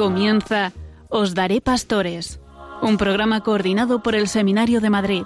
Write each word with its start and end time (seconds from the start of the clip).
Comienza 0.00 0.72
Os 1.10 1.34
Daré 1.34 1.60
Pastores, 1.60 2.40
un 2.80 2.96
programa 2.96 3.42
coordinado 3.42 4.02
por 4.02 4.14
el 4.14 4.28
Seminario 4.28 4.80
de 4.80 4.88
Madrid. 4.88 5.24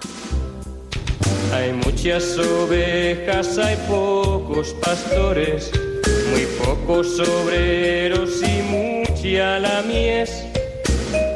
Hay 1.55 1.73
muchas 1.75 2.37
ovejas, 2.37 3.57
hay 3.57 3.77
pocos 3.87 4.75
pastores, 4.85 5.71
muy 6.29 6.47
pocos 6.59 7.21
obreros 7.21 8.43
y 8.43 8.63
mucha 8.63 9.61
la 9.61 9.81
mies, 9.83 10.45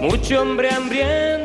mucho 0.00 0.42
hombre 0.42 0.70
hambriento 0.72 1.37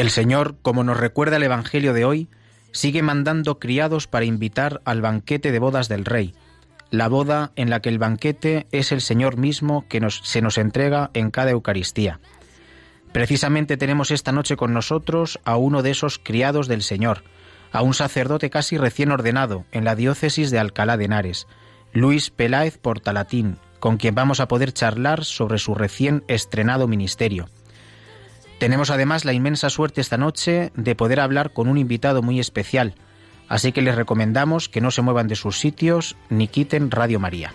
El 0.00 0.08
Señor, 0.08 0.56
como 0.62 0.82
nos 0.82 0.96
recuerda 0.96 1.36
el 1.36 1.42
Evangelio 1.42 1.92
de 1.92 2.06
hoy, 2.06 2.28
sigue 2.72 3.02
mandando 3.02 3.58
criados 3.58 4.06
para 4.06 4.24
invitar 4.24 4.80
al 4.86 5.02
banquete 5.02 5.52
de 5.52 5.58
bodas 5.58 5.90
del 5.90 6.06
Rey, 6.06 6.32
la 6.90 7.06
boda 7.06 7.52
en 7.54 7.68
la 7.68 7.80
que 7.80 7.90
el 7.90 7.98
banquete 7.98 8.66
es 8.72 8.92
el 8.92 9.02
Señor 9.02 9.36
mismo 9.36 9.84
que 9.88 10.00
se 10.08 10.40
nos 10.40 10.56
entrega 10.56 11.10
en 11.12 11.30
cada 11.30 11.50
Eucaristía. 11.50 12.18
Precisamente 13.12 13.76
tenemos 13.76 14.10
esta 14.10 14.32
noche 14.32 14.56
con 14.56 14.72
nosotros 14.72 15.38
a 15.44 15.58
uno 15.58 15.82
de 15.82 15.90
esos 15.90 16.18
criados 16.18 16.66
del 16.66 16.80
Señor, 16.80 17.22
a 17.70 17.82
un 17.82 17.92
sacerdote 17.92 18.48
casi 18.48 18.78
recién 18.78 19.10
ordenado 19.10 19.66
en 19.70 19.84
la 19.84 19.96
diócesis 19.96 20.50
de 20.50 20.60
Alcalá 20.60 20.96
de 20.96 21.04
Henares, 21.04 21.46
Luis 21.92 22.30
Peláez 22.30 22.78
Portalatín, 22.78 23.58
con 23.80 23.98
quien 23.98 24.14
vamos 24.14 24.40
a 24.40 24.48
poder 24.48 24.72
charlar 24.72 25.26
sobre 25.26 25.58
su 25.58 25.74
recién 25.74 26.24
estrenado 26.26 26.88
ministerio. 26.88 27.50
Tenemos 28.60 28.90
además 28.90 29.24
la 29.24 29.32
inmensa 29.32 29.70
suerte 29.70 30.02
esta 30.02 30.18
noche 30.18 30.70
de 30.74 30.94
poder 30.94 31.20
hablar 31.20 31.54
con 31.54 31.66
un 31.66 31.78
invitado 31.78 32.20
muy 32.20 32.38
especial, 32.38 32.94
así 33.48 33.72
que 33.72 33.80
les 33.80 33.94
recomendamos 33.94 34.68
que 34.68 34.82
no 34.82 34.90
se 34.90 35.00
muevan 35.00 35.28
de 35.28 35.34
sus 35.34 35.58
sitios 35.58 36.14
ni 36.28 36.46
quiten 36.46 36.90
Radio 36.90 37.18
María. 37.18 37.54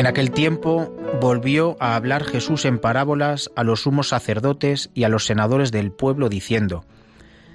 En 0.00 0.06
aquel 0.06 0.30
tiempo 0.30 0.96
volvió 1.20 1.76
a 1.78 1.94
hablar 1.94 2.24
Jesús 2.24 2.64
en 2.64 2.78
parábolas 2.78 3.50
a 3.54 3.64
los 3.64 3.82
sumos 3.82 4.08
sacerdotes 4.08 4.88
y 4.94 5.04
a 5.04 5.10
los 5.10 5.26
senadores 5.26 5.72
del 5.72 5.92
pueblo, 5.92 6.30
diciendo, 6.30 6.86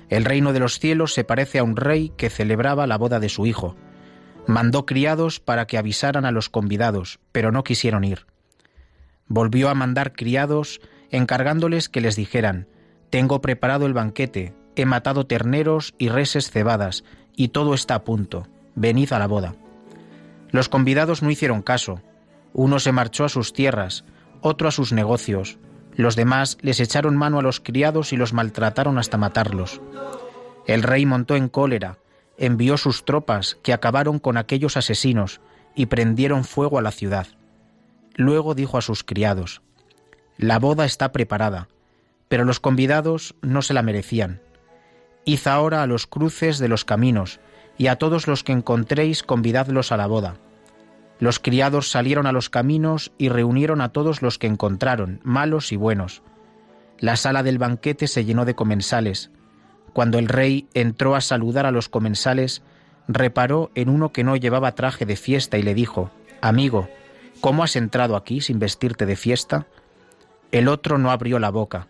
El 0.09 0.25
reino 0.25 0.53
de 0.53 0.59
los 0.59 0.77
cielos 0.77 1.15
se 1.15 1.23
parece 1.23 1.57
a 1.57 1.63
un 1.63 1.75
rey 1.75 2.13
que 2.17 2.29
celebraba 2.29 2.85
la 2.85 2.99
boda 2.99 3.19
de 3.19 3.29
su 3.29 3.47
hijo. 3.47 3.75
Mandó 4.45 4.85
criados 4.85 5.39
para 5.39 5.65
que 5.65 5.79
avisaran 5.79 6.23
a 6.23 6.29
los 6.29 6.49
convidados, 6.49 7.19
pero 7.31 7.51
no 7.51 7.63
quisieron 7.63 8.03
ir. 8.03 8.27
Volvió 9.25 9.69
a 9.69 9.73
mandar 9.73 10.13
criados, 10.13 10.81
encargándoles 11.09 11.89
que 11.89 12.01
les 12.01 12.15
dijeran, 12.15 12.67
Tengo 13.09 13.41
preparado 13.41 13.87
el 13.87 13.93
banquete, 13.93 14.53
he 14.75 14.85
matado 14.85 15.25
terneros 15.25 15.95
y 15.97 16.09
reses 16.09 16.51
cebadas, 16.51 17.05
y 17.35 17.47
todo 17.47 17.73
está 17.73 17.95
a 17.95 18.03
punto, 18.03 18.47
venid 18.75 19.13
a 19.13 19.17
la 19.17 19.25
boda. 19.25 19.55
Los 20.51 20.69
convidados 20.69 21.23
no 21.23 21.31
hicieron 21.31 21.63
caso. 21.63 22.03
Uno 22.57 22.79
se 22.79 22.93
marchó 22.93 23.25
a 23.25 23.29
sus 23.29 23.51
tierras, 23.51 24.05
otro 24.39 24.69
a 24.69 24.71
sus 24.71 24.93
negocios. 24.93 25.57
Los 25.93 26.15
demás 26.15 26.57
les 26.61 26.79
echaron 26.79 27.17
mano 27.17 27.39
a 27.39 27.41
los 27.41 27.59
criados 27.59 28.13
y 28.13 28.15
los 28.15 28.31
maltrataron 28.31 28.97
hasta 28.97 29.17
matarlos. 29.17 29.81
El 30.65 30.81
rey 30.81 31.05
montó 31.05 31.35
en 31.35 31.49
cólera, 31.49 31.97
envió 32.37 32.77
sus 32.77 33.03
tropas 33.03 33.57
que 33.61 33.73
acabaron 33.73 34.19
con 34.19 34.37
aquellos 34.37 34.77
asesinos 34.77 35.41
y 35.75 35.87
prendieron 35.87 36.45
fuego 36.45 36.79
a 36.79 36.81
la 36.81 36.91
ciudad. 36.91 37.27
Luego 38.15 38.55
dijo 38.55 38.77
a 38.77 38.81
sus 38.81 39.03
criados, 39.03 39.61
La 40.37 40.57
boda 40.57 40.85
está 40.85 41.11
preparada, 41.11 41.67
pero 42.29 42.45
los 42.45 42.61
convidados 42.61 43.35
no 43.41 43.63
se 43.63 43.73
la 43.73 43.81
merecían. 43.81 44.39
Id 45.25 45.45
ahora 45.47 45.83
a 45.83 45.87
los 45.87 46.07
cruces 46.07 46.59
de 46.59 46.69
los 46.69 46.85
caminos, 46.85 47.41
y 47.77 47.87
a 47.87 47.97
todos 47.97 48.27
los 48.27 48.45
que 48.45 48.53
encontréis 48.53 49.23
convidadlos 49.23 49.91
a 49.91 49.97
la 49.97 50.07
boda. 50.07 50.37
Los 51.19 51.39
criados 51.39 51.89
salieron 51.89 52.27
a 52.27 52.31
los 52.31 52.49
caminos 52.49 53.11
y 53.17 53.29
reunieron 53.29 53.81
a 53.81 53.89
todos 53.89 54.21
los 54.21 54.37
que 54.37 54.47
encontraron, 54.47 55.21
malos 55.23 55.71
y 55.71 55.77
buenos. 55.77 56.21
La 56.99 57.15
sala 57.15 57.43
del 57.43 57.57
banquete 57.57 58.07
se 58.07 58.25
llenó 58.25 58.45
de 58.45 58.55
comensales. 58.55 59.31
Cuando 59.93 60.19
el 60.19 60.27
rey 60.27 60.67
entró 60.73 61.15
a 61.15 61.21
saludar 61.21 61.65
a 61.65 61.71
los 61.71 61.87
comensales, 61.87 62.63
reparó 63.07 63.71
en 63.75 63.89
uno 63.89 64.11
que 64.11 64.23
no 64.23 64.35
llevaba 64.35 64.75
traje 64.75 65.05
de 65.05 65.15
fiesta 65.15 65.57
y 65.57 65.63
le 65.63 65.73
dijo, 65.73 66.11
Amigo, 66.41 66.89
¿cómo 67.39 67.63
has 67.63 67.75
entrado 67.75 68.15
aquí 68.15 68.41
sin 68.41 68.59
vestirte 68.59 69.05
de 69.05 69.15
fiesta? 69.15 69.67
El 70.51 70.67
otro 70.67 70.97
no 70.97 71.11
abrió 71.11 71.39
la 71.39 71.49
boca. 71.49 71.87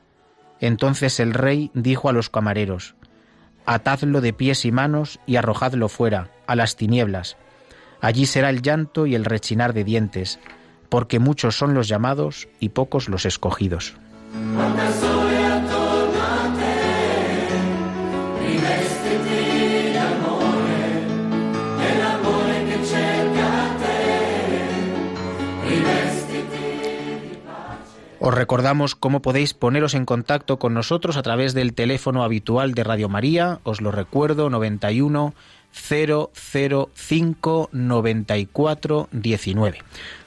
Entonces 0.59 1.19
el 1.19 1.34
rey 1.34 1.72
dijo 1.74 2.09
a 2.09 2.13
los 2.13 2.30
camareros, 2.30 2.96
Atadlo 3.66 4.22
de 4.22 4.34
pies 4.34 4.66
y 4.66 4.72
manos 4.72 5.19
y 5.25 5.38
arrojadlo 5.38 5.90
fuera, 5.90 6.30
a 6.46 6.56
las 6.56 6.75
tinieblas. 6.75 7.38
Allí 8.05 8.27
será 8.27 8.51
el 8.51 8.61
llanto 8.61 9.07
y 9.07 9.16
el 9.16 9.25
rechinar 9.25 9.73
de 9.73 9.83
dientes, 9.83 10.38
porque 10.89 11.17
muchos 11.17 11.57
son 11.57 11.73
los 11.73 11.88
llamados 11.88 12.47
y 12.59 12.69
pocos 12.69 13.09
los 13.09 13.25
escogidos. 13.25 13.95
Os 28.19 28.33
recordamos 28.33 28.94
cómo 28.94 29.23
podéis 29.23 29.55
poneros 29.55 29.95
en 29.95 30.05
contacto 30.05 30.59
con 30.59 30.75
nosotros 30.75 31.17
a 31.17 31.23
través 31.23 31.55
del 31.55 31.73
teléfono 31.73 32.23
habitual 32.23 32.75
de 32.75 32.83
Radio 32.83 33.09
María. 33.09 33.61
Os 33.63 33.81
lo 33.81 33.91
recuerdo, 33.91 34.51
91 34.51 35.33
005 35.75 37.69
94 37.72 39.09
19. 39.12 39.80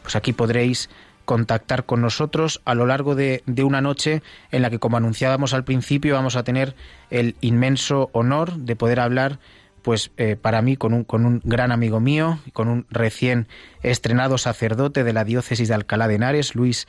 Pues 0.02 0.16
aquí 0.16 0.32
podréis 0.32 0.90
contactar 1.24 1.84
con 1.84 2.00
nosotros 2.00 2.62
a 2.64 2.74
lo 2.74 2.86
largo 2.86 3.14
de, 3.14 3.42
de, 3.44 3.62
una 3.62 3.82
noche 3.82 4.22
en 4.50 4.62
la 4.62 4.70
que, 4.70 4.78
como 4.78 4.96
anunciábamos 4.96 5.52
al 5.52 5.64
principio, 5.64 6.14
vamos 6.14 6.36
a 6.36 6.42
tener 6.42 6.74
el 7.10 7.36
inmenso 7.42 8.08
honor 8.12 8.54
de 8.56 8.76
poder 8.76 8.98
hablar, 8.98 9.38
pues 9.82 10.10
eh, 10.16 10.36
para 10.40 10.62
mí, 10.62 10.76
con 10.76 10.94
un, 10.94 11.04
con 11.04 11.26
un 11.26 11.42
gran 11.44 11.70
amigo 11.70 12.00
mío, 12.00 12.38
con 12.54 12.68
un 12.68 12.86
recién 12.88 13.46
estrenado 13.82 14.38
sacerdote 14.38 15.04
de 15.04 15.12
la 15.12 15.24
diócesis 15.24 15.68
de 15.68 15.74
Alcalá 15.74 16.08
de 16.08 16.14
Henares, 16.14 16.54
Luis 16.54 16.88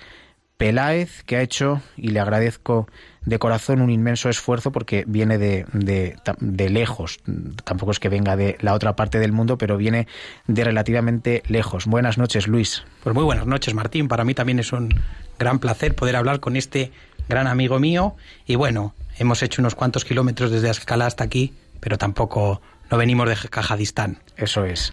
Peláez, 0.59 1.24
que 1.24 1.38
ha 1.38 1.42
hecho, 1.42 1.81
y 1.96 2.09
le 2.09 2.20
agradezco 2.20 2.90
de 3.24 3.40
corazón, 3.40 3.80
un 3.80 3.90
inmenso 3.90 4.28
esfuerzo 4.28 4.74
porque 4.74 5.06
viene 5.08 5.38
de, 5.38 5.66
de, 5.72 6.17
de, 6.38 6.70
lejos. 6.70 7.20
Tampoco 7.64 7.91
es 7.91 8.00
que 8.02 8.09
venga 8.09 8.35
de 8.35 8.58
la 8.59 8.73
otra 8.73 8.94
parte 8.97 9.20
del 9.20 9.32
mundo, 9.32 9.58
pero 9.58 9.78
viene 9.78 10.06
de 10.47 10.66
relativamente 10.66 11.44
lejos. 11.47 11.85
Buenas 11.85 12.17
noches, 12.17 12.50
Luis. 12.50 12.84
Pues 13.06 13.16
muy 13.16 13.23
buenas 13.23 13.47
noches, 13.47 13.73
Martín. 13.73 14.09
Para 14.09 14.26
mí 14.26 14.34
también 14.34 14.59
es 14.59 14.73
un 14.73 14.94
gran 15.40 15.59
placer 15.59 15.96
poder 15.96 16.17
hablar 16.17 16.41
con 16.41 16.58
este 16.58 16.91
gran 17.29 17.47
amigo 17.47 17.79
mío. 17.79 18.17
Y 18.46 18.55
bueno, 18.55 18.94
hemos 19.17 19.41
hecho 19.41 19.62
unos 19.62 19.76
cuantos 19.76 20.03
kilómetros 20.03 20.52
desde 20.52 20.70
Escala 20.72 21.05
hasta 21.05 21.23
aquí, 21.23 21.53
pero 21.79 21.97
tampoco 21.97 22.62
no 22.91 22.97
venimos 22.97 23.29
de 23.29 23.50
Cajadistán. 23.50 24.20
Eso 24.35 24.66
es. 24.66 24.91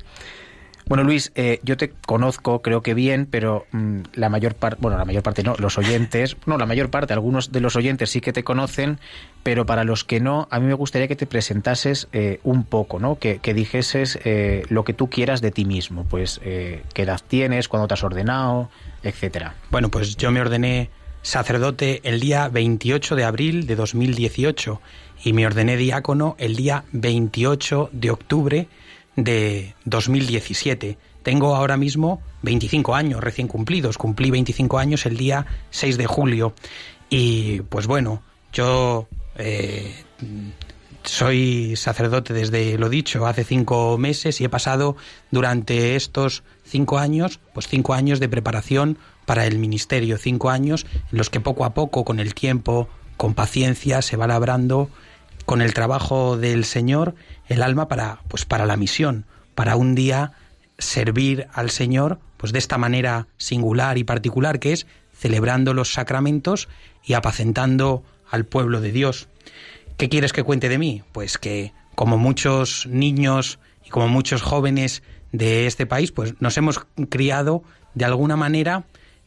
Bueno, 0.89 1.03
Luis, 1.03 1.33
eh, 1.35 1.59
yo 1.65 1.77
te 1.77 1.91
conozco, 2.07 2.63
creo 2.63 2.81
que 2.81 2.95
bien, 2.95 3.27
pero 3.29 3.67
mmm, 3.73 4.03
la 4.15 4.29
mayor 4.29 4.55
parte, 4.55 4.79
bueno, 4.81 4.97
la 4.97 5.05
mayor 5.05 5.25
parte 5.25 5.43
no, 5.43 5.57
los 5.59 5.79
oyentes, 5.79 6.37
no, 6.47 6.59
la 6.59 6.67
mayor 6.67 6.91
parte, 6.91 7.13
algunos 7.13 7.51
de 7.51 7.61
los 7.61 7.75
oyentes 7.75 8.11
sí 8.11 8.21
que 8.21 8.33
te 8.33 8.45
conocen, 8.45 9.01
pero 9.43 9.67
para 9.67 9.83
los 9.83 10.05
que 10.05 10.21
no, 10.21 10.47
a 10.49 10.61
mí 10.61 10.67
me 10.67 10.75
gustaría 10.75 11.09
que 11.09 11.17
te 11.17 11.27
presentases 11.27 12.07
eh, 12.13 12.39
un 12.45 12.63
poco, 12.63 13.01
¿no? 13.01 13.19
Que, 13.19 13.39
que 13.39 13.53
dijeses 13.53 14.17
eh, 14.25 14.63
lo 14.69 14.85
que 14.85 14.93
tú 14.93 15.11
quieras 15.11 15.41
de 15.41 15.51
ti 15.51 15.65
mismo, 15.65 16.05
pues 16.05 16.39
qué 16.41 16.83
edad 16.95 17.21
tienes, 17.27 17.67
cuándo 17.67 17.89
te 17.89 17.95
has 17.95 18.05
ordenado, 18.05 18.71
etcétera. 19.03 19.55
Bueno, 19.73 19.89
pues 19.89 20.17
yo 20.17 20.31
me 20.31 20.41
ordené 20.41 20.91
sacerdote 21.23 22.01
el 22.05 22.21
día 22.21 22.49
28 22.49 23.17
de 23.17 23.25
abril 23.25 23.67
de 23.67 23.75
2018 23.75 24.81
y 25.25 25.33
me 25.33 25.47
ordené 25.47 25.77
diácono 25.77 26.37
el 26.39 26.55
día 26.55 26.85
28 26.93 27.91
de 27.93 28.11
octubre 28.13 28.69
de 29.17 29.75
2017. 29.85 30.99
Tengo 31.23 31.57
ahora 31.57 31.77
mismo 31.77 32.23
25 32.43 32.95
años 32.95 33.21
recién 33.23 33.49
cumplidos. 33.49 33.99
Cumplí 33.99 34.31
25 34.31 34.79
años 34.79 35.07
el 35.07 35.17
día 35.17 35.47
6 35.71 35.99
de 35.99 36.07
julio. 36.07 36.55
Y 37.11 37.61
pues 37.63 37.87
bueno, 37.87 38.23
Yo 38.53 39.09
eh, 39.37 39.93
soy 41.05 41.77
sacerdote 41.77 42.33
desde 42.33 42.79
lo 42.79 42.89
dicho, 42.89 43.27
hace 43.27 43.45
cinco 43.45 43.97
meses 43.99 44.41
y 44.41 44.45
he 44.45 44.49
pasado 44.49 44.97
durante 45.31 45.95
estos 45.95 46.43
cinco 46.65 46.99
años, 46.99 47.41
pues 47.55 47.69
cinco 47.69 47.95
años 47.95 48.19
de 48.19 48.29
preparación 48.29 48.99
para 49.25 49.47
el 49.47 49.59
ministerio, 49.59 50.19
cinco 50.19 50.51
años 50.51 50.87
en 51.13 51.19
los 51.19 51.31
que 51.31 51.41
poco 51.41 51.65
a 51.65 51.75
poco, 51.75 52.05
con 52.05 52.19
el 52.19 52.35
tiempo, 52.35 52.89
con 53.17 53.35
paciencia, 53.35 54.03
se 54.03 54.17
va 54.17 54.27
labrando 54.27 54.91
con 55.45 55.63
el 55.63 55.75
trabajo 55.75 56.37
del 56.37 56.65
Señor 56.65 57.15
el 57.49 57.63
alma 57.63 57.89
para, 57.89 58.21
pues 58.29 58.45
para 58.45 58.67
la 58.67 58.77
misión, 58.77 59.25
para 59.55 59.77
un 59.77 59.95
día 59.95 60.33
servir 60.79 61.49
al 61.53 61.71
Señor, 61.71 62.19
pues 62.37 62.53
de 62.53 62.59
esta 62.59 62.79
manera 62.79 63.27
singular 63.37 63.99
y 63.99 64.05
particular 64.05 64.59
que 64.59 64.73
es 64.73 64.87
celebrando 65.13 65.75
los 65.75 65.93
sacramentos 65.93 66.69
y 67.05 67.15
apacentando 67.15 68.03
al 68.31 68.45
pueblo 68.45 68.81
de 68.81 68.93
Dios. 68.93 69.29
¿Qué 69.97 70.09
quieres 70.09 70.33
que 70.33 70.43
cuente 70.43 70.69
de 70.69 70.79
mí? 70.79 71.03
Pues 71.13 71.39
que 71.39 71.73
como 71.95 72.19
muchos 72.19 72.87
niños 72.87 73.59
y 73.85 73.89
como 73.89 74.09
muchos 74.09 74.43
jóvenes 74.43 75.03
de 75.33 75.67
este 75.67 75.87
país, 75.87 76.13
pues 76.13 76.35
nos 76.41 76.57
hemos 76.59 76.81
criado 77.09 77.63
de 77.95 78.05
alguna 78.05 78.37
manera 78.37 78.85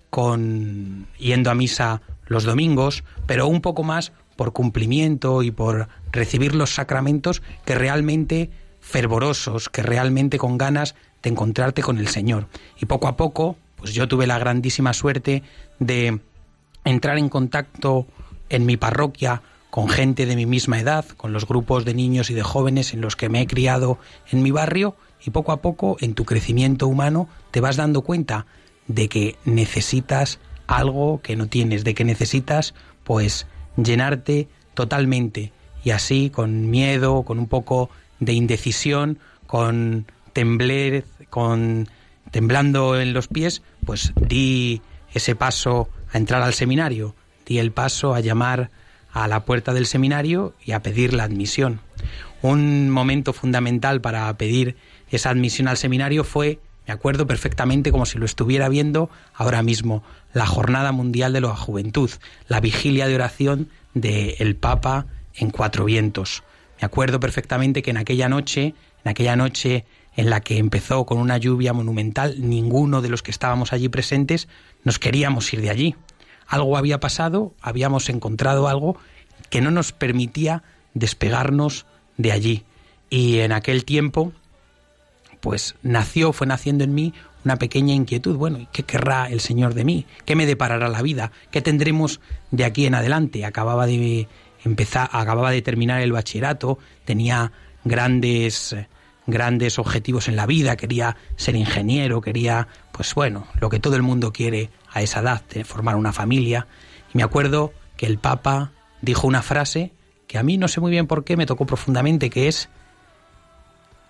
con 0.10 1.07
yendo 1.18 1.50
a 1.50 1.56
misa 1.56 2.01
los 2.27 2.44
domingos, 2.44 3.04
pero 3.25 3.48
un 3.48 3.62
poco 3.62 3.83
más 3.83 4.12
por 4.39 4.53
cumplimiento 4.53 5.44
y 5.44 5.51
por 5.51 5.89
recibir 6.13 6.56
los 6.56 6.74
sacramentos 6.74 7.41
que 7.65 7.75
realmente 7.75 8.50
fervorosos, 8.80 9.68
que 9.68 9.83
realmente 9.83 10.38
con 10.38 10.57
ganas 10.57 10.95
de 11.21 11.31
encontrarte 11.31 11.81
con 11.81 11.97
el 11.97 12.07
Señor. 12.07 12.47
Y 12.80 12.86
poco 12.86 13.09
a 13.09 13.18
poco, 13.18 13.57
pues 13.75 13.94
yo 13.94 14.07
tuve 14.07 14.27
la 14.27 14.39
grandísima 14.39 14.94
suerte 14.94 15.44
de 15.80 16.21
entrar 16.86 17.18
en 17.18 17.27
contacto 17.27 18.07
en 18.47 18.65
mi 18.65 18.77
parroquia 18.77 19.41
con 19.71 19.89
gente 19.89 20.25
de 20.25 20.38
mi 20.38 20.45
misma 20.45 20.80
edad, 20.80 21.03
con 21.18 21.33
los 21.33 21.45
grupos 21.45 21.83
de 21.83 21.94
niños 21.94 22.30
y 22.30 22.33
de 22.33 22.42
jóvenes 22.42 22.94
en 22.94 23.01
los 23.01 23.18
que 23.18 23.27
me 23.27 23.42
he 23.42 23.45
criado 23.45 23.97
en 24.31 24.42
mi 24.42 24.51
barrio, 24.51 24.95
y 25.21 25.31
poco 25.31 25.51
a 25.51 25.62
poco 25.62 25.97
en 26.00 26.13
tu 26.13 26.24
crecimiento 26.24 26.88
humano 26.88 27.27
te 27.51 27.59
vas 27.59 27.75
dando 27.75 28.03
cuenta 28.03 28.45
de 28.88 29.09
que 29.09 29.35
necesitas 29.44 30.39
algo 30.65 31.19
que 31.21 31.35
no 31.35 31.47
tienes, 31.47 31.83
de 31.83 31.94
que 31.94 32.06
necesitas 32.06 32.74
pues 33.03 33.45
llenarte 33.83 34.47
totalmente 34.73 35.51
y 35.83 35.91
así 35.91 36.29
con 36.29 36.69
miedo, 36.69 37.23
con 37.23 37.39
un 37.39 37.47
poco 37.47 37.89
de 38.19 38.33
indecisión, 38.33 39.19
con 39.47 40.05
tembler, 40.33 41.05
con 41.29 41.87
temblando 42.31 42.99
en 42.99 43.13
los 43.13 43.27
pies, 43.27 43.61
pues 43.85 44.13
di 44.15 44.81
ese 45.13 45.35
paso 45.35 45.89
a 46.11 46.17
entrar 46.17 46.41
al 46.41 46.53
seminario, 46.53 47.15
di 47.45 47.59
el 47.59 47.71
paso 47.71 48.13
a 48.13 48.19
llamar 48.19 48.69
a 49.11 49.27
la 49.27 49.45
puerta 49.45 49.73
del 49.73 49.87
seminario 49.87 50.53
y 50.63 50.73
a 50.73 50.81
pedir 50.81 51.13
la 51.13 51.23
admisión. 51.23 51.81
Un 52.41 52.89
momento 52.89 53.33
fundamental 53.33 54.01
para 54.01 54.31
pedir 54.37 54.77
esa 55.09 55.31
admisión 55.31 55.67
al 55.67 55.77
seminario 55.77 56.23
fue, 56.23 56.59
me 56.89 56.94
acuerdo 56.94 57.27
perfectamente 57.27 57.91
como 57.91 58.07
si 58.07 58.18
lo 58.18 58.25
estuviera 58.25 58.68
viendo 58.68 59.12
ahora 59.36 59.62
mismo, 59.62 60.01
la 60.33 60.47
Jornada 60.47 60.91
Mundial 60.91 61.33
de 61.33 61.41
la 61.41 61.56
Juventud, 61.56 62.09
la 62.47 62.62
vigilia 62.62 63.06
de 63.06 63.13
oración 63.13 63.69
del 63.94 64.56
Papa 64.56 65.06
en 65.36 65.51
Cuatro 65.51 65.86
Vientos. 65.86 66.41
Me 66.81 66.88
acuerdo 66.88 67.19
perfectamente 67.19 67.83
que 67.83 67.91
en 67.91 67.97
aquella 67.97 68.27
noche, 68.27 68.74
en 69.06 69.09
aquella 69.12 69.36
noche 69.36 69.86
en 70.15 70.31
la 70.31 70.41
que 70.41 70.57
empezó 70.57 71.06
con 71.06 71.19
una 71.19 71.38
lluvia 71.38 71.74
monumental, 71.74 72.38
ninguno 72.39 73.03
de 73.03 73.09
los 73.09 73.21
que 73.21 73.30
estábamos 73.30 73.71
allí 73.71 73.88
presentes 73.88 74.47
nos 74.83 74.97
queríamos 74.97 75.53
ir 75.53 75.62
de 75.62 75.69
allí. 75.69 75.95
Algo 76.47 76.75
había 76.75 77.00
pasado, 77.00 77.53
habíamos 77.62 78.09
encontrado 78.09 78.68
algo 78.68 78.97
que 79.51 79.62
no 79.62 79.69
nos 79.69 79.92
permitía 79.92 80.63
despegarnos 80.95 81.85
de 82.18 82.31
allí. 82.31 82.63
Y 83.12 83.42
en 83.42 83.51
aquel 83.51 83.85
tiempo, 83.85 84.33
pues 85.39 85.75
nació, 85.83 86.33
fue 86.33 86.47
naciendo 86.47 86.83
en 86.83 86.94
mí 86.94 87.13
una 87.45 87.57
pequeña 87.57 87.94
inquietud. 87.94 88.36
Bueno, 88.36 88.68
¿qué 88.71 88.83
querrá 88.83 89.30
el 89.30 89.39
Señor 89.39 89.74
de 89.74 89.86
mí? 89.86 90.06
¿Qué 90.25 90.36
me 90.36 90.45
deparará 90.45 90.88
la 90.89 91.01
vida? 91.01 91.31
¿Qué 91.51 91.62
tendremos 91.62 92.19
de 92.51 92.65
aquí 92.65 92.86
en 92.86 92.95
adelante? 92.95 93.45
Acababa 93.45 93.86
de 93.86 94.27
empezar, 94.63 95.09
acababa 95.12 95.51
de 95.51 95.62
terminar 95.62 96.01
el 96.01 96.12
bachillerato, 96.12 96.80
tenía 97.06 97.51
grandes 97.86 98.75
grandes 99.30 99.80
objetivos 99.80 100.27
en 100.27 100.36
la 100.36 100.45
vida, 100.45 100.75
quería 100.75 101.15
ser 101.36 101.56
ingeniero, 101.56 102.21
quería, 102.21 102.68
pues 102.92 103.13
bueno, 103.13 103.47
lo 103.59 103.69
que 103.69 103.80
todo 103.80 103.95
el 103.95 104.01
mundo 104.01 104.33
quiere 104.33 104.69
a 104.92 105.01
esa 105.01 105.21
edad, 105.21 105.44
de 105.53 105.63
formar 105.63 105.95
una 105.95 106.12
familia. 106.12 106.68
Y 107.13 107.18
me 107.18 107.24
acuerdo 107.24 107.74
que 107.95 108.07
el 108.07 108.18
Papa 108.18 108.71
dijo 109.01 109.27
una 109.27 109.42
frase 109.42 109.94
que 110.27 110.38
a 110.38 110.44
mí 110.44 110.57
no 110.57 110.68
sé 110.68 110.80
muy 110.81 110.92
bien 110.92 111.07
por 111.07 111.24
qué 111.24 111.38
me 111.38 111.45
tocó 111.45 111.65
profundamente, 111.65 112.30
que 112.30 112.47
es, 112.47 112.69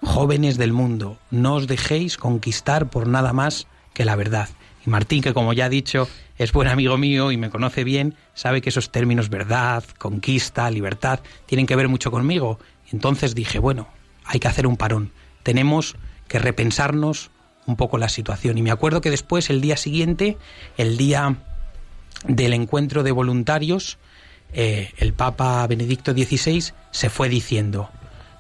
jóvenes 0.01 0.57
del 0.57 0.74
mundo, 0.74 1.18
no 1.31 1.56
os 1.56 1.68
dejéis 1.68 2.18
conquistar 2.18 2.90
por 2.90 3.07
nada 3.07 3.34
más 3.34 3.68
que 3.94 4.06
la 4.06 4.16
verdad. 4.16 4.50
Y 4.86 4.90
Martín, 4.90 5.22
que 5.22 5.34
como 5.34 5.54
ya 5.54 5.66
he 5.66 5.69
dicho, 5.69 6.07
es 6.38 6.54
buen 6.54 6.69
amigo 6.69 6.98
mío 6.98 7.31
y 7.31 7.38
me 7.38 7.50
conoce 7.50 7.84
bien, 7.84 8.16
sabe 8.34 8.62
que 8.62 8.69
esos 8.69 8.92
términos 8.92 9.30
verdad, 9.30 9.84
conquista, 9.98 10.72
libertad, 10.72 11.19
tienen 11.46 11.66
que 11.66 11.75
ver 11.75 11.90
mucho 11.90 12.12
conmigo. 12.12 12.60
Entonces 12.92 13.36
dije, 13.36 13.60
bueno, 13.60 13.88
hay 14.24 14.40
que 14.40 14.48
hacer 14.48 14.66
un 14.66 14.78
parón. 14.78 15.12
Tenemos 15.44 15.96
que 16.28 16.40
repensarnos 16.40 17.31
un 17.66 17.75
poco 17.75 17.98
la 17.98 18.10
situación. 18.10 18.57
Y 18.57 18.62
me 18.62 18.72
acuerdo 18.72 19.01
que 19.01 19.10
después, 19.12 19.50
el 19.50 19.62
día 19.62 19.78
siguiente, 19.78 20.38
el 20.78 20.98
día 20.98 21.36
del 22.25 22.54
encuentro 22.54 23.04
de 23.04 23.12
voluntarios, 23.12 23.98
eh, 24.54 24.92
el 24.98 25.13
Papa 25.13 25.66
Benedicto 25.68 26.13
XVI 26.13 26.74
se 26.92 27.10
fue 27.10 27.30
diciendo, 27.30 27.90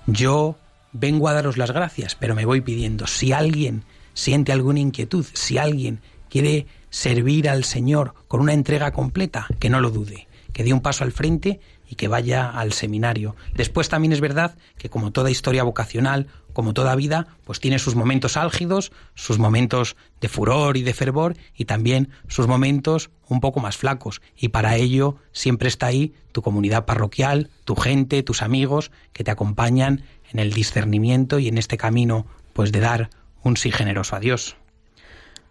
yo 0.07 0.57
vengo 0.91 1.27
a 1.27 1.33
daros 1.33 1.57
las 1.57 1.71
gracias, 1.71 2.15
pero 2.15 2.35
me 2.35 2.45
voy 2.45 2.61
pidiendo, 2.61 3.07
si 3.07 3.31
alguien 3.31 3.83
siente 4.13 4.51
alguna 4.51 4.79
inquietud, 4.79 5.25
si 5.33 5.57
alguien 5.57 6.01
quiere 6.29 6.67
servir 6.89 7.49
al 7.49 7.63
Señor 7.63 8.13
con 8.27 8.41
una 8.41 8.53
entrega 8.53 8.91
completa, 8.91 9.47
que 9.59 9.69
no 9.69 9.81
lo 9.81 9.91
dude, 9.91 10.27
que 10.53 10.63
dé 10.63 10.73
un 10.73 10.81
paso 10.81 11.03
al 11.03 11.11
frente 11.11 11.59
y 11.87 11.95
que 11.95 12.07
vaya 12.07 12.49
al 12.49 12.73
seminario. 12.73 13.35
Después 13.55 13.89
también 13.89 14.13
es 14.13 14.21
verdad 14.21 14.55
que 14.77 14.89
como 14.89 15.11
toda 15.11 15.31
historia 15.31 15.63
vocacional, 15.63 16.27
como 16.53 16.73
toda 16.73 16.95
vida, 16.95 17.27
pues 17.45 17.59
tiene 17.59 17.79
sus 17.79 17.95
momentos 17.95 18.37
álgidos, 18.37 18.91
sus 19.15 19.39
momentos 19.39 19.95
de 20.19 20.29
furor 20.29 20.77
y 20.77 20.83
de 20.83 20.93
fervor 20.93 21.35
y 21.55 21.65
también 21.65 22.09
sus 22.27 22.47
momentos 22.47 23.09
un 23.27 23.39
poco 23.39 23.59
más 23.59 23.77
flacos. 23.77 24.21
Y 24.35 24.49
para 24.49 24.75
ello 24.75 25.17
siempre 25.31 25.69
está 25.69 25.87
ahí 25.87 26.13
tu 26.31 26.41
comunidad 26.41 26.85
parroquial, 26.85 27.49
tu 27.65 27.75
gente, 27.75 28.23
tus 28.23 28.41
amigos 28.41 28.91
que 29.13 29.23
te 29.23 29.31
acompañan 29.31 30.03
en 30.31 30.39
el 30.39 30.53
discernimiento 30.53 31.39
y 31.39 31.47
en 31.47 31.57
este 31.57 31.77
camino 31.77 32.25
pues 32.53 32.71
de 32.71 32.79
dar 32.79 33.09
un 33.43 33.57
sí 33.57 33.71
generoso 33.71 34.15
a 34.15 34.19
Dios. 34.19 34.55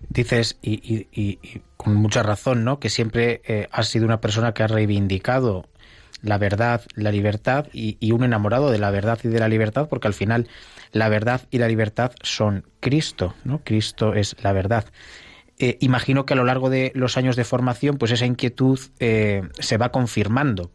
Dices, 0.09 0.59
y, 0.63 1.09
y, 1.13 1.39
con 1.77 1.95
mucha 1.95 2.23
razón, 2.23 2.65
¿no? 2.65 2.79
Que 2.79 2.89
siempre 2.89 3.43
eh, 3.45 3.69
has 3.73 3.89
sido 3.89 4.05
una 4.05 4.21
persona 4.21 4.55
que 4.55 4.63
ha 4.63 4.69
reivindicado 4.69 5.67
la 6.23 6.39
verdad, 6.39 6.83
la 6.95 7.13
libertad 7.13 7.67
y, 7.73 7.97
y, 8.01 8.13
un 8.13 8.25
enamorado 8.25 8.71
de 8.71 8.79
la 8.79 8.91
verdad 8.91 9.19
y 9.23 9.29
de 9.29 9.39
la 9.39 9.49
libertad, 9.49 9.89
porque 9.89 10.09
al 10.09 10.15
final 10.15 10.49
la 10.93 11.09
verdad 11.09 11.43
y 11.51 11.59
la 11.59 11.69
libertad 11.69 12.13
son 12.23 12.65
Cristo, 12.81 13.35
¿no? 13.45 13.61
Cristo 13.65 14.15
es 14.15 14.37
la 14.43 14.53
verdad. 14.53 14.85
Eh, 15.61 15.77
imagino 15.81 16.25
que 16.25 16.35
a 16.35 16.37
lo 16.37 16.45
largo 16.45 16.71
de 16.71 16.93
los 16.95 17.17
años 17.17 17.35
de 17.35 17.43
formación, 17.43 17.99
pues 17.99 18.13
esa 18.13 18.27
inquietud 18.27 18.79
eh, 19.01 19.43
se 19.59 19.77
va 19.77 19.91
confirmando. 19.91 20.71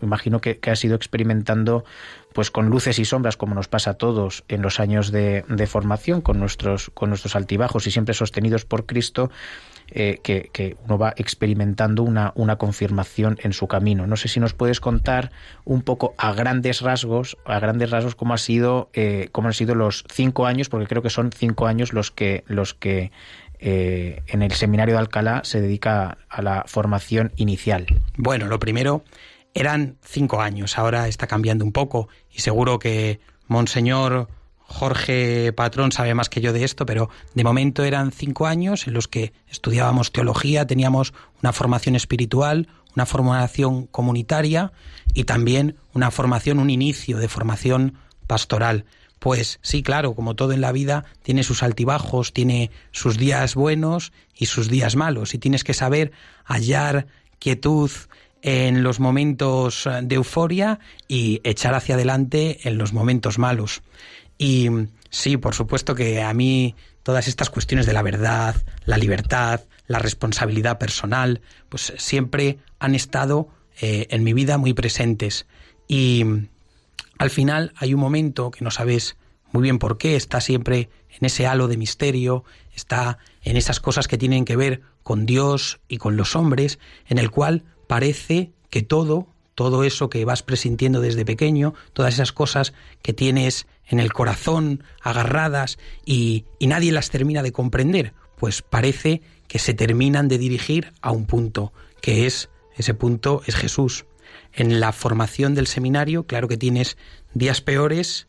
Imagino 0.00 0.40
que, 0.40 0.58
que 0.58 0.70
has 0.70 0.82
ido 0.82 0.96
experimentando, 0.96 1.84
pues 2.32 2.50
con 2.50 2.70
luces 2.70 2.98
y 2.98 3.04
sombras, 3.04 3.36
como 3.36 3.54
nos 3.54 3.68
pasa 3.68 3.90
a 3.90 3.94
todos 3.94 4.44
en 4.48 4.62
los 4.62 4.80
años 4.80 5.12
de, 5.12 5.44
de 5.46 5.66
formación, 5.66 6.22
con 6.22 6.38
nuestros, 6.38 6.90
con 6.94 7.10
nuestros 7.10 7.36
altibajos 7.36 7.86
y 7.86 7.90
siempre 7.90 8.14
sostenidos 8.14 8.64
por 8.64 8.86
Cristo, 8.86 9.30
eh, 9.90 10.20
que, 10.22 10.50
que, 10.52 10.76
uno 10.84 10.98
va 10.98 11.14
experimentando 11.16 12.02
una, 12.02 12.32
una, 12.34 12.56
confirmación 12.56 13.38
en 13.42 13.52
su 13.52 13.68
camino. 13.68 14.06
No 14.06 14.16
sé 14.16 14.28
si 14.28 14.40
nos 14.40 14.54
puedes 14.54 14.80
contar 14.80 15.32
un 15.64 15.82
poco 15.82 16.14
a 16.16 16.32
grandes 16.32 16.80
rasgos, 16.80 17.36
a 17.44 17.58
grandes 17.58 17.90
rasgos 17.90 18.14
cómo 18.14 18.32
ha 18.32 18.38
sido, 18.38 18.90
cómo 19.32 19.48
han 19.48 19.54
sido 19.54 19.74
los 19.74 20.04
cinco 20.10 20.46
años, 20.46 20.68
porque 20.68 20.86
creo 20.86 21.02
que 21.02 21.10
son 21.10 21.30
cinco 21.32 21.66
años 21.66 21.94
los 21.94 22.10
que, 22.10 22.44
los 22.48 22.74
que 22.74 23.12
eh, 23.60 24.22
en 24.26 24.42
el 24.42 24.52
seminario 24.52 24.94
de 24.94 25.00
Alcalá 25.00 25.42
se 25.44 25.60
dedica 25.60 26.18
a 26.28 26.42
la 26.42 26.64
formación 26.66 27.32
inicial. 27.36 27.86
Bueno, 28.16 28.46
lo 28.46 28.58
primero 28.58 29.04
eran 29.54 29.96
cinco 30.02 30.40
años, 30.40 30.78
ahora 30.78 31.08
está 31.08 31.26
cambiando 31.26 31.64
un 31.64 31.72
poco 31.72 32.08
y 32.30 32.40
seguro 32.40 32.78
que 32.78 33.20
Monseñor 33.46 34.28
Jorge 34.68 35.52
Patrón 35.54 35.92
sabe 35.92 36.14
más 36.14 36.28
que 36.28 36.42
yo 36.42 36.52
de 36.52 36.62
esto, 36.62 36.84
pero 36.84 37.08
de 37.34 37.42
momento 37.42 37.84
eran 37.84 38.12
cinco 38.12 38.46
años 38.46 38.86
en 38.86 38.92
los 38.92 39.08
que 39.08 39.32
estudiábamos 39.48 40.12
teología, 40.12 40.66
teníamos 40.66 41.14
una 41.42 41.52
formación 41.52 41.96
espiritual, 41.96 42.68
una 42.94 43.06
formación 43.06 43.86
comunitaria 43.86 44.72
y 45.14 45.24
también 45.24 45.76
una 45.94 46.10
formación, 46.10 46.58
un 46.58 46.68
inicio 46.68 47.16
de 47.16 47.28
formación 47.28 47.94
pastoral. 48.26 48.84
Pues 49.18 49.58
sí, 49.62 49.82
claro, 49.82 50.14
como 50.14 50.36
todo 50.36 50.52
en 50.52 50.60
la 50.60 50.72
vida, 50.72 51.04
tiene 51.22 51.42
sus 51.42 51.62
altibajos, 51.62 52.32
tiene 52.32 52.70
sus 52.92 53.18
días 53.18 53.54
buenos 53.54 54.12
y 54.36 54.46
sus 54.46 54.68
días 54.68 54.96
malos, 54.96 55.34
y 55.34 55.38
tienes 55.38 55.64
que 55.64 55.74
saber 55.74 56.12
hallar 56.44 57.06
quietud 57.38 57.90
en 58.42 58.82
los 58.82 59.00
momentos 59.00 59.88
de 60.02 60.14
euforia 60.14 60.78
y 61.08 61.40
echar 61.44 61.74
hacia 61.74 61.96
adelante 61.96 62.68
en 62.68 62.78
los 62.78 62.92
momentos 62.92 63.38
malos. 63.38 63.82
Y 64.38 64.68
sí, 65.10 65.36
por 65.36 65.54
supuesto 65.54 65.94
que 65.94 66.22
a 66.22 66.32
mí 66.32 66.76
todas 67.02 67.26
estas 67.26 67.50
cuestiones 67.50 67.86
de 67.86 67.92
la 67.92 68.02
verdad, 68.02 68.54
la 68.84 68.98
libertad, 68.98 69.62
la 69.86 69.98
responsabilidad 69.98 70.78
personal, 70.78 71.40
pues 71.68 71.92
siempre 71.96 72.58
han 72.78 72.94
estado 72.94 73.48
eh, 73.80 74.06
en 74.10 74.22
mi 74.22 74.32
vida 74.32 74.58
muy 74.58 74.74
presentes. 74.74 75.46
Y 75.88 76.24
al 77.18 77.30
final 77.30 77.72
hay 77.76 77.94
un 77.94 78.00
momento 78.00 78.50
que 78.50 78.64
no 78.64 78.70
sabes 78.70 79.16
muy 79.52 79.62
bien 79.62 79.78
por 79.78 79.98
qué, 79.98 80.16
está 80.16 80.40
siempre 80.40 80.90
en 81.08 81.24
ese 81.24 81.46
halo 81.46 81.68
de 81.68 81.76
misterio, 81.76 82.44
está 82.74 83.18
en 83.42 83.56
esas 83.56 83.80
cosas 83.80 84.08
que 84.08 84.18
tienen 84.18 84.44
que 84.44 84.56
ver 84.56 84.82
con 85.02 85.26
Dios 85.26 85.80
y 85.88 85.96
con 85.96 86.16
los 86.16 86.36
hombres, 86.36 86.78
en 87.06 87.18
el 87.18 87.30
cual 87.30 87.64
parece 87.86 88.52
que 88.70 88.82
todo, 88.82 89.26
todo 89.54 89.84
eso 89.84 90.10
que 90.10 90.24
vas 90.24 90.42
presintiendo 90.42 91.00
desde 91.00 91.24
pequeño, 91.24 91.74
todas 91.92 92.14
esas 92.14 92.32
cosas 92.32 92.74
que 93.02 93.12
tienes 93.12 93.66
en 93.86 94.00
el 94.00 94.12
corazón 94.12 94.84
agarradas 95.02 95.78
y, 96.04 96.44
nadie 96.60 96.92
las 96.92 97.10
termina 97.10 97.42
de 97.42 97.52
comprender, 97.52 98.12
pues 98.36 98.62
parece 98.62 99.22
que 99.48 99.58
se 99.58 99.74
terminan 99.74 100.28
de 100.28 100.38
dirigir 100.38 100.92
a 101.00 101.10
un 101.10 101.26
punto, 101.26 101.72
que 102.02 102.26
es, 102.26 102.50
ese 102.76 102.94
punto 102.94 103.42
es 103.46 103.56
Jesús. 103.56 104.04
En 104.58 104.80
la 104.80 104.90
formación 104.90 105.54
del 105.54 105.68
seminario, 105.68 106.24
claro 106.24 106.48
que 106.48 106.56
tienes 106.56 106.96
días 107.32 107.60
peores 107.60 108.26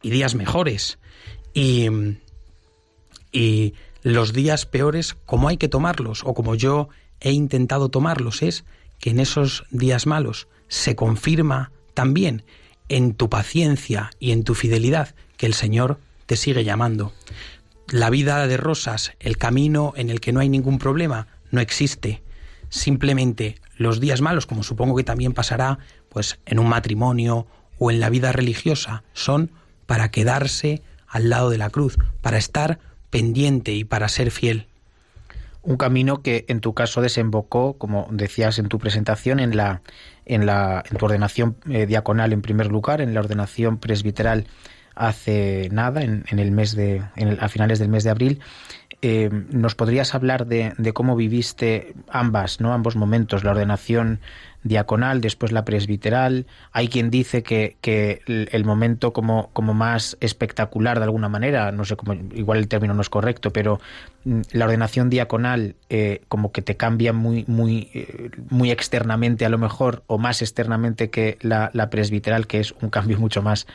y 0.00 0.10
días 0.10 0.36
mejores. 0.36 1.00
Y, 1.54 1.88
y 3.32 3.74
los 4.02 4.32
días 4.32 4.64
peores, 4.64 5.14
como 5.26 5.48
hay 5.48 5.56
que 5.56 5.66
tomarlos, 5.66 6.22
o 6.24 6.34
como 6.34 6.54
yo 6.54 6.88
he 7.18 7.32
intentado 7.32 7.88
tomarlos, 7.88 8.42
es 8.42 8.64
que 9.00 9.10
en 9.10 9.18
esos 9.18 9.64
días 9.72 10.06
malos 10.06 10.46
se 10.68 10.94
confirma 10.94 11.72
también 11.94 12.44
en 12.88 13.14
tu 13.14 13.28
paciencia 13.28 14.10
y 14.20 14.30
en 14.30 14.44
tu 14.44 14.54
fidelidad 14.54 15.16
que 15.36 15.46
el 15.46 15.54
Señor 15.54 15.98
te 16.26 16.36
sigue 16.36 16.62
llamando. 16.62 17.12
La 17.88 18.08
vida 18.08 18.46
de 18.46 18.56
rosas, 18.56 19.14
el 19.18 19.36
camino 19.36 19.94
en 19.96 20.10
el 20.10 20.20
que 20.20 20.32
no 20.32 20.38
hay 20.38 20.48
ningún 20.48 20.78
problema, 20.78 21.26
no 21.50 21.60
existe. 21.60 22.22
Simplemente 22.68 23.56
los 23.82 24.00
días 24.00 24.20
malos, 24.20 24.46
como 24.46 24.62
supongo 24.62 24.96
que 24.96 25.04
también 25.04 25.32
pasará, 25.32 25.78
pues 26.08 26.38
en 26.46 26.58
un 26.58 26.68
matrimonio 26.68 27.46
o 27.78 27.90
en 27.90 28.00
la 28.00 28.10
vida 28.10 28.32
religiosa, 28.32 29.02
son 29.12 29.50
para 29.86 30.10
quedarse 30.10 30.82
al 31.06 31.28
lado 31.28 31.50
de 31.50 31.58
la 31.58 31.70
cruz, 31.70 31.98
para 32.20 32.38
estar 32.38 32.78
pendiente 33.10 33.72
y 33.72 33.84
para 33.84 34.08
ser 34.08 34.30
fiel. 34.30 34.66
Un 35.60 35.76
camino 35.76 36.22
que 36.22 36.44
en 36.48 36.60
tu 36.60 36.74
caso 36.74 37.02
desembocó, 37.02 37.74
como 37.74 38.08
decías 38.10 38.58
en 38.58 38.68
tu 38.68 38.78
presentación, 38.78 39.38
en 39.38 39.56
la 39.56 39.82
en 40.24 40.46
la 40.46 40.82
en 40.90 40.96
tu 40.96 41.04
ordenación 41.04 41.56
eh, 41.68 41.86
diaconal 41.86 42.32
en 42.32 42.42
primer 42.42 42.66
lugar, 42.68 43.00
en 43.00 43.14
la 43.14 43.20
ordenación 43.20 43.78
presbiteral 43.78 44.46
hace 44.94 45.68
nada, 45.70 46.02
en, 46.02 46.24
el 46.28 46.50
mes 46.50 46.74
de 46.74 47.02
en 47.16 47.38
a 47.40 47.48
finales 47.48 47.78
del 47.78 47.88
mes 47.88 48.04
de 48.04 48.10
abril. 48.10 48.40
Eh, 49.04 49.30
¿Nos 49.50 49.74
podrías 49.74 50.14
hablar 50.14 50.46
de, 50.46 50.72
cómo 50.94 51.16
viviste 51.16 51.92
ambas, 52.08 52.60
no 52.60 52.72
ambos 52.72 52.94
momentos, 52.94 53.42
la 53.42 53.50
ordenación 53.50 54.20
diaconal, 54.62 55.20
después 55.20 55.50
la 55.50 55.64
presbiteral? 55.64 56.46
Hay 56.70 56.86
quien 56.86 57.10
dice 57.10 57.42
que, 57.42 57.76
el, 58.26 58.64
momento 58.64 59.12
como, 59.12 59.50
más 59.74 60.16
espectacular 60.20 60.98
de 60.98 61.04
alguna 61.04 61.28
manera, 61.28 61.72
no 61.72 61.84
sé 61.84 61.96
cómo, 61.96 62.14
igual 62.14 62.58
el 62.58 62.68
término 62.68 62.94
no 62.94 63.02
es 63.02 63.10
correcto, 63.10 63.52
pero 63.52 63.80
mm, 64.24 64.42
la 64.52 64.66
ordenación 64.66 65.10
diaconal 65.10 65.74
eh, 65.90 66.22
como 66.28 66.52
que 66.52 66.62
te 66.62 66.76
cambia 66.76 67.12
muy, 67.12 67.44
muy, 67.48 67.90
eh, 67.94 68.30
muy 68.50 68.70
externamente 68.70 69.44
a 69.44 69.48
lo 69.48 69.58
mejor, 69.58 70.04
o 70.06 70.16
más 70.16 70.42
externamente 70.42 71.10
que 71.10 71.38
la, 71.40 71.70
la 71.72 71.90
presbiteral, 71.90 72.46
que 72.46 72.60
es 72.60 72.72
un 72.80 72.88
cambio 72.88 73.18
mucho 73.18 73.42
más 73.42 73.66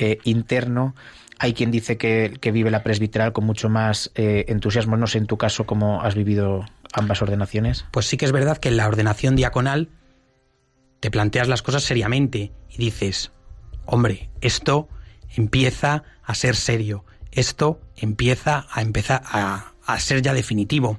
eh, 0.00 0.18
interno. 0.22 0.94
Hay 1.38 1.54
quien 1.54 1.70
dice 1.70 1.96
que, 1.96 2.38
vive 2.52 2.70
la 2.70 2.82
presbiteral 2.82 3.32
con 3.32 3.44
mucho 3.44 3.68
más 3.68 4.10
eh, 4.14 4.46
entusiasmo. 4.48 4.96
No 4.96 5.06
sé 5.06 5.18
en 5.18 5.26
tu 5.26 5.38
caso 5.38 5.66
cómo 5.66 6.02
has 6.02 6.14
vivido 6.14 6.64
ambas 6.92 7.22
ordenaciones. 7.22 7.84
Pues 7.90 8.06
sí 8.06 8.16
que 8.16 8.24
es 8.24 8.32
verdad 8.32 8.58
que 8.58 8.68
en 8.68 8.76
la 8.76 8.88
ordenación 8.88 9.36
diaconal 9.36 9.88
te 11.00 11.10
planteas 11.10 11.48
las 11.48 11.62
cosas 11.62 11.84
seriamente 11.84 12.52
y 12.68 12.78
dices, 12.78 13.30
hombre, 13.86 14.30
esto 14.40 14.88
empieza 15.36 16.02
a 16.24 16.34
ser 16.34 16.56
serio, 16.56 17.04
esto 17.30 17.80
empieza 17.96 18.66
a 18.70 18.82
empezar 18.82 19.22
a 19.24 20.00
ser 20.00 20.22
ya 20.22 20.34
definitivo. 20.34 20.98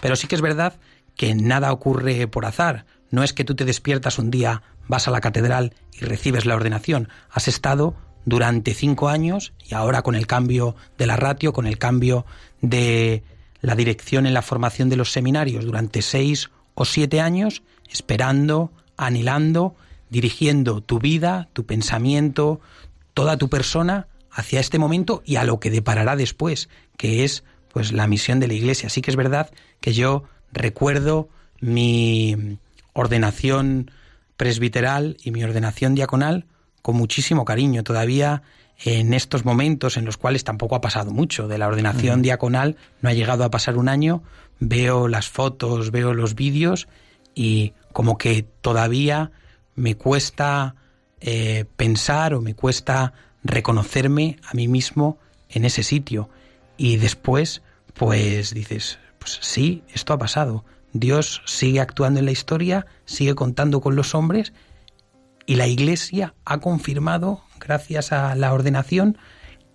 Pero 0.00 0.16
sí 0.16 0.28
que 0.28 0.36
es 0.36 0.40
verdad 0.40 0.74
que 1.16 1.34
nada 1.34 1.72
ocurre 1.72 2.28
por 2.28 2.46
azar. 2.46 2.86
No 3.10 3.22
es 3.22 3.32
que 3.32 3.44
tú 3.44 3.54
te 3.54 3.64
despiertas 3.64 4.18
un 4.18 4.30
día, 4.30 4.62
vas 4.88 5.08
a 5.08 5.10
la 5.10 5.20
catedral 5.20 5.74
y 5.92 6.04
recibes 6.04 6.46
la 6.46 6.54
ordenación. 6.54 7.08
Has 7.30 7.48
estado 7.48 7.96
durante 8.24 8.74
cinco 8.74 9.08
años 9.08 9.52
y 9.68 9.74
ahora 9.74 10.02
con 10.02 10.14
el 10.14 10.26
cambio 10.26 10.76
de 10.98 11.06
la 11.06 11.16
ratio, 11.16 11.52
con 11.52 11.66
el 11.66 11.78
cambio 11.78 12.26
de 12.60 13.22
la 13.60 13.74
dirección 13.74 14.26
en 14.26 14.34
la 14.34 14.42
formación 14.42 14.88
de 14.88 14.96
los 14.96 15.12
seminarios 15.12 15.64
durante 15.64 16.02
seis 16.02 16.50
o 16.74 16.84
siete 16.84 17.20
años, 17.20 17.62
esperando, 17.88 18.72
anhelando, 18.96 19.74
dirigiendo 20.08 20.80
tu 20.80 20.98
vida, 20.98 21.48
tu 21.52 21.64
pensamiento, 21.66 22.60
toda 23.14 23.36
tu 23.36 23.48
persona 23.48 24.08
hacia 24.30 24.60
este 24.60 24.78
momento 24.78 25.22
y 25.24 25.36
a 25.36 25.44
lo 25.44 25.60
que 25.60 25.70
deparará 25.70 26.16
después, 26.16 26.68
que 26.96 27.24
es 27.24 27.44
pues 27.72 27.92
la 27.92 28.06
misión 28.06 28.40
de 28.40 28.48
la 28.48 28.54
Iglesia. 28.54 28.88
Sí 28.88 29.02
que 29.02 29.10
es 29.10 29.16
verdad 29.16 29.50
que 29.80 29.92
yo 29.92 30.24
recuerdo 30.52 31.28
mi 31.60 32.58
ordenación 32.92 33.90
presbiteral 34.36 35.16
y 35.22 35.30
mi 35.30 35.44
ordenación 35.44 35.94
diaconal 35.94 36.46
con 36.82 36.96
muchísimo 36.96 37.44
cariño. 37.44 37.82
Todavía 37.82 38.42
en 38.84 39.12
estos 39.12 39.44
momentos 39.44 39.96
en 39.96 40.04
los 40.04 40.16
cuales 40.16 40.44
tampoco 40.44 40.74
ha 40.74 40.80
pasado 40.80 41.10
mucho 41.10 41.48
de 41.48 41.58
la 41.58 41.68
ordenación 41.68 42.22
diaconal, 42.22 42.76
no 43.02 43.10
ha 43.10 43.12
llegado 43.12 43.44
a 43.44 43.50
pasar 43.50 43.76
un 43.76 43.88
año, 43.88 44.22
veo 44.58 45.08
las 45.08 45.28
fotos, 45.28 45.90
veo 45.90 46.14
los 46.14 46.34
vídeos 46.34 46.88
y 47.34 47.74
como 47.92 48.16
que 48.16 48.42
todavía 48.42 49.32
me 49.74 49.96
cuesta 49.96 50.76
eh, 51.20 51.66
pensar 51.76 52.32
o 52.34 52.40
me 52.40 52.54
cuesta 52.54 53.12
reconocerme 53.44 54.38
a 54.44 54.54
mí 54.54 54.68
mismo 54.68 55.18
en 55.50 55.64
ese 55.64 55.82
sitio. 55.82 56.30
Y 56.76 56.96
después, 56.96 57.62
pues 57.94 58.54
dices, 58.54 58.98
pues 59.18 59.38
sí, 59.42 59.82
esto 59.92 60.14
ha 60.14 60.18
pasado. 60.18 60.64
Dios 60.92 61.42
sigue 61.44 61.80
actuando 61.80 62.20
en 62.20 62.26
la 62.26 62.32
historia, 62.32 62.86
sigue 63.04 63.34
contando 63.34 63.80
con 63.80 63.94
los 63.94 64.14
hombres 64.14 64.52
y 65.50 65.56
la 65.56 65.66
Iglesia 65.66 66.36
ha 66.44 66.58
confirmado, 66.60 67.42
gracias 67.58 68.12
a 68.12 68.36
la 68.36 68.52
ordenación, 68.52 69.18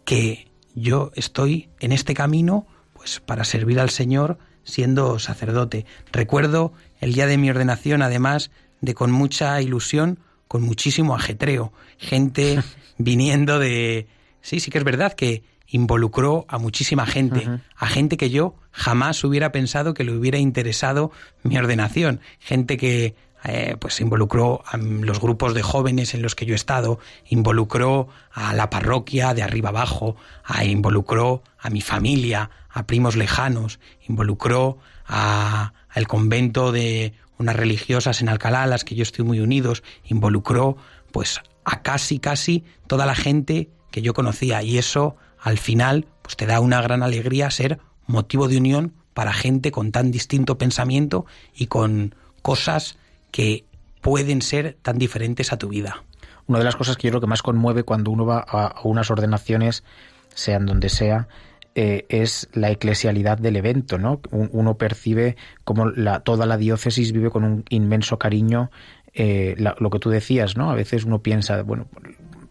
que 0.06 0.48
yo 0.74 1.12
estoy 1.16 1.68
en 1.82 1.92
este 1.92 2.14
camino 2.14 2.66
pues 2.94 3.20
para 3.20 3.44
servir 3.44 3.82
al 3.82 3.90
Señor 3.90 4.38
siendo 4.64 5.20
sacerdote. 5.20 5.86
Recuerdo 6.14 6.72
el 7.02 7.14
día 7.14 7.28
de 7.28 7.38
mi 7.38 7.50
ordenación, 7.50 8.04
además 8.04 8.52
de 8.80 8.94
con 8.94 9.12
mucha 9.12 9.62
ilusión, 9.62 10.20
con 10.48 10.62
muchísimo 10.62 11.14
ajetreo, 11.14 11.74
gente 11.98 12.64
viniendo 12.98 13.60
de... 13.60 14.08
Sí, 14.40 14.62
sí 14.62 14.72
que 14.72 14.78
es 14.78 14.86
verdad 14.86 15.12
que 15.12 15.44
involucró 15.68 16.46
a 16.48 16.58
muchísima 16.58 17.06
gente, 17.06 17.50
a 17.76 17.88
gente 17.88 18.16
que 18.16 18.30
yo 18.30 18.56
jamás 18.72 19.22
hubiera 19.26 19.52
pensado 19.52 19.94
que 19.94 20.06
le 20.06 20.14
hubiera 20.14 20.38
interesado 20.38 21.12
mi 21.44 21.58
ordenación, 21.58 22.22
gente 22.40 22.78
que 22.78 23.14
eh, 23.44 23.76
pues 23.80 24.00
involucró 24.02 24.64
a 24.66 24.78
los 24.78 25.20
grupos 25.20 25.54
de 25.54 25.62
jóvenes 25.62 26.14
en 26.14 26.22
los 26.22 26.36
que 26.36 26.46
yo 26.46 26.54
he 26.54 26.56
estado, 26.56 27.00
involucró 27.28 28.08
a 28.32 28.54
la 28.54 28.70
parroquia 28.70 29.34
de 29.34 29.44
arriba 29.44 29.70
abajo, 29.70 30.16
a, 30.44 30.66
involucró 30.66 31.44
a 31.60 31.70
mi 31.70 31.82
familia, 31.82 32.50
a 32.70 32.88
primos 32.88 33.16
lejanos, 33.16 33.80
involucró 34.08 34.78
a, 35.08 35.74
al 35.90 36.08
convento 36.08 36.72
de 36.72 37.14
unas 37.38 37.56
religiosas 37.56 38.22
en 38.22 38.30
Alcalá, 38.30 38.64
a 38.64 38.68
las 38.68 38.84
que 38.84 38.96
yo 38.96 39.04
estoy 39.04 39.26
muy 39.26 39.40
unidos, 39.40 39.84
involucró 40.06 40.78
pues 41.12 41.42
a 41.64 41.82
casi 41.82 42.20
casi 42.20 42.64
toda 42.88 43.06
la 43.06 43.16
gente 43.16 43.70
que 43.92 44.02
yo 44.02 44.14
conocía. 44.14 44.64
Y 44.64 44.78
eso 44.78 45.18
al 45.40 45.58
final 45.58 46.08
pues 46.22 46.36
te 46.36 46.46
da 46.46 46.60
una 46.60 46.82
gran 46.82 47.04
alegría 47.04 47.52
ser 47.52 47.80
motivo 48.08 48.48
de 48.48 48.58
unión 48.58 48.94
para 49.14 49.34
gente 49.34 49.72
con 49.72 49.92
tan 49.92 50.12
distinto 50.12 50.58
pensamiento 50.58 51.26
y 51.54 51.68
con 51.68 52.16
cosas 52.42 52.98
que 53.36 53.66
pueden 54.00 54.42
ser 54.42 54.78
tan 54.82 54.98
diferentes 54.98 55.52
a 55.52 55.58
tu 55.58 55.68
vida. 55.68 56.06
Una 56.48 56.60
de 56.60 56.64
las 56.64 56.78
cosas 56.78 56.96
que 56.96 57.08
yo 57.08 57.12
creo 57.12 57.20
que 57.20 57.28
más 57.28 57.42
conmueve 57.42 57.84
cuando 57.84 58.10
uno 58.12 58.26
va 58.26 58.40
a, 58.48 58.80
unas 58.86 59.12
ordenaciones, 59.12 59.84
sean 60.34 60.66
donde 60.66 60.88
sea, 60.88 61.28
eh, 61.76 62.06
es 62.08 62.48
la 62.54 62.72
eclesialidad 62.72 63.38
del 63.38 63.58
evento, 63.58 63.98
¿no? 63.98 64.22
Un- 64.32 64.50
Uno 64.54 64.78
percibe 64.78 65.36
como 65.66 65.92
toda 66.24 66.46
la 66.46 66.56
diócesis 66.56 67.12
vive 67.12 67.30
con 67.30 67.44
un 67.44 67.66
inmenso 67.70 68.18
cariño 68.18 68.72
eh, 69.14 69.56
lo 69.80 69.90
que 69.90 70.00
tú 70.00 70.10
decías, 70.10 70.56
¿no? 70.56 70.72
A 70.72 70.76
veces 70.76 71.04
uno 71.04 71.20
piensa, 71.20 71.62
bueno, 71.64 71.88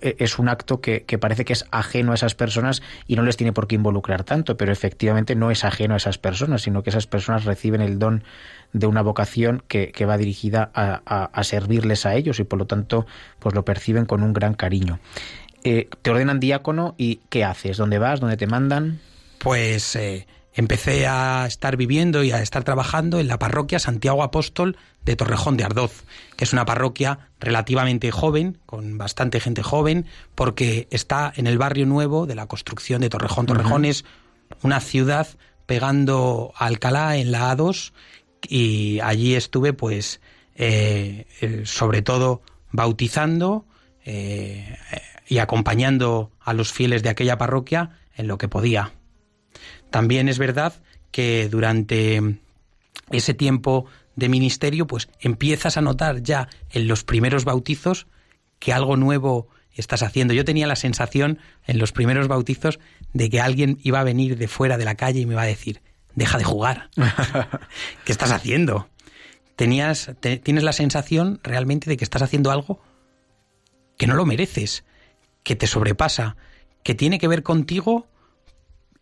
eh, 0.02 0.16
es 0.18 0.38
un 0.38 0.48
acto 0.50 0.82
que, 0.82 1.00
parece 1.18 1.46
que 1.46 1.54
es 1.54 1.64
ajeno 1.70 2.12
a 2.12 2.14
esas 2.14 2.34
personas 2.34 2.82
y 3.06 3.16
no 3.16 3.22
les 3.22 3.38
tiene 3.38 3.52
por 3.54 3.66
qué 3.68 3.76
involucrar 3.76 4.24
tanto, 4.24 4.56
pero 4.58 4.70
efectivamente 4.72 5.34
no 5.34 5.50
es 5.50 5.64
ajeno 5.64 5.94
a 5.94 5.96
esas 5.98 6.18
personas, 6.18 6.60
sino 6.60 6.82
que 6.82 6.90
esas 6.90 7.06
personas 7.06 7.44
reciben 7.46 7.80
el 7.80 7.98
don 7.98 8.24
de 8.74 8.86
una 8.86 9.00
vocación 9.00 9.62
que, 9.68 9.90
que 9.92 10.04
va 10.04 10.18
dirigida 10.18 10.70
a, 10.74 11.00
a, 11.06 11.24
a, 11.24 11.44
servirles 11.44 12.04
a 12.04 12.14
ellos 12.14 12.40
y 12.40 12.44
por 12.44 12.58
lo 12.58 12.66
tanto 12.66 13.06
pues 13.38 13.54
lo 13.54 13.64
perciben 13.64 14.04
con 14.04 14.22
un 14.22 14.34
gran 14.34 14.54
cariño. 14.54 14.98
Eh, 15.62 15.88
te 16.02 16.10
ordenan 16.10 16.40
diácono 16.40 16.94
y 16.98 17.20
¿qué 17.30 17.44
haces? 17.44 17.78
¿Dónde 17.78 17.98
vas? 17.98 18.20
¿Dónde 18.20 18.36
te 18.36 18.46
mandan? 18.48 19.00
Pues 19.38 19.94
eh, 19.96 20.26
empecé 20.52 21.06
a 21.06 21.46
estar 21.46 21.76
viviendo 21.76 22.24
y 22.24 22.32
a 22.32 22.42
estar 22.42 22.64
trabajando 22.64 23.20
en 23.20 23.28
la 23.28 23.38
parroquia 23.38 23.78
Santiago 23.78 24.24
Apóstol 24.24 24.76
de 25.04 25.14
Torrejón 25.16 25.56
de 25.56 25.64
Ardoz, 25.64 26.04
que 26.36 26.44
es 26.44 26.52
una 26.52 26.66
parroquia 26.66 27.30
relativamente 27.38 28.10
joven, 28.10 28.58
con 28.66 28.98
bastante 28.98 29.38
gente 29.38 29.62
joven, 29.62 30.06
porque 30.34 30.88
está 30.90 31.32
en 31.36 31.46
el 31.46 31.58
barrio 31.58 31.86
nuevo 31.86 32.26
de 32.26 32.34
la 32.34 32.46
construcción 32.46 33.00
de 33.00 33.08
Torrejón. 33.08 33.46
Torrejón 33.46 33.82
uh 33.82 33.86
-huh. 33.86 33.90
es 33.90 34.04
una 34.62 34.80
ciudad 34.80 35.28
pegando 35.66 36.52
a 36.56 36.66
Alcalá 36.66 37.16
en 37.16 37.32
la 37.32 37.56
A2 37.56 37.92
y 38.48 39.00
allí 39.00 39.34
estuve 39.34 39.72
pues 39.72 40.20
eh, 40.56 41.26
sobre 41.64 42.02
todo 42.02 42.42
bautizando 42.70 43.64
eh, 44.04 44.76
y 45.26 45.38
acompañando 45.38 46.30
a 46.40 46.52
los 46.52 46.72
fieles 46.72 47.02
de 47.02 47.08
aquella 47.08 47.38
parroquia 47.38 47.98
en 48.16 48.28
lo 48.28 48.38
que 48.38 48.48
podía. 48.48 48.92
También 49.90 50.28
es 50.28 50.38
verdad 50.38 50.74
que 51.10 51.48
durante 51.48 52.40
ese 53.10 53.34
tiempo 53.34 53.86
de 54.16 54.28
ministerio, 54.28 54.86
pues 54.86 55.08
empiezas 55.20 55.76
a 55.76 55.80
notar 55.80 56.22
ya 56.22 56.48
en 56.70 56.88
los 56.88 57.04
primeros 57.04 57.44
bautizos 57.44 58.06
que 58.58 58.72
algo 58.72 58.96
nuevo 58.96 59.48
estás 59.74 60.02
haciendo. 60.02 60.34
Yo 60.34 60.44
tenía 60.44 60.66
la 60.66 60.76
sensación 60.76 61.38
en 61.66 61.78
los 61.78 61.92
primeros 61.92 62.28
bautizos 62.28 62.78
de 63.12 63.30
que 63.30 63.40
alguien 63.40 63.78
iba 63.82 64.00
a 64.00 64.04
venir 64.04 64.36
de 64.36 64.48
fuera 64.48 64.78
de 64.78 64.84
la 64.84 64.94
calle 64.94 65.20
y 65.20 65.26
me 65.26 65.34
iba 65.34 65.42
a 65.42 65.46
decir, 65.46 65.80
deja 66.14 66.38
de 66.38 66.44
jugar. 66.44 66.90
¿Qué 68.04 68.12
estás 68.12 68.30
haciendo? 68.30 68.88
Tenías, 69.56 70.12
te, 70.20 70.36
tienes 70.38 70.64
la 70.64 70.72
sensación 70.72 71.40
realmente 71.42 71.88
de 71.88 71.96
que 71.96 72.04
estás 72.04 72.22
haciendo 72.22 72.50
algo 72.50 72.80
que 73.96 74.06
no 74.06 74.14
lo 74.14 74.26
mereces, 74.26 74.84
que 75.42 75.56
te 75.56 75.66
sobrepasa, 75.66 76.36
que 76.82 76.94
tiene 76.94 77.18
que 77.18 77.28
ver 77.28 77.42
contigo 77.42 78.06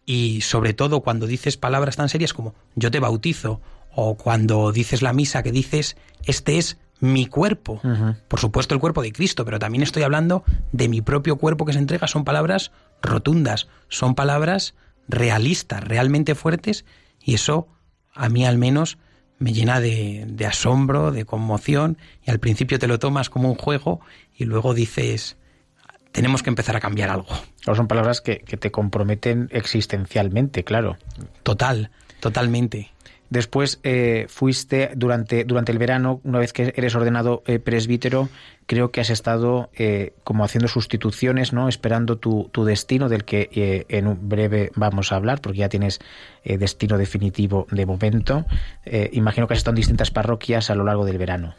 y 0.05 0.41
sobre 0.43 0.75
todo 0.75 1.01
cuando 1.01 1.27
dices 1.27 1.57
palabras 1.57 1.97
tan 1.97 2.09
serias 2.09 2.33
como 2.33 2.55
yo 2.75 2.91
te 2.91 3.01
bautizo 3.01 3.61
o 3.95 4.17
cuando 4.17 4.73
dices 4.73 5.03
la 5.03 5.13
misa 5.13 5.43
que 5.43 5.53
dices 5.53 5.97
este 6.25 6.59
es 6.59 6.79
mi 7.01 7.27
cuerpo. 7.27 7.81
Uh 7.83 7.89
-huh. 7.89 8.17
Por 8.29 8.39
supuesto 8.39 8.75
el 8.75 8.81
cuerpo 8.81 9.03
de 9.03 9.13
Cristo, 9.13 9.45
pero 9.45 9.59
también 9.59 9.83
estoy 9.83 10.05
hablando 10.05 10.45
de 10.71 10.89
mi 10.89 11.01
propio 11.01 11.37
cuerpo 11.37 11.65
que 11.65 11.73
se 11.73 11.81
entrega. 11.81 12.07
Son 12.07 12.25
palabras 12.25 12.71
rotundas, 13.03 13.69
son 13.89 14.15
palabras 14.15 14.75
realistas, 15.09 15.83
realmente 15.83 16.35
fuertes 16.35 16.85
y 17.25 17.35
eso 17.35 17.69
a 18.15 18.29
mí 18.29 18.45
al 18.45 18.59
menos 18.59 18.99
me 19.39 19.53
llena 19.53 19.81
de, 19.81 20.25
de 20.29 20.47
asombro, 20.47 21.11
de 21.11 21.25
conmoción 21.25 21.99
y 22.25 22.31
al 22.31 22.39
principio 22.39 22.79
te 22.79 22.87
lo 22.87 22.99
tomas 22.99 23.31
como 23.31 23.49
un 23.49 23.57
juego 23.57 24.01
y 24.37 24.45
luego 24.45 24.75
dices 24.75 25.37
tenemos 26.13 26.43
que 26.43 26.51
empezar 26.51 26.77
a 26.77 26.81
cambiar 26.81 27.11
algo. 27.11 27.35
O 27.67 27.75
son 27.75 27.89
palabras 27.89 28.21
que, 28.21 28.41
que, 28.41 28.57
te 28.57 28.71
comprometen 28.71 29.49
existencialmente, 29.51 30.63
claro. 30.63 30.99
Total, 31.43 31.91
totalmente. 32.21 32.93
Después 33.33 33.81
eh, 33.83 34.27
fuiste 34.29 34.91
durante, 34.95 35.45
durante 35.45 35.73
el 35.73 35.79
verano, 35.79 36.21
una 36.23 36.39
vez 36.39 36.53
que 36.53 36.75
eres 36.77 36.95
ordenado 36.95 37.43
eh, 37.47 37.59
presbítero, 37.61 38.29
creo 38.67 38.91
que 38.91 39.01
has 39.01 39.09
estado 39.09 39.71
eh, 39.73 40.13
como 40.23 40.45
haciendo 40.45 40.69
sustituciones, 40.69 41.55
¿no? 41.55 41.67
Esperando 41.67 42.19
tu, 42.19 42.51
tu 42.53 42.67
destino, 42.67 43.09
del 43.09 43.25
que 43.25 43.49
eh, 43.55 43.87
en 43.89 44.07
un 44.07 44.29
breve 44.29 44.71
vamos 44.75 45.13
a 45.13 45.17
hablar, 45.17 45.41
porque 45.41 45.61
ya 45.61 45.71
tienes 45.71 45.99
destino 46.45 46.99
definitivo 46.99 47.67
de 47.71 47.87
momento. 47.87 48.45
imagino 49.13 49.47
que 49.47 49.55
has 49.55 49.61
estado 49.61 49.73
en 49.73 49.77
distintas 49.77 50.11
parroquias 50.11 50.69
a 50.69 50.75
lo 50.75 50.85
largo 50.85 51.07
del 51.07 51.17
verano. 51.17 51.55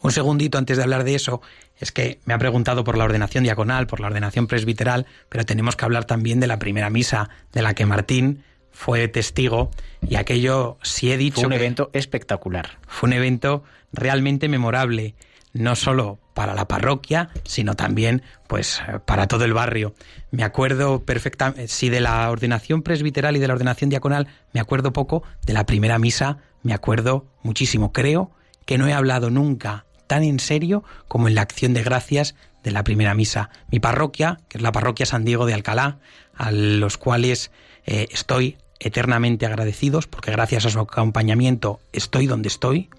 Un 0.00 0.12
segundito 0.12 0.56
antes 0.56 0.76
de 0.76 0.84
hablar 0.84 1.02
de 1.02 1.16
eso, 1.16 1.42
es 1.80 1.90
que 1.90 2.20
me 2.26 2.34
ha 2.34 2.38
preguntado 2.38 2.84
por 2.84 2.96
la 2.96 3.02
ordenación 3.02 3.42
diaconal, 3.42 3.88
por 3.88 3.98
la 3.98 4.06
ordenación 4.06 4.46
presbiteral, 4.46 5.06
pero 5.28 5.44
tenemos 5.44 5.74
que 5.74 5.84
hablar 5.84 6.04
también 6.04 6.38
de 6.38 6.46
la 6.46 6.60
primera 6.60 6.90
misa, 6.90 7.28
de 7.52 7.62
la 7.62 7.74
que 7.74 7.86
Martín 7.86 8.44
fue 8.78 9.08
testigo 9.08 9.72
y 10.08 10.14
aquello, 10.14 10.78
si 10.82 11.10
he 11.10 11.16
dicho... 11.16 11.40
Fue 11.40 11.48
un 11.48 11.52
evento 11.52 11.90
espectacular. 11.94 12.78
Fue 12.86 13.08
un 13.08 13.12
evento 13.12 13.64
realmente 13.92 14.48
memorable, 14.48 15.16
no 15.52 15.74
solo 15.74 16.20
para 16.32 16.54
la 16.54 16.68
parroquia, 16.68 17.30
sino 17.42 17.74
también 17.74 18.22
pues 18.46 18.80
para 19.04 19.26
todo 19.26 19.44
el 19.44 19.52
barrio. 19.52 19.94
Me 20.30 20.44
acuerdo 20.44 21.04
perfectamente, 21.04 21.66
si 21.66 21.88
de 21.88 22.00
la 22.00 22.30
ordenación 22.30 22.82
presbiteral 22.82 23.36
y 23.36 23.40
de 23.40 23.48
la 23.48 23.54
ordenación 23.54 23.90
diaconal 23.90 24.28
me 24.52 24.60
acuerdo 24.60 24.92
poco, 24.92 25.24
de 25.44 25.54
la 25.54 25.66
primera 25.66 25.98
misa 25.98 26.38
me 26.62 26.72
acuerdo 26.72 27.26
muchísimo. 27.42 27.92
Creo 27.92 28.30
que 28.64 28.78
no 28.78 28.86
he 28.86 28.92
hablado 28.92 29.28
nunca 29.28 29.86
tan 30.06 30.22
en 30.22 30.38
serio 30.38 30.84
como 31.08 31.26
en 31.26 31.34
la 31.34 31.42
acción 31.42 31.74
de 31.74 31.82
gracias 31.82 32.36
de 32.62 32.70
la 32.70 32.84
primera 32.84 33.12
misa. 33.14 33.50
Mi 33.72 33.80
parroquia, 33.80 34.38
que 34.48 34.58
es 34.58 34.62
la 34.62 34.70
parroquia 34.70 35.04
San 35.04 35.24
Diego 35.24 35.46
de 35.46 35.54
Alcalá, 35.54 35.98
a 36.32 36.52
los 36.52 36.96
cuales 36.96 37.50
eh, 37.86 38.06
estoy 38.12 38.56
eternamente 38.80 39.46
agradecidos, 39.46 40.06
porque 40.06 40.30
gracias 40.30 40.66
a 40.66 40.70
su 40.70 40.80
acompañamiento 40.80 41.80
estoy 41.92 42.26
donde 42.26 42.48
estoy, 42.48 42.90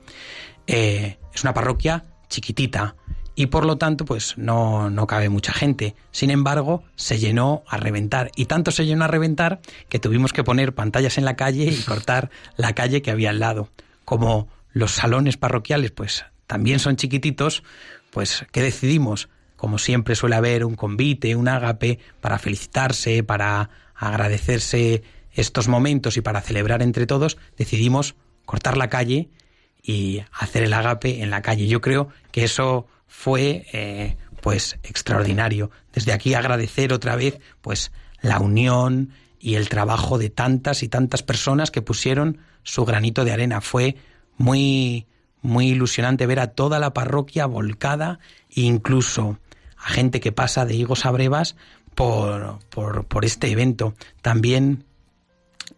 eh, 0.68 1.18
es 1.34 1.44
una 1.44 1.54
parroquia 1.54 2.06
chiquitita 2.30 2.96
y 3.36 3.48
por 3.48 3.66
lo 3.66 3.78
tanto 3.78 4.04
pues 4.04 4.38
no, 4.38 4.90
no 4.90 5.08
cabe 5.08 5.30
mucha 5.30 5.54
gente. 5.54 5.96
Sin 6.12 6.30
embargo, 6.30 6.84
se 6.96 7.20
llenó 7.20 7.64
a 7.68 7.78
reventar 7.78 8.32
y 8.36 8.46
tanto 8.46 8.72
se 8.72 8.86
llenó 8.86 9.06
a 9.06 9.08
reventar 9.08 9.62
que 9.88 9.98
tuvimos 9.98 10.34
que 10.34 10.44
poner 10.44 10.76
pantallas 10.76 11.18
en 11.18 11.24
la 11.26 11.38
calle 11.38 11.64
y 11.64 11.82
cortar 11.84 12.30
la 12.58 12.74
calle 12.74 13.02
que 13.02 13.12
había 13.12 13.30
al 13.30 13.40
lado. 13.40 13.70
Como 14.04 14.50
los 14.74 14.92
salones 14.92 15.38
parroquiales 15.38 15.92
pues 15.92 16.26
también 16.48 16.80
son 16.80 16.98
chiquititos, 16.98 17.64
pues 18.12 18.46
¿qué 18.52 18.62
decidimos? 18.62 19.30
Como 19.56 19.78
siempre 19.78 20.16
suele 20.16 20.36
haber 20.36 20.66
un 20.66 20.76
convite, 20.76 21.36
un 21.36 21.48
ágape 21.48 22.00
para 22.20 22.40
felicitarse, 22.40 23.24
para 23.24 23.70
agradecerse 23.96 25.04
estos 25.40 25.68
momentos 25.68 26.18
y 26.18 26.22
para 26.22 26.42
celebrar 26.42 26.82
entre 26.82 27.06
todos, 27.06 27.38
decidimos 27.58 28.16
cortar 28.46 28.78
la 28.78 28.90
calle 28.90 29.30
y 29.82 30.22
hacer 30.32 30.64
el 30.64 30.74
ágape 30.74 31.22
en 31.22 31.30
la 31.30 31.42
calle. 31.42 31.68
Yo 31.68 31.82
creo 31.82 32.10
que 32.32 32.44
eso 32.44 32.88
fue 33.08 33.66
eh, 33.74 34.18
pues 34.42 34.78
extraordinario. 34.84 35.72
Desde 35.94 36.14
aquí 36.14 36.34
agradecer 36.34 36.94
otra 36.94 37.16
vez 37.16 37.40
pues 37.62 37.92
la 38.22 38.40
unión 38.40 39.12
y 39.40 39.56
el 39.56 39.70
trabajo 39.70 40.18
de 40.18 40.30
tantas 40.30 40.84
y 40.84 40.90
tantas 40.90 41.24
personas 41.24 41.72
que 41.72 41.82
pusieron 41.82 42.40
su 42.64 42.86
granito 42.86 43.24
de 43.24 43.32
arena. 43.32 43.62
Fue 43.62 43.96
muy 44.38 45.08
muy 45.42 45.70
ilusionante 45.70 46.26
ver 46.26 46.40
a 46.42 46.48
toda 46.48 46.80
la 46.80 46.94
parroquia 46.94 47.46
volcada, 47.46 48.20
incluso 48.50 49.40
a 49.78 49.90
gente 49.90 50.20
que 50.20 50.34
pasa 50.34 50.66
de 50.66 50.76
higos 50.76 51.06
a 51.06 51.12
brevas 51.12 51.56
por, 51.96 52.60
por 52.70 53.24
este 53.24 53.50
evento. 53.50 53.94
También 54.22 54.84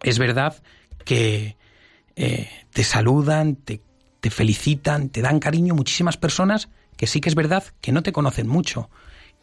es 0.02 0.18
verdad 0.18 0.62
que 1.04 1.56
eh, 2.16 2.48
te 2.72 2.84
saludan, 2.84 3.56
te, 3.56 3.80
te 4.20 4.30
felicitan, 4.30 5.08
te 5.08 5.22
dan 5.22 5.40
cariño 5.40 5.74
muchísimas 5.74 6.16
personas 6.16 6.68
que 6.96 7.06
sí 7.06 7.20
que 7.20 7.28
es 7.28 7.34
verdad 7.34 7.64
que 7.80 7.92
no 7.92 8.02
te 8.02 8.12
conocen 8.12 8.46
mucho, 8.46 8.90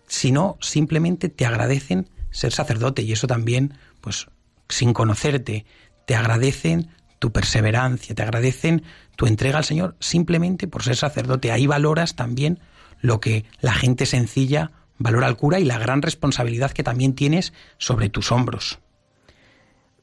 sino 0.07 0.57
simplemente 0.61 1.29
te 1.29 1.45
agradecen 1.45 2.09
ser 2.31 2.51
sacerdote 2.51 3.01
y 3.01 3.11
eso 3.11 3.27
también, 3.27 3.73
pues 4.01 4.27
sin 4.67 4.93
conocerte, 4.93 5.65
te 6.05 6.15
agradecen 6.15 6.89
tu 7.19 7.31
perseverancia, 7.31 8.15
te 8.15 8.21
agradecen 8.21 8.83
tu 9.15 9.25
entrega 9.25 9.57
al 9.57 9.65
Señor 9.65 9.95
simplemente 9.99 10.67
por 10.67 10.83
ser 10.83 10.95
sacerdote. 10.95 11.51
Ahí 11.51 11.67
valoras 11.67 12.15
también 12.15 12.59
lo 13.01 13.19
que 13.19 13.45
la 13.61 13.73
gente 13.73 14.05
sencilla 14.05 14.71
valora 14.97 15.27
al 15.27 15.37
cura 15.37 15.59
y 15.59 15.65
la 15.65 15.79
gran 15.79 16.01
responsabilidad 16.01 16.71
que 16.71 16.83
también 16.83 17.13
tienes 17.13 17.53
sobre 17.77 18.09
tus 18.09 18.31
hombros. 18.31 18.79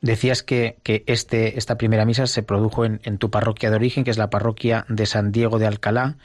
Decías 0.07 0.45
que, 0.45 0.79
que 0.85 1.03
este, 1.09 1.59
esta 1.59 1.77
primera 1.77 2.05
misa 2.05 2.29
se 2.29 2.45
produjo 2.45 2.85
en, 2.85 3.01
en, 3.03 3.19
tu 3.19 3.29
parroquia 3.29 3.71
de 3.71 3.77
origen, 3.77 4.05
que 4.05 4.13
es 4.13 4.19
la 4.19 4.31
parroquia 4.31 4.87
de 4.89 5.05
San 5.05 5.33
Diego 5.33 5.59
de 5.59 5.67
Alcalá. 5.67 6.17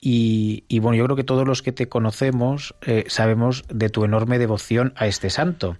Y, 0.00 0.64
y 0.66 0.80
bueno, 0.80 0.96
yo 0.96 1.04
creo 1.04 1.14
que 1.14 1.22
todos 1.22 1.46
los 1.46 1.62
que 1.62 1.70
te 1.70 1.88
conocemos 1.88 2.74
eh, 2.84 3.04
sabemos 3.06 3.62
de 3.68 3.88
tu 3.88 4.04
enorme 4.04 4.40
devoción 4.40 4.94
a 4.96 5.06
este 5.06 5.30
santo. 5.30 5.76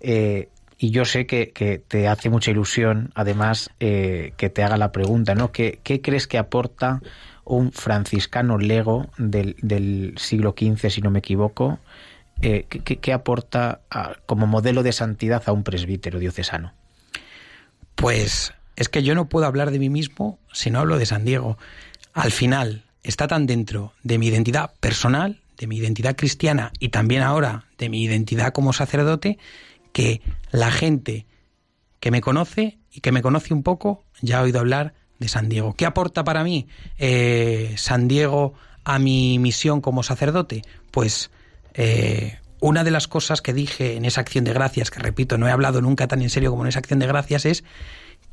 Eh, 0.00 0.48
y 0.76 0.90
yo 0.90 1.04
sé 1.04 1.26
que, 1.26 1.52
que, 1.52 1.78
te 1.78 2.08
hace 2.08 2.28
mucha 2.28 2.50
ilusión, 2.50 3.12
además, 3.14 3.70
eh, 3.78 4.32
que 4.36 4.50
te 4.50 4.64
haga 4.64 4.76
la 4.76 4.90
pregunta, 4.90 5.36
¿no? 5.36 5.52
¿Qué, 5.52 5.78
qué 5.84 6.00
crees 6.00 6.26
que 6.26 6.38
aporta 6.38 7.02
un 7.44 7.70
franciscano 7.70 8.58
lego 8.58 9.06
del, 9.16 9.54
del 9.62 10.14
siglo 10.16 10.56
XV, 10.58 10.90
si 10.90 11.02
no 11.02 11.12
me 11.12 11.20
equivoco? 11.20 11.78
Eh, 12.44 12.66
¿qué, 12.68 12.98
¿qué, 12.98 13.12
aporta 13.14 13.80
como 14.26 14.46
modelo 14.46 14.82
de 14.82 14.92
santidad 14.92 15.42
a 15.46 15.52
un 15.52 15.64
presbítero 15.64 16.18
diocesano? 16.18 16.74
Pues 17.94 18.52
es 18.76 18.90
que 18.90 19.02
yo 19.02 19.14
no 19.14 19.30
puedo 19.30 19.46
hablar 19.46 19.70
de 19.70 19.78
mí 19.78 19.88
mismo 19.88 20.38
si 20.52 20.70
no 20.70 20.80
hablo 20.80 20.98
de 20.98 21.06
San 21.06 21.24
Diego. 21.24 21.56
Al 22.12 22.32
final 22.32 22.84
está 23.02 23.28
tan 23.28 23.46
dentro 23.46 23.94
de 24.02 24.18
mi 24.18 24.26
identidad 24.26 24.72
personal, 24.80 25.40
de 25.56 25.66
mi 25.66 25.78
identidad 25.78 26.16
cristiana 26.16 26.70
y 26.78 26.90
también 26.90 27.22
ahora 27.22 27.64
de 27.78 27.88
mi 27.88 28.02
identidad 28.02 28.52
como 28.52 28.74
sacerdote, 28.74 29.38
que 29.94 30.20
la 30.50 30.70
gente 30.70 31.24
que 31.98 32.10
me 32.10 32.20
conoce 32.20 32.76
y 32.92 33.00
que 33.00 33.10
me 33.10 33.22
conoce 33.22 33.54
un 33.54 33.62
poco 33.62 34.04
ya 34.20 34.40
ha 34.40 34.42
oído 34.42 34.60
hablar 34.60 34.92
de 35.18 35.28
San 35.28 35.48
Diego. 35.48 35.74
¿Qué 35.74 35.86
aporta 35.86 36.24
para 36.24 36.44
mí 36.44 36.68
eh, 36.98 37.72
San 37.78 38.06
Diego 38.06 38.52
a 38.84 38.98
mi 38.98 39.38
misión 39.38 39.80
como 39.80 40.02
sacerdote? 40.02 40.60
Pues 40.90 41.30
eh, 41.74 42.38
una 42.60 42.84
de 42.84 42.90
las 42.90 43.08
cosas 43.08 43.42
que 43.42 43.52
dije 43.52 43.96
en 43.96 44.04
esa 44.04 44.22
acción 44.22 44.44
de 44.44 44.52
gracias, 44.52 44.90
que 44.90 45.00
repito, 45.00 45.36
no 45.36 45.46
he 45.48 45.50
hablado 45.50 45.82
nunca 45.82 46.08
tan 46.08 46.22
en 46.22 46.30
serio 46.30 46.50
como 46.50 46.62
en 46.62 46.68
esa 46.68 46.78
acción 46.78 46.98
de 46.98 47.06
gracias, 47.06 47.44
es 47.44 47.64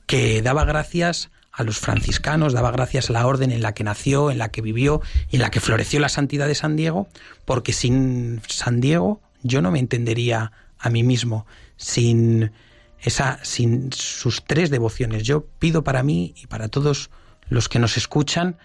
que 0.05 0.41
daba 0.41 0.63
gracias 0.63 1.31
a 1.51 1.63
los 1.63 1.79
franciscanos, 1.79 2.53
daba 2.53 2.71
gracias 2.71 3.09
a 3.09 3.13
la 3.13 3.27
orden 3.27 3.51
en 3.51 3.61
la 3.61 3.73
que 3.73 3.83
nació, 3.83 4.31
en 4.31 4.37
la 4.37 4.49
que 4.49 4.61
vivió 4.61 5.01
y 5.29 5.35
en 5.35 5.41
la 5.41 5.51
que 5.51 5.59
floreció 5.59 5.99
la 5.99 6.09
santidad 6.09 6.47
de 6.47 6.55
San 6.55 6.75
Diego, 6.75 7.09
porque 7.45 7.73
sin 7.73 8.41
San 8.47 8.79
Diego 8.79 9.21
yo 9.43 9.61
no 9.61 9.71
me 9.71 9.79
entendería 9.79 10.51
a 10.77 10.89
mí 10.89 11.03
mismo, 11.03 11.45
sin 11.75 12.51
esa 12.99 13.39
sin 13.43 13.91
sus 13.91 14.45
tres 14.45 14.69
devociones. 14.69 15.23
Yo 15.23 15.45
pido 15.45 15.83
para 15.83 16.03
mí 16.03 16.33
y 16.37 16.47
para 16.47 16.69
todos 16.69 17.09
los 17.49 17.67
que 17.67 17.79
nos 17.79 17.97
escuchan 17.97 18.57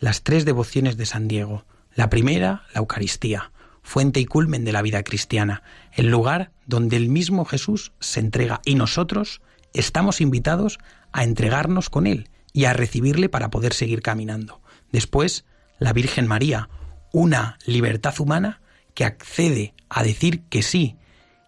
las 0.00 0.22
tres 0.22 0.44
devociones 0.44 0.96
de 0.96 1.06
San 1.06 1.28
Diego. 1.28 1.64
La 1.94 2.10
primera, 2.10 2.64
la 2.74 2.80
Eucaristía, 2.80 3.51
fuente 3.82 4.20
y 4.20 4.24
culmen 4.24 4.64
de 4.64 4.72
la 4.72 4.82
vida 4.82 5.02
cristiana, 5.02 5.62
el 5.92 6.08
lugar 6.08 6.52
donde 6.66 6.96
el 6.96 7.08
mismo 7.08 7.44
Jesús 7.44 7.92
se 8.00 8.20
entrega 8.20 8.60
y 8.64 8.74
nosotros 8.74 9.40
estamos 9.74 10.20
invitados 10.20 10.78
a 11.12 11.24
entregarnos 11.24 11.90
con 11.90 12.06
Él 12.06 12.28
y 12.52 12.64
a 12.66 12.72
recibirle 12.72 13.28
para 13.28 13.50
poder 13.50 13.74
seguir 13.74 14.02
caminando. 14.02 14.60
Después, 14.92 15.44
la 15.78 15.92
Virgen 15.92 16.26
María, 16.26 16.68
una 17.12 17.58
libertad 17.66 18.14
humana 18.20 18.60
que 18.94 19.04
accede 19.04 19.74
a 19.88 20.02
decir 20.02 20.42
que 20.48 20.62
sí, 20.62 20.96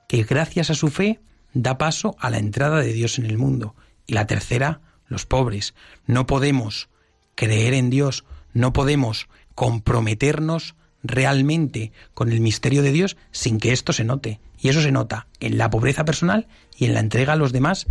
que 0.08 0.24
gracias 0.24 0.70
a 0.70 0.74
su 0.74 0.88
fe 0.88 1.20
da 1.52 1.78
paso 1.78 2.16
a 2.18 2.30
la 2.30 2.38
entrada 2.38 2.80
de 2.80 2.92
Dios 2.92 3.18
en 3.18 3.26
el 3.26 3.38
mundo. 3.38 3.74
Y 4.06 4.14
la 4.14 4.26
tercera, 4.26 4.80
los 5.06 5.24
pobres. 5.24 5.74
No 6.06 6.26
podemos 6.26 6.88
creer 7.34 7.74
en 7.74 7.90
Dios, 7.90 8.24
no 8.52 8.72
podemos 8.72 9.28
comprometernos 9.54 10.74
realmente 11.04 11.92
con 12.14 12.32
el 12.32 12.40
misterio 12.40 12.82
de 12.82 12.90
Dios 12.90 13.16
sin 13.30 13.60
que 13.60 13.72
esto 13.72 13.92
se 13.92 14.04
note. 14.04 14.40
Y 14.58 14.70
eso 14.70 14.80
se 14.80 14.90
nota 14.90 15.28
en 15.38 15.58
la 15.58 15.70
pobreza 15.70 16.04
personal 16.04 16.48
y 16.76 16.86
en 16.86 16.94
la 16.94 17.00
entrega 17.00 17.34
a 17.34 17.36
los 17.36 17.52
demás, 17.52 17.86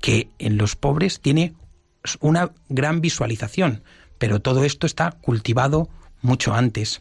que 0.00 0.28
en 0.38 0.58
los 0.58 0.76
pobres 0.76 1.20
tiene 1.20 1.54
una 2.20 2.52
gran 2.68 3.00
visualización, 3.00 3.82
pero 4.18 4.40
todo 4.40 4.64
esto 4.64 4.86
está 4.86 5.12
cultivado 5.12 5.88
mucho 6.20 6.54
antes. 6.54 7.00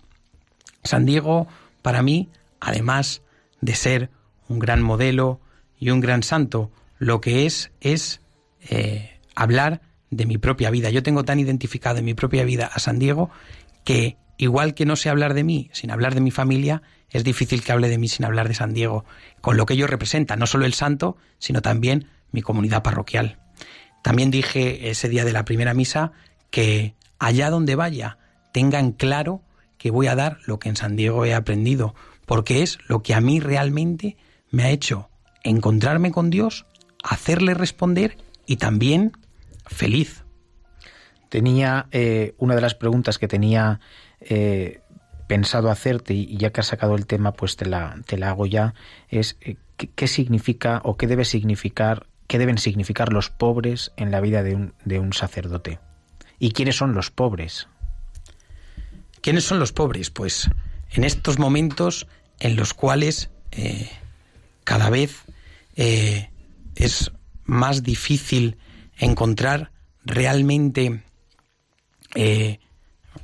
San 0.84 1.06
Diego, 1.06 1.48
para 1.82 2.02
mí, 2.02 2.30
además 2.60 3.22
de 3.62 3.76
ser 3.76 4.10
un 4.48 4.60
gran 4.60 4.82
modelo 4.82 5.42
y 5.80 5.90
un 5.90 6.00
gran 6.00 6.24
santo, 6.24 6.72
lo 6.98 7.22
que 7.22 7.46
es 7.46 7.72
es 7.82 8.22
eh, 8.70 9.20
hablar 9.36 9.82
de 10.10 10.26
mi 10.26 10.38
propia 10.38 10.72
vida. 10.72 10.90
Yo 10.90 11.04
tengo 11.04 11.26
tan 11.26 11.40
identificado 11.40 12.00
en 12.00 12.06
mi 12.06 12.14
propia 12.14 12.46
vida 12.46 12.70
a 12.74 12.80
San 12.80 12.98
Diego 12.98 13.30
que 13.84 14.18
igual 14.38 14.73
que 14.73 14.86
no 14.86 14.95
sé 14.95 15.10
hablar 15.10 15.34
de 15.34 15.43
mí 15.43 15.69
sin 15.73 15.91
hablar 15.91 16.13
de 16.13 16.21
mi 16.21 16.32
familia, 16.32 16.82
es 17.10 17.23
difícil 17.23 17.63
que 17.63 17.71
hable 17.71 17.89
de 17.89 17.97
mí 17.97 18.08
sin 18.08 18.26
hablar 18.26 18.47
de 18.47 18.54
San 18.54 18.73
Diego, 18.73 19.06
con 19.41 19.58
lo 19.58 19.65
que 19.65 19.73
ello 19.73 19.88
representa, 19.88 20.36
no 20.36 20.47
solo 20.47 20.65
el 20.65 20.73
santo, 20.73 21.17
sino 21.39 21.62
también 21.62 22.08
mi 22.32 22.41
comunidad 22.41 22.84
parroquial. 22.84 23.39
También 24.04 24.32
dije 24.32 24.89
ese 24.89 25.10
día 25.10 25.26
de 25.26 25.34
la 25.34 25.45
primera 25.45 25.73
misa 25.73 26.12
que 26.50 26.95
allá 27.19 27.50
donde 27.50 27.76
vaya 27.76 28.17
tengan 28.52 28.91
claro 28.91 29.41
que 29.78 29.91
voy 29.91 30.08
a 30.08 30.15
dar 30.15 30.39
lo 30.45 30.60
que 30.60 30.69
en 30.69 30.76
San 30.76 30.95
Diego 30.95 31.26
he 31.26 31.34
aprendido, 31.34 31.95
porque 32.26 32.63
es 32.63 32.80
lo 32.88 33.04
que 33.04 33.13
a 33.13 33.21
mí 33.21 33.39
realmente 33.39 34.17
me 34.50 34.63
ha 34.63 34.69
hecho 34.69 35.10
encontrarme 35.43 36.12
con 36.12 36.30
Dios, 36.30 36.65
hacerle 37.04 37.54
responder 37.54 38.17
y 38.45 38.58
también 38.58 39.13
feliz. 39.65 40.23
Tenía 41.30 41.88
eh, 41.91 42.34
una 42.38 42.56
de 42.56 42.62
las 42.62 42.76
preguntas 42.76 43.17
que 43.17 43.28
tenía 43.28 43.80
eh, 44.22 44.82
pensado 45.28 45.70
hacerte 45.70 46.14
y 46.14 46.38
ya 46.38 46.52
que 46.52 46.62
has 46.62 46.68
sacado 46.68 46.96
el 46.96 47.06
tema, 47.06 47.34
pues 47.34 47.58
te 47.58 47.66
la, 47.66 47.98
te 48.06 48.18
la 48.18 48.30
hago 48.30 48.46
ya, 48.46 48.74
es 49.10 49.38
eh, 49.42 49.58
¿qué, 49.76 49.90
¿qué, 49.90 50.08
significa 50.08 50.82
o 50.84 50.98
qué 50.98 51.06
debe 51.06 51.26
significar, 51.26 52.08
qué 52.28 52.40
deben 52.40 52.58
significar 52.58 53.12
los 53.12 53.30
pobres 53.30 53.92
en 53.98 54.10
la 54.10 54.22
vida 54.22 54.42
de 54.42 54.56
un, 54.56 54.74
de 54.86 55.00
un 55.00 55.14
sacerdote. 55.14 55.80
¿Y 56.40 56.52
quiénes 56.52 56.78
son 56.78 56.94
los 56.94 57.12
pobres? 57.12 57.68
¿Quiénes 59.22 59.44
son 59.44 59.60
los 59.60 59.74
pobres? 59.74 60.10
Pues 60.10 60.50
en 60.92 61.04
estos 61.04 61.40
momentos 61.40 62.08
en 62.40 62.56
los 62.56 62.74
cuales 62.74 63.30
eh, 63.52 63.90
cada 64.64 64.90
vez 64.90 65.26
eh, 65.76 66.30
es 66.76 67.12
más 67.44 67.84
difícil 67.84 68.58
encontrar 68.98 69.72
realmente, 70.06 71.04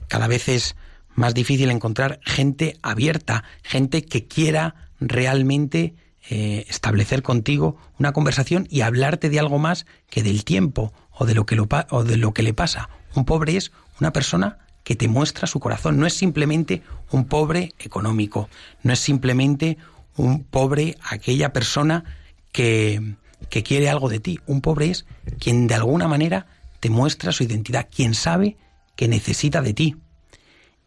cada 0.07 0.27
vez 0.27 0.49
es 0.49 0.75
más 1.15 1.33
difícil 1.33 1.71
encontrar 1.71 2.19
gente 2.23 2.77
abierta, 2.81 3.43
gente 3.63 4.03
que 4.05 4.27
quiera 4.27 4.89
realmente 4.99 5.95
eh, 6.29 6.65
establecer 6.69 7.21
contigo 7.21 7.77
una 7.99 8.13
conversación 8.13 8.67
y 8.69 8.81
hablarte 8.81 9.29
de 9.29 9.39
algo 9.39 9.59
más 9.59 9.85
que 10.09 10.23
del 10.23 10.45
tiempo 10.45 10.93
o 11.11 11.25
de 11.25 11.35
lo 11.35 11.45
que, 11.45 11.55
lo, 11.55 11.67
o 11.89 12.03
de 12.03 12.17
lo 12.17 12.33
que 12.33 12.43
le 12.43 12.53
pasa. 12.53 12.89
Un 13.13 13.25
pobre 13.25 13.57
es 13.57 13.71
una 13.99 14.13
persona 14.13 14.59
que 14.83 14.95
te 14.95 15.07
muestra 15.07 15.47
su 15.47 15.59
corazón. 15.59 15.97
No 15.97 16.05
es 16.05 16.13
simplemente 16.13 16.81
un 17.11 17.25
pobre 17.25 17.73
económico, 17.79 18.49
no 18.83 18.93
es 18.93 18.99
simplemente 18.99 19.77
un 20.15 20.43
pobre 20.43 20.97
aquella 21.09 21.53
persona 21.53 22.03
que, 22.51 23.15
que 23.49 23.63
quiere 23.63 23.89
algo 23.89 24.09
de 24.09 24.19
ti. 24.19 24.39
Un 24.45 24.61
pobre 24.61 24.91
es 24.91 25.05
quien 25.39 25.67
de 25.67 25.75
alguna 25.75 26.07
manera 26.07 26.47
te 26.79 26.89
muestra 26.89 27.31
su 27.31 27.43
identidad, 27.43 27.87
quien 27.93 28.13
sabe 28.13 28.57
que 28.95 29.07
necesita 29.07 29.61
de 29.61 29.73
ti. 29.73 29.95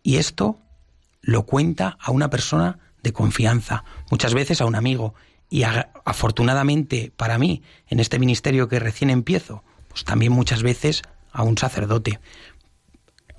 Y 0.06 0.18
esto 0.18 0.60
lo 1.20 1.46
cuenta 1.46 1.98
a 2.00 2.12
una 2.12 2.30
persona 2.30 2.78
de 3.02 3.12
confianza, 3.12 3.82
muchas 4.08 4.34
veces 4.34 4.60
a 4.60 4.64
un 4.64 4.76
amigo. 4.76 5.16
Y 5.50 5.64
afortunadamente 5.64 7.12
para 7.16 7.38
mí, 7.38 7.64
en 7.88 7.98
este 7.98 8.20
ministerio 8.20 8.68
que 8.68 8.78
recién 8.78 9.10
empiezo, 9.10 9.64
pues 9.88 10.04
también 10.04 10.30
muchas 10.30 10.62
veces 10.62 11.02
a 11.32 11.42
un 11.42 11.58
sacerdote. 11.58 12.20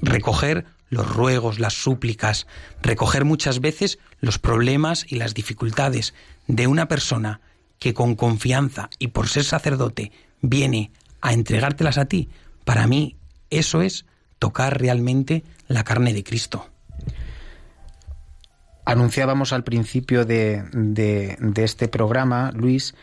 Recoger 0.02 0.66
los 0.90 1.10
ruegos, 1.10 1.58
las 1.58 1.74
súplicas, 1.74 2.48
recoger 2.82 3.24
muchas 3.24 3.62
veces 3.62 3.98
los 4.20 4.38
problemas 4.38 5.06
y 5.08 5.16
las 5.16 5.34
dificultades 5.34 6.14
de 6.48 6.68
una 6.68 6.90
persona 6.90 7.40
que 7.80 7.94
con 7.94 8.16
confianza 8.16 8.90
y 9.00 9.08
por 9.08 9.30
ser 9.30 9.46
sacerdote 9.46 10.12
viene 10.42 10.92
a 11.22 11.32
entregártelas 11.32 11.98
a 11.98 12.08
ti, 12.08 12.28
para 12.66 12.88
mí 12.88 13.16
eso 13.50 13.82
es 13.82 14.06
tocar 14.39 14.80
realmente 14.80 15.43
la 15.67 15.84
carne 15.84 16.13
de 16.13 16.23
Cristo. 16.23 16.67
Anunciábamos 18.86 19.52
al 19.52 19.63
principio 19.63 20.23
de, 20.23 20.63
de, 20.71 21.63
este 21.63 21.89
programa, 21.89 22.52
Luis, 22.54 22.95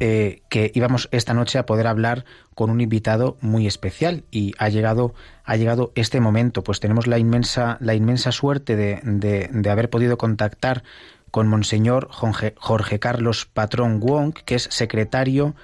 eh, 0.00 0.42
que 0.48 0.72
íbamos 0.74 1.08
esta 1.12 1.34
noche 1.34 1.58
a 1.58 1.66
poder 1.66 1.86
hablar 1.86 2.24
con 2.56 2.68
un 2.68 2.80
invitado 2.80 3.36
muy 3.40 3.66
especial 3.66 4.24
y 4.32 4.54
ha 4.58 4.68
llegado 4.70 5.14
ha 5.44 5.56
llegado 5.56 5.92
este 5.94 6.20
momento 6.20 6.64
pues 6.64 6.80
tenemos 6.80 7.06
la 7.06 7.18
inmensa 7.18 7.76
la 7.80 7.94
inmensa 7.94 8.32
suerte 8.32 8.76
de, 8.76 9.00
de, 9.04 9.70
haber 9.70 9.90
podido 9.90 10.16
contactar 10.16 10.84
con 11.30 11.48
monseñor 11.48 12.08
Jorge 12.10 12.98
Carlos 12.98 13.44
Patrón 13.44 14.00
Wong 14.00 14.32
que 14.32 14.54
es 14.54 14.68
secretario 14.70 15.54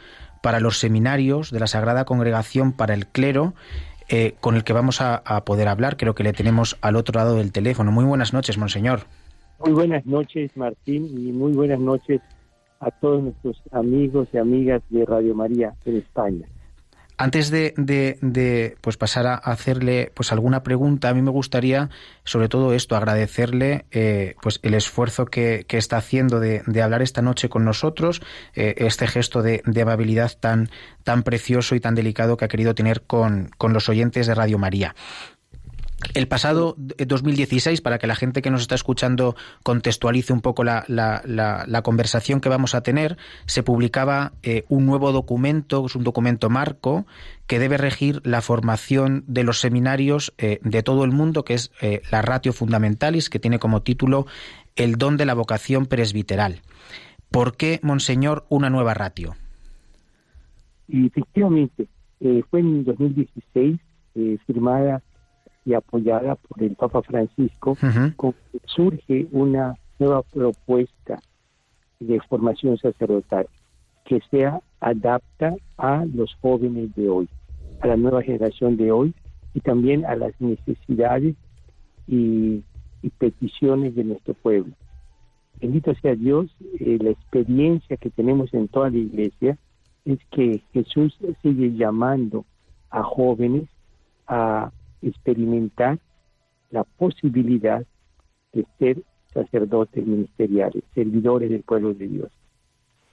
para 0.43 0.61
los 0.61 0.79
seminarios 0.79 1.51
de 1.51 1.59
la 1.59 1.67
Sagrada 1.67 2.05
Congregación 2.05 2.73
para 2.73 2.95
el 2.95 3.07
Clero 3.07 3.55
eh, 4.09 4.35
con 4.41 4.57
el 4.57 4.65
que 4.65 4.73
vamos 4.73 5.01
a, 5.01 5.17
a 5.25 5.45
poder 5.45 5.69
hablar. 5.69 5.97
Creo 5.97 6.15
que 6.15 6.25
le 6.25 6.33
tenemos 6.33 6.77
al 6.81 6.97
otro 6.97 7.19
lado 7.19 7.37
del 7.37 7.53
teléfono. 7.53 7.93
Muy 7.93 8.05
buenas 8.05 8.33
noches 8.33 8.59
monseñor. 8.59 9.01
Muy 9.59 9.73
buenas 9.73 10.05
noches, 10.05 10.55
Martín, 10.57 11.07
y 11.07 11.33
muy 11.33 11.53
buenas 11.53 11.81
noches 11.81 12.21
a 12.81 12.91
todos 12.91 13.23
nuestros 13.23 13.63
amigos 13.73 14.29
y 14.33 14.39
amigas 14.39 14.83
de 14.91 15.05
Radio 15.07 15.35
María 15.35 15.75
en 15.85 15.97
España. 15.97 16.47
Antes 17.19 17.51
de, 17.51 17.73
de, 17.77 18.19
de, 18.21 18.77
pues 18.83 18.97
pasar 18.97 19.27
a 19.27 19.35
hacerle 19.35 20.13
pues 20.15 20.33
alguna 20.33 20.63
pregunta, 20.63 21.09
a 21.09 21.15
mí 21.15 21.23
me 21.23 21.31
gustaría 21.31 21.89
sobre 22.27 22.49
todo 22.49 22.75
esto, 22.75 22.97
agradecerle 22.97 23.87
eh, 23.93 24.35
pues 24.43 24.59
el 24.63 24.75
esfuerzo 24.75 25.27
que, 25.27 25.65
que 25.67 25.79
está 25.79 25.97
haciendo 25.97 26.41
de, 26.41 26.63
de, 26.67 26.83
hablar 26.83 27.03
esta 27.03 27.23
noche 27.23 27.49
con 27.49 27.65
nosotros, 27.65 28.21
eh, 28.55 28.75
este 28.79 29.07
gesto 29.07 29.43
de, 29.43 29.63
amabilidad 29.81 30.33
tan, 30.39 30.69
tan 31.05 31.23
precioso 31.23 31.75
y 31.77 31.81
tan 31.81 31.95
delicado 31.95 32.37
que 32.37 32.45
ha 32.45 32.49
querido 32.49 32.75
tener 32.75 33.03
con, 33.03 33.51
con 33.57 33.73
los 33.73 33.89
oyentes 33.89 34.27
de 34.27 34.35
Radio 34.35 34.59
María. 34.59 34.95
El 36.15 36.29
pasado 36.29 36.77
eh, 36.99 37.05
2016, 37.07 37.81
para 37.81 37.99
que 37.99 38.07
la 38.07 38.15
gente 38.15 38.41
que 38.43 38.51
nos 38.51 38.63
está 38.63 38.75
escuchando 38.75 39.37
contextualice 39.63 40.33
un 40.33 40.41
poco 40.41 40.65
la, 40.65 40.85
la- 40.89 41.23
la- 41.25 41.65
la 41.67 41.83
conversación 41.83 42.41
que 42.41 42.49
vamos 42.49 42.75
a 42.75 42.83
tener, 42.83 43.17
se 43.47 43.63
publicaba 43.63 44.33
eh, 44.43 44.65
un 44.69 44.87
nuevo 44.87 45.13
documento, 45.13 45.85
es 45.87 45.95
un 45.97 46.05
documento 46.05 46.49
marco, 46.51 47.07
que 47.47 47.59
debe 47.59 47.77
regir 47.77 48.21
la 48.25 48.41
formación 48.43 49.25
de 49.27 49.45
los 49.45 49.61
seminarios 49.61 50.33
eh, 50.39 50.59
de 50.63 50.83
todo 50.83 51.05
el 51.05 51.13
mundo, 51.13 51.45
que 51.45 51.55
es 51.55 51.71
eh, 51.81 52.03
la 52.11 52.23
Ratio 52.23 52.53
Fundamentalis, 52.53 53.29
que 53.31 53.39
tiene 53.39 53.59
como 53.59 53.83
título 53.83 54.27
El 54.75 54.97
don 54.97 55.17
de 55.17 55.27
la 55.27 55.35
vocación 55.35 55.87
presbiteral. 55.87 56.61
¿Por 57.31 57.57
qué, 57.57 57.81
Monseñor, 57.83 58.47
una 58.49 58.71
nueva 58.71 58.95
ratio? 58.95 59.37
Y 60.89 61.07
efectivamente, 61.07 61.89
eh, 62.21 62.43
fue 62.51 62.61
en 62.61 62.85
2016 62.85 63.79
eh, 64.15 64.39
firmada 64.47 65.03
y 65.67 65.75
apoyada 65.75 66.37
por 66.37 66.63
el 66.63 66.77
Papa 66.77 67.03
Francisco, 67.03 67.77
con 68.17 68.35
surge 68.67 69.27
una 69.33 69.75
nueva 69.99 70.23
propuesta 70.23 71.21
de 72.01 72.21
formación 72.29 72.79
sacerdotal 72.79 73.49
que 74.05 74.21
sea 74.31 74.61
adapta 74.81 75.57
a 75.77 76.05
los 76.07 76.35
jóvenes 76.41 76.95
de 76.95 77.09
hoy, 77.09 77.29
a 77.81 77.89
la 77.89 77.97
nueva 77.97 78.23
generación 78.23 78.77
de 78.77 78.93
hoy 78.93 79.15
y 79.53 79.61
también 79.61 80.07
a 80.07 80.15
las 80.15 80.41
necesidades 80.41 81.35
y, 82.07 82.63
y 83.03 83.11
peticiones 83.19 83.97
de 83.97 84.05
nuestro 84.05 84.35
pueblo. 84.35 84.73
Bendito 85.61 85.95
sea 85.97 86.15
Dios, 86.15 86.55
eh, 86.79 86.99
la 87.01 87.11
experiencia 87.11 87.97
que 87.97 88.11
tenemos 88.11 88.53
en 88.55 88.69
toda 88.69 88.91
la 88.91 88.99
iglesia 88.99 89.59
es 90.05 90.19
que 90.31 90.63
Jesús 90.73 91.19
sigue 91.43 91.73
llamando 91.75 92.45
a 92.91 93.03
jóvenes 93.03 93.65
a 94.29 94.71
experimentar 95.09 95.99
la 96.71 96.85
posibilidad 96.85 97.85
de 98.53 98.67
ser 98.79 99.03
sacerdotes 99.33 100.07
ministeriales, 100.07 100.83
servidores 100.95 101.51
del 101.51 101.63
pueblo 101.63 101.95
de 101.95 102.09
Dios. 102.09 102.31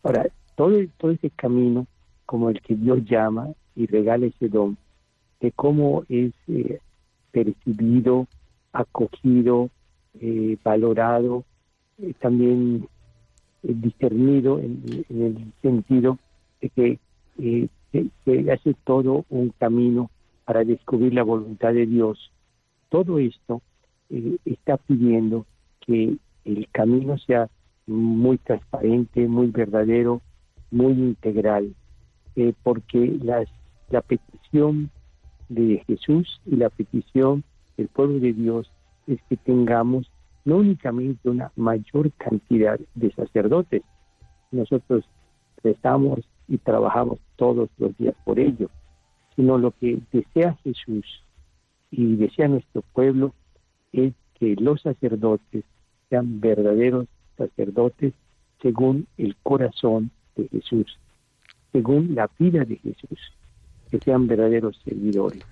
Ahora, 0.03 0.27
todo, 0.56 0.71
todo 0.97 1.12
ese 1.12 1.29
camino 1.32 1.88
como 2.25 2.49
el 2.49 2.62
que 2.62 2.75
Dios 2.75 3.03
llama 3.06 3.49
y 3.75 3.86
regala 3.88 4.25
ese 4.25 4.47
don, 4.49 4.77
de 5.39 5.51
cómo 5.51 6.03
es 6.10 6.32
eh, 6.47 6.79
percibido, 7.32 8.27
acogido, 8.71 9.69
eh, 10.19 10.58
valorado, 10.63 11.43
eh, 11.99 12.13
también 12.19 12.88
discernido 13.62 14.60
en, 14.60 15.06
el 15.10 15.53
sentido 15.62 16.17
de 16.62 16.69
que 16.69 16.99
se 18.25 18.51
hace 18.51 18.75
todo 18.84 19.25
un 19.29 19.49
camino 19.58 20.10
para 20.45 20.63
descubrir 20.63 21.13
la 21.13 21.23
voluntad 21.23 21.73
de 21.73 21.86
Dios. 21.86 22.32
Todo 22.89 23.19
esto 23.19 23.62
eh, 24.10 24.38
está 24.45 24.77
pidiendo 24.77 25.45
que 25.86 26.17
el 26.45 26.67
camino 26.71 27.17
sea 27.17 27.49
muy 27.88 28.38
transparente, 28.38 29.27
muy 29.27 29.47
verdadero, 29.47 30.21
muy 30.71 30.93
integral, 30.93 31.73
eh, 32.36 32.53
porque 32.63 33.19
la 33.21 34.01
petición 34.01 34.89
de 35.49 35.84
Jesús 35.88 36.41
y 36.45 36.56
la 36.56 36.69
petición 36.69 37.43
del 37.77 37.88
pueblo 37.89 38.19
de 38.19 38.34
Dios 38.34 38.71
es 39.08 39.19
que 39.29 39.38
tengamos 39.38 40.10
no 40.45 40.58
únicamente 40.58 41.29
una 41.29 41.51
mayor 41.56 42.12
cantidad 42.13 42.79
de 42.95 43.12
sacerdotes, 43.13 43.84
nosotros 44.51 45.06
rezamos 45.63 46.19
y 46.47 46.58
trabajamos 46.58 47.19
todos 47.36 47.69
los 47.77 47.97
días 47.97 48.15
por 48.25 48.39
ello, 48.39 48.69
sino 49.36 49.58
lo 49.58 49.72
que 49.72 50.00
desea 50.12 50.58
Jesús 50.63 51.06
y 51.91 52.15
desea 52.15 52.48
nuestro 52.48 52.82
pueblo 52.93 53.34
es 53.91 54.13
que 54.39 54.56
los 54.56 54.82
sacerdotes 54.82 55.63
sean 56.10 56.39
verdaderos 56.39 57.08
sacerdotes 57.38 58.13
según 58.62 59.08
el 59.17 59.36
corazón 59.43 60.12
de 60.36 60.48
Jesús, 60.48 60.98
según 61.72 62.15
la 62.15 62.30
vida 62.39 62.65
de 62.65 62.78
Jesús, 62.78 63.19
que 63.91 64.00
sean 64.00 64.28
verdaderos 64.28 64.80
servidores 64.84 65.43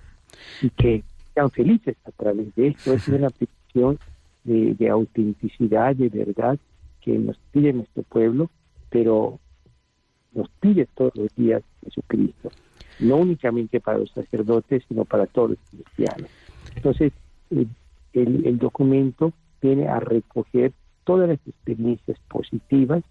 y 0.61 0.69
que 0.69 1.03
sean 1.33 1.51
felices 1.51 1.97
a 2.05 2.11
través 2.11 2.53
de 2.55 2.69
esto. 2.69 2.93
Es 2.93 3.07
una 3.07 3.29
petición 3.39 3.99
de, 4.43 4.73
de 4.75 4.89
autenticidad, 4.89 5.95
de 5.95 6.09
verdad, 6.09 6.57
que 7.01 7.17
nos 7.17 7.37
pide 7.51 7.73
nuestro 7.73 8.03
pueblo, 8.03 8.49
pero 8.89 9.39
nos 10.33 10.49
pide 10.59 10.87
todos 10.95 11.15
los 11.15 11.35
días 11.35 11.63
Jesucristo, 11.83 12.49
no 12.99 13.17
únicamente 13.17 13.79
para 13.79 13.97
los 13.97 14.11
sacerdotes, 14.11 14.83
sino 14.87 15.05
para 15.05 15.25
todos 15.25 15.51
los 15.51 15.59
cristianos. 15.69 16.29
Entonces, 16.75 17.11
eh, 17.51 17.65
el, 18.13 18.45
el 18.45 18.57
documento 18.57 19.33
viene 19.61 19.87
a 19.87 19.99
recoger 19.99 20.73
todas 21.03 21.29
las 21.29 21.39
experiencias 21.47 22.17
positivas 22.29 23.03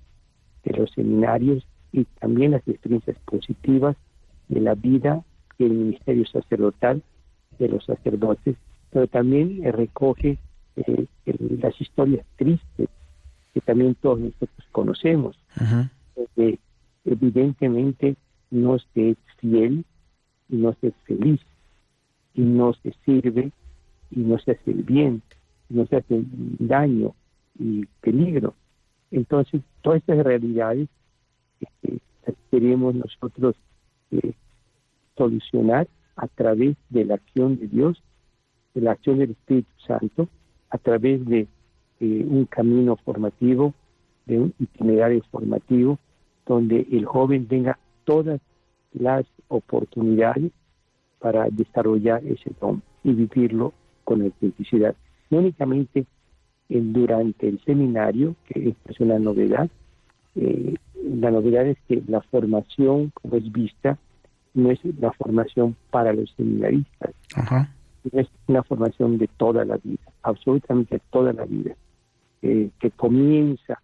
de 0.64 0.73
los 0.77 0.90
seminarios 0.93 1.66
y 1.93 2.05
también 2.21 2.53
las 2.53 2.66
experiencias 2.69 3.19
positivas 3.25 3.97
de 4.49 4.61
la 4.61 4.75
vida 4.75 5.23
y 5.59 5.64
el 5.64 5.73
ministerio 5.73 6.27
sacerdotal 6.27 7.03
de 7.59 7.69
los 7.69 7.85
sacerdotes, 7.85 8.57
pero 8.90 9.07
también 9.07 9.64
eh, 9.64 9.73
recoge 9.73 10.38
eh, 10.77 11.07
las 11.61 11.79
historias 11.81 12.25
tristes 12.37 12.88
que 13.53 13.61
también 13.61 13.97
todos 13.97 14.21
nosotros 14.21 14.66
conocemos, 14.71 15.37
que 16.37 16.59
evidentemente 17.05 18.16
no 18.51 18.79
se 18.79 19.11
es 19.11 19.16
fiel 19.40 19.85
y 20.48 20.57
no 20.57 20.74
se 20.81 20.88
es 20.88 20.94
feliz 21.07 21.40
y 22.35 22.42
no 22.42 22.72
se 22.74 22.94
sirve 23.05 23.50
y 24.11 24.20
no 24.20 24.38
se 24.38 24.53
hace 24.53 24.70
el 24.70 24.83
bien, 24.83 25.22
y 25.68 25.74
no 25.74 25.87
se 25.87 25.96
hace 25.96 26.22
daño 26.59 27.14
y 27.59 27.87
peligro. 28.00 28.55
Entonces, 29.11 29.62
todas 29.83 29.98
estas 29.98 30.24
realidades 30.24 30.88
este, 31.61 32.00
las 32.26 32.37
queremos 32.50 32.94
nosotros 32.94 33.55
eh, 34.11 34.33
solucionar 35.16 35.88
a 36.16 36.26
través 36.29 36.76
de 36.88 37.05
la 37.05 37.14
acción 37.14 37.59
de 37.59 37.68
Dios, 37.68 38.03
de 38.74 38.81
la 38.81 38.92
acción 38.92 39.18
del 39.18 39.31
Espíritu 39.31 39.70
Santo, 39.87 40.29
a 40.70 40.79
través 40.79 41.24
de 41.26 41.46
eh, 42.00 42.26
un 42.29 42.46
camino 42.46 42.96
formativo, 42.96 43.74
de 44.26 44.38
un 44.38 44.55
itinerario 44.59 45.22
formativo, 45.31 45.98
donde 46.46 46.87
el 46.90 47.05
joven 47.05 47.46
tenga 47.46 47.79
todas 48.05 48.40
las 48.92 49.24
oportunidades 49.48 50.53
para 51.18 51.48
desarrollar 51.50 52.24
ese 52.24 52.50
don 52.61 52.83
y 53.05 53.12
vivirlo 53.12 53.72
con 54.05 54.22
autenticidad. 54.22 54.94
No 55.31 55.38
únicamente 55.38 56.07
en- 56.68 56.92
durante 56.92 57.48
el 57.48 57.61
seminario, 57.64 58.35
que 58.46 58.70
esta 58.70 58.92
es 58.92 59.00
una 59.00 59.18
novedad, 59.18 59.68
eh, 60.37 60.74
la 60.94 61.31
novedad 61.31 61.66
es 61.66 61.79
que 61.88 62.03
la 62.07 62.20
formación, 62.22 63.11
como 63.14 63.37
es 63.37 63.50
vista, 63.53 63.98
no 64.55 64.70
es 64.70 64.81
la 64.98 65.12
formación 65.12 65.76
para 65.90 66.12
los 66.12 66.31
seminaristas, 66.37 67.12
Ajá. 67.37 67.72
es 68.12 68.29
una 68.48 68.62
formación 68.62 69.18
de 69.18 69.29
toda 69.29 69.64
la 69.64 69.76
vida, 69.79 70.03
absolutamente 70.22 71.00
toda 71.11 71.33
la 71.33 71.44
vida, 71.44 71.74
eh, 72.42 72.70
que 72.81 72.90
comienza 72.90 73.81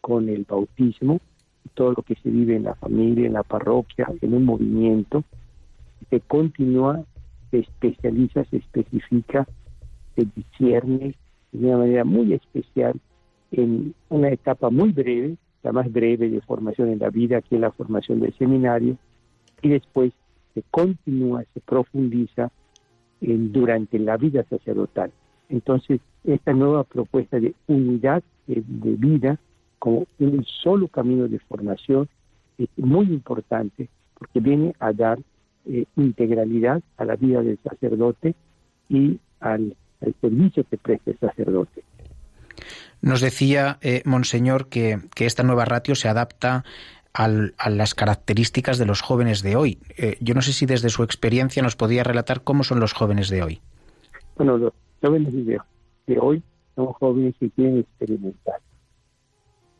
con 0.00 0.28
el 0.28 0.44
bautismo, 0.48 1.20
todo 1.68 1.92
lo 1.92 2.02
que 2.02 2.14
se 2.16 2.30
vive 2.30 2.56
en 2.56 2.64
la 2.64 2.74
familia, 2.74 3.26
en 3.26 3.34
la 3.34 3.42
parroquia, 3.42 4.08
en 4.20 4.34
un 4.34 4.44
movimiento, 4.44 5.24
se 6.10 6.20
continúa, 6.20 7.04
se 7.50 7.58
especializa, 7.60 8.44
se 8.44 8.56
especifica, 8.58 9.46
se 10.16 10.26
discierne 10.34 11.14
de 11.52 11.66
una 11.66 11.78
manera 11.78 12.04
muy 12.04 12.32
especial 12.32 12.98
en 13.52 13.94
una 14.08 14.28
etapa 14.28 14.68
muy 14.70 14.92
breve, 14.92 15.36
la 15.62 15.72
más 15.72 15.90
breve 15.90 16.28
de 16.28 16.40
formación 16.42 16.90
en 16.90 16.98
la 16.98 17.10
vida, 17.10 17.40
que 17.40 17.54
es 17.56 17.60
la 17.60 17.72
formación 17.72 18.20
del 18.20 18.34
seminario, 18.34 18.96
y 19.62 19.68
después 19.70 20.12
se 20.54 20.62
continúa, 20.70 21.44
se 21.54 21.60
profundiza 21.60 22.50
en- 23.20 23.52
durante 23.52 23.98
la 23.98 24.16
vida 24.16 24.44
sacerdotal. 24.48 25.10
Entonces, 25.48 26.00
esta 26.24 26.52
nueva 26.52 26.84
propuesta 26.84 27.40
de 27.40 27.54
unidad 27.66 28.22
de, 28.46 28.62
de 28.66 28.94
vida 28.96 29.38
como 29.78 30.06
un 30.18 30.44
solo 30.62 30.88
camino 30.88 31.28
de 31.28 31.38
formación 31.40 32.08
es 32.58 32.68
muy 32.76 33.06
importante 33.06 33.88
porque 34.18 34.40
viene 34.40 34.74
a 34.80 34.92
dar 34.92 35.18
eh, 35.66 35.84
integralidad 35.96 36.82
a 36.96 37.04
la 37.04 37.16
vida 37.16 37.42
del 37.42 37.58
sacerdote 37.62 38.34
y 38.88 39.18
al, 39.40 39.76
al 40.00 40.14
servicio 40.20 40.64
que 40.68 40.76
presta 40.78 41.10
el 41.10 41.18
sacerdote. 41.18 41.84
Nos 43.00 43.20
decía, 43.20 43.78
eh, 43.80 44.02
Monseñor, 44.04 44.68
que, 44.68 44.98
que 45.14 45.26
esta 45.26 45.44
nueva 45.44 45.64
ratio 45.64 45.94
se 45.94 46.08
adapta 46.08 46.64
al- 47.12 47.54
a 47.58 47.70
las 47.70 47.94
características 47.94 48.78
de 48.78 48.86
los 48.86 49.00
jóvenes 49.02 49.42
de 49.42 49.54
hoy. 49.54 49.78
Eh, 49.96 50.16
yo 50.20 50.34
no 50.34 50.42
sé 50.42 50.52
si 50.52 50.66
desde 50.66 50.88
su 50.88 51.04
experiencia 51.04 51.62
nos 51.62 51.76
podía 51.76 52.02
relatar 52.02 52.42
cómo 52.42 52.64
son 52.64 52.80
los 52.80 52.92
jóvenes 52.92 53.28
de 53.28 53.42
hoy. 53.42 53.60
Bueno, 54.36 54.58
los 54.58 54.72
jóvenes 55.00 55.32
de, 55.32 55.60
de 56.08 56.18
hoy 56.18 56.42
son 56.74 56.86
jóvenes 56.86 57.34
que 57.38 57.50
quieren 57.50 57.78
experimentar, 57.78 58.60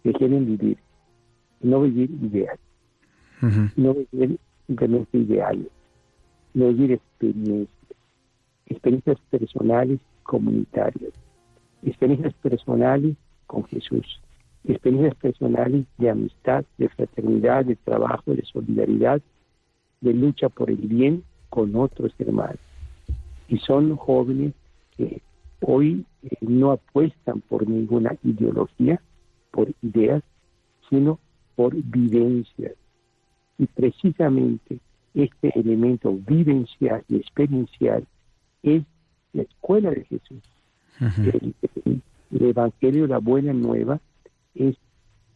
que 0.03 0.13
quieren 0.13 0.47
vivir, 0.47 0.79
no 1.61 1.83
vivir 1.83 2.11
ideas, 2.23 2.59
Ujú. 3.43 3.71
no 3.77 3.95
vivir 3.95 4.39
simplemente 4.67 5.19
ideales, 5.19 5.69
no 6.55 6.69
vivir 6.69 6.93
experiencias, 6.93 7.69
experiencias 8.67 9.19
personales 9.31 10.01
comunitarias, 10.23 11.13
experiencias 11.83 12.35
personales 12.35 13.17
con 13.47 13.65
Jesús, 13.65 14.21
experiencias 14.65 15.15
personales 15.17 15.87
de 15.97 16.11
amistad, 16.11 16.65
de 16.77 16.89
fraternidad, 16.91 17.65
de 17.65 17.77
trabajo, 17.77 18.35
de 18.35 18.45
solidaridad, 18.45 19.23
de 20.01 20.15
lucha 20.15 20.49
por 20.49 20.71
el 20.71 20.77
bien 20.77 21.25
con 21.49 21.75
otros 21.77 22.13
hermanos. 22.19 22.59
Y 23.49 23.59
son 23.59 23.97
jóvenes 23.97 24.53
que 24.97 25.23
hoy 25.61 26.05
eh, 26.23 26.37
no 26.41 26.73
apuestan 26.73 27.41
por 27.41 27.67
ninguna 27.69 28.13
ideología, 28.23 29.01
por 29.51 29.73
ideas, 29.83 30.23
sino 30.89 31.19
por 31.57 31.75
vivencias. 31.75 32.73
Y 33.59 33.67
precisamente 33.67 34.79
este 35.15 35.59
elemento 35.59 36.15
vivencial 36.27 37.03
y 37.09 37.17
experiencial 37.17 38.07
es 38.63 38.83
la 39.33 39.43
escuela 39.43 39.91
de 39.91 40.05
Jesús. 40.05 40.43
el, 41.01 41.55
el- 41.85 42.03
el 42.31 42.43
Evangelio, 42.51 43.07
la 43.07 43.19
buena 43.19 43.53
nueva, 43.55 44.01
es, 44.55 44.77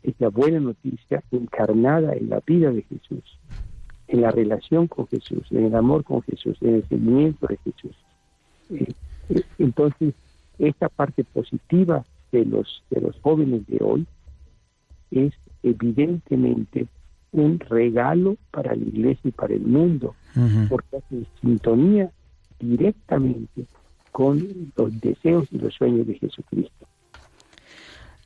es 0.03 0.14
la 0.18 0.29
buena 0.29 0.61
noticia 0.61 1.22
encarnada 1.31 2.14
en 2.14 2.29
la 2.29 2.40
vida 2.46 2.70
de 2.70 2.83
Jesús, 2.83 3.22
en 4.09 4.20
la 4.20 4.31
relación 4.31 4.88
con 4.88 5.07
Jesús, 5.07 5.46
en 5.53 5.64
el 5.64 5.75
amor 5.75 6.05
con 6.05 6.20
Jesús, 6.22 6.59
en 6.61 6.75
el 6.77 6.88
seguimiento 6.88 7.46
de 7.46 7.57
Jesús. 7.64 7.96
Eh, 8.70 8.92
eh, 9.31 9.42
entonces, 9.59 10.12
esta 10.59 10.88
parte 10.90 11.25
positiva 11.25 12.05
de 12.33 12.45
los, 12.45 12.83
de 12.90 13.01
los 13.01 13.18
jóvenes 13.21 13.66
de 13.66 13.79
hoy 13.83 14.07
es 15.11 15.33
evidentemente 15.62 16.87
un 17.31 17.61
regalo 17.61 18.37
para 18.51 18.75
la 18.75 18.83
iglesia 18.83 19.29
y 19.29 19.31
para 19.31 19.55
el 19.55 19.62
mundo, 19.62 20.14
porque 20.68 20.97
hace 20.97 21.25
sintonía 21.40 22.11
directamente 22.59 23.66
con 24.11 24.73
los 24.77 25.01
deseos 25.01 25.49
y 25.51 25.59
los 25.59 25.75
sueños 25.75 26.07
de 26.07 26.14
Jesucristo. 26.14 26.82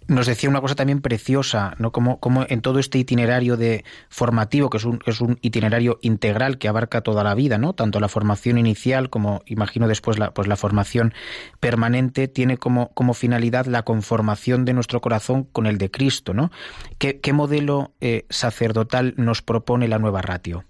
Nos 0.09 0.27
decía 0.29 0.49
una 0.49 0.61
cosa 0.61 0.77
también 0.77 1.01
preciosa, 1.01 1.75
¿no? 1.79 1.91
Como, 1.91 2.21
como 2.21 2.45
en 2.49 2.61
todo 2.61 2.79
este 2.79 2.99
itinerario 2.99 3.57
de 3.57 3.85
formativo, 4.09 4.71
que 4.71 4.77
es 4.77 4.85
un, 4.85 5.01
es 5.05 5.21
un 5.21 5.37
itinerario 5.43 5.99
integral 6.01 6.59
que 6.59 6.69
abarca 6.69 7.01
toda 7.01 7.25
la 7.25 7.35
vida, 7.35 7.59
¿no? 7.59 7.73
Tanto 7.73 7.99
la 7.99 8.09
formación 8.09 8.57
inicial 8.57 9.11
como, 9.11 9.43
imagino 9.47 9.89
después, 9.89 10.17
la, 10.19 10.33
pues 10.33 10.47
la 10.47 10.55
formación 10.57 11.13
permanente, 11.59 12.29
tiene 12.29 12.57
como, 12.57 12.91
como 12.95 13.15
finalidad 13.15 13.67
la 13.67 13.83
conformación 13.83 14.65
de 14.65 14.75
nuestro 14.75 15.01
corazón 15.01 15.43
con 15.45 15.67
el 15.67 15.77
de 15.77 15.91
Cristo, 15.91 16.35
¿no? 16.35 16.51
¿Qué, 16.99 17.19
qué 17.19 17.33
modelo 17.33 17.93
eh, 18.01 18.27
sacerdotal 18.31 19.15
nos 19.17 19.43
propone 19.43 19.89
la 19.89 19.99
nueva 19.99 20.23
ratio? 20.23 20.65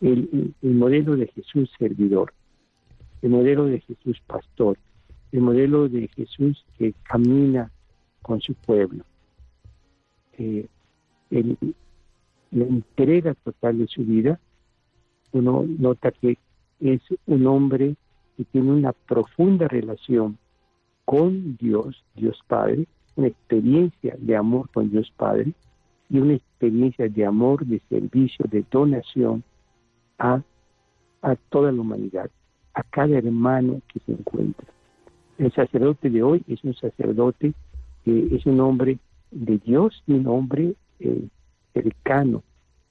el, 0.00 0.28
el- 0.32 0.54
el 0.62 0.74
modelo 0.74 1.16
de 1.16 1.26
Jesús 1.28 1.70
servidor, 1.78 2.32
el 3.22 3.30
modelo 3.30 3.66
de 3.66 3.80
Jesús 3.80 4.20
pastor, 4.26 4.76
el 5.32 5.40
modelo 5.40 5.88
de 5.88 6.08
Jesús 6.16 6.64
que 6.78 6.92
camina 7.04 7.70
con 8.22 8.40
su 8.40 8.54
pueblo, 8.54 9.04
Eh, 10.38 10.66
la 12.50 12.64
entrega 12.64 13.34
total 13.34 13.78
de 13.78 13.86
su 13.86 14.02
vida, 14.04 14.38
uno 15.32 15.64
nota 15.66 16.10
que 16.10 16.36
es 16.80 17.00
un 17.26 17.46
hombre 17.46 17.96
que 18.36 18.44
tiene 18.44 18.70
una 18.70 18.92
profunda 18.92 19.68
relación 19.68 20.36
con 21.04 21.56
Dios, 21.56 22.02
Dios 22.14 22.38
Padre, 22.46 22.86
una 23.16 23.28
experiencia 23.28 24.16
de 24.18 24.36
amor 24.36 24.68
con 24.70 24.90
Dios 24.90 25.10
Padre 25.16 25.52
y 26.10 26.18
una 26.18 26.34
experiencia 26.34 27.08
de 27.08 27.24
amor, 27.24 27.64
de 27.64 27.80
servicio, 27.88 28.44
de 28.50 28.64
donación 28.70 29.42
a, 30.18 30.42
a 31.22 31.36
toda 31.50 31.72
la 31.72 31.80
humanidad, 31.80 32.30
a 32.74 32.82
cada 32.82 33.16
hermano 33.16 33.80
que 33.88 34.00
se 34.00 34.12
encuentra. 34.12 34.68
El 35.38 35.52
sacerdote 35.52 36.10
de 36.10 36.22
hoy 36.22 36.42
es 36.46 36.62
un 36.64 36.74
sacerdote 36.74 37.54
que 38.04 38.34
es 38.34 38.46
un 38.46 38.60
hombre 38.60 38.98
de 39.30 39.58
Dios 39.58 40.02
y 40.06 40.12
un 40.14 40.26
hombre 40.26 40.74
eh, 41.00 41.28
cercano, 41.72 42.42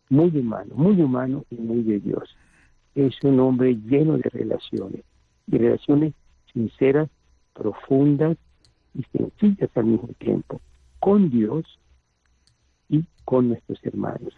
muy 0.09 0.29
humano, 0.37 0.73
muy 0.75 1.01
humano 1.01 1.45
y 1.49 1.55
muy 1.55 1.83
de 1.83 1.99
Dios. 1.99 2.35
Es 2.95 3.13
un 3.23 3.39
hombre 3.39 3.75
lleno 3.75 4.17
de 4.17 4.29
relaciones, 4.29 5.03
de 5.47 5.57
relaciones 5.57 6.13
sinceras, 6.53 7.09
profundas 7.53 8.37
y 8.93 9.03
sencillas 9.17 9.69
al 9.75 9.85
mismo 9.85 10.09
tiempo, 10.17 10.59
con 10.99 11.29
Dios 11.29 11.79
y 12.89 13.05
con 13.23 13.49
nuestros 13.49 13.79
hermanos. 13.85 14.33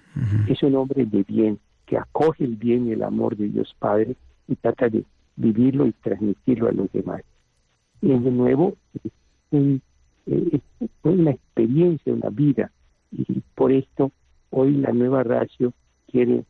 Es 0.48 0.62
un 0.62 0.76
hombre 0.76 1.06
de 1.06 1.24
bien, 1.24 1.60
que 1.86 1.98
acoge 1.98 2.44
el 2.44 2.56
bien 2.56 2.88
y 2.88 2.92
el 2.92 3.04
amor 3.04 3.36
de 3.36 3.50
Dios 3.50 3.76
Padre 3.80 4.16
y 4.48 4.56
trata 4.56 4.90
de 4.90 5.04
vivirlo 5.36 5.88
y 5.88 5.92
transmitirlo 5.94 6.70
a 6.70 6.72
los 6.72 6.92
demás. 6.92 7.22
Y 8.02 8.10
de 8.10 8.32
nuevo, 8.32 8.76
un- 9.52 9.82
eh, 10.26 10.60
es 10.80 10.90
una 11.04 11.32
experiencia, 11.32 12.14
una 12.14 12.30
vida, 12.30 12.72
y 13.12 13.42
por 13.56 13.72
esto 13.72 14.12
hoy 14.50 14.72
la 14.72 14.92
nueva 14.92 15.24
ratio 15.24 15.74
quiere 16.08 16.46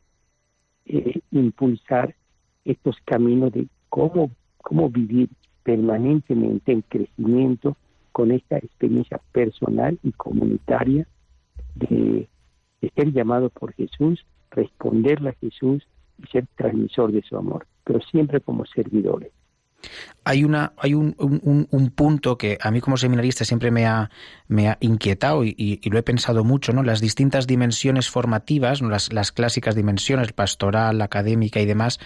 eh, 0.86 1.22
impulsar 1.32 2.16
estos 2.66 2.98
caminos 3.06 3.52
de 3.52 3.68
cómo, 3.90 4.32
cómo 4.58 4.90
vivir 4.90 5.30
permanentemente 5.64 6.72
en 6.72 6.82
crecimiento 6.82 7.78
con 8.12 8.32
esta 8.32 8.58
experiencia 8.58 9.20
personal 9.32 9.98
y 10.04 10.12
comunitaria 10.12 11.08
de, 11.76 12.28
de 12.82 12.90
ser 12.96 13.12
llamado 13.12 13.50
por 13.50 13.74
Jesús, 13.74 14.26
responderle 14.52 15.30
a 15.30 15.34
Jesús 15.34 15.88
y 16.20 16.28
ser 16.28 16.46
transmisor 16.56 17.12
de 17.12 17.24
su 17.24 17.38
amor, 17.38 17.66
pero 17.84 18.00
siempre 18.02 18.40
como 18.42 18.66
servidores. 18.66 19.32
Hay 20.26 20.43
una 20.46 20.72
hay 20.78 20.93
un, 20.93 21.15
un- 21.17 21.67
un 21.69 21.89
punto 21.89 22.38
que 22.38 22.58
a 22.62 22.72
mí 22.72 22.80
como 22.80 22.96
seminarista 22.98 23.43
siempre 23.43 23.72
me 23.72 23.86
ha, 23.86 24.10
me 24.48 24.69
ha 24.69 24.78
inquietado 24.80 25.43
y, 25.43 25.82
lo 25.84 26.00
he 26.00 26.04
pensado 26.04 26.43
mucho, 26.43 26.72
¿no? 26.74 26.82
Las 26.84 27.02
distintas 27.02 27.46
dimensiones 27.48 28.10
formativas, 28.10 28.82
¿no? 28.82 28.89
las, 28.89 29.12
las 29.12 29.32
clásicas 29.32 29.76
dimensiones, 29.76 30.32
pastoral, 30.32 31.02
académica 31.02 31.60
y 31.60 31.65
demás, 31.65 32.00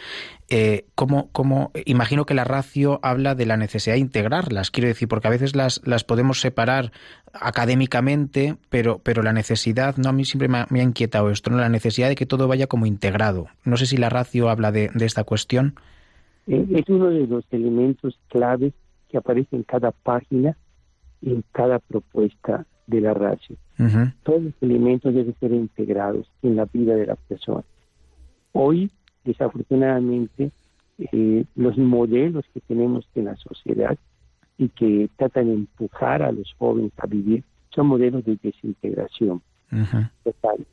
eh, 0.49 0.85
¿cómo, 0.95 1.29
cómo- 1.31 1.71
imagino 1.85 2.25
que 2.25 2.33
la 2.33 2.43
ratio 2.43 2.99
habla 3.03 3.35
de 3.35 3.45
la 3.45 3.57
necesidad 3.57 3.95
de 3.95 3.99
integrarlas, 3.99 4.71
quiero 4.71 4.87
decir, 4.87 5.07
porque 5.07 5.27
a 5.27 5.31
veces 5.31 5.55
las, 5.55 5.81
las 5.85 6.03
podemos 6.03 6.41
separar 6.41 6.91
académicamente, 7.33 8.55
pero, 8.69 8.99
pero 8.99 9.21
la 9.23 9.33
necesidad, 9.33 9.97
¿no? 9.97 10.09
A 10.09 10.13
mí 10.13 10.25
siempre 10.25 10.47
me 10.47 10.59
ha, 10.59 10.67
me 10.69 10.79
ha 10.79 10.83
inquietado 10.83 11.29
esto, 11.29 11.49
¿no? 11.49 11.57
La 11.57 11.69
necesidad 11.69 12.07
de 12.07 12.15
que 12.15 12.25
todo 12.25 12.47
vaya 12.47 12.67
como 12.67 12.85
integrado. 12.85 13.47
No 13.63 13.77
sé 13.77 13.85
si 13.85 13.97
la 13.97 14.09
ratio 14.09 14.49
habla 14.49 14.71
de, 14.71 14.89
de 14.93 15.05
esta 15.05 15.23
cuestión. 15.23 15.75
Eh, 16.47 16.65
es 16.71 16.89
uno 16.89 17.09
de 17.09 17.27
los 17.27 17.45
elementos 17.51 18.19
claves 18.29 18.73
que 19.09 19.17
aparece 19.17 19.55
en 19.55 19.63
cada 19.63 19.91
página 19.91 20.57
y 21.21 21.31
en 21.31 21.43
cada 21.51 21.79
propuesta 21.79 22.65
de 22.87 23.01
la. 23.01 23.11
Ujú. 23.13 24.11
Todos 24.23 24.43
los 24.43 24.53
elementos 24.61 25.13
deben 25.13 25.35
ser 25.39 25.51
integrados 25.51 26.31
en 26.41 26.55
la 26.55 26.65
vida 26.65 26.95
de 26.95 27.05
la 27.05 27.15
persona. 27.15 27.63
Hoy, 28.53 28.89
desafortunadamente, 29.23 30.51
eh, 30.97 31.45
los 31.55 31.77
modelos 31.77 32.45
que 32.53 32.61
tenemos 32.61 33.07
en 33.13 33.25
la 33.25 33.35
sociedad 33.35 33.97
y 34.57 34.69
que 34.69 35.09
tratan 35.17 35.47
de 35.47 35.53
empujar 35.53 36.23
a 36.23 36.31
los 36.31 36.53
jóvenes 36.57 36.91
a 36.97 37.05
vivir 37.05 37.43
son 37.69 37.87
modelos 37.87 38.25
de 38.25 38.37
desintegración 38.41 39.41
total, 40.23 40.65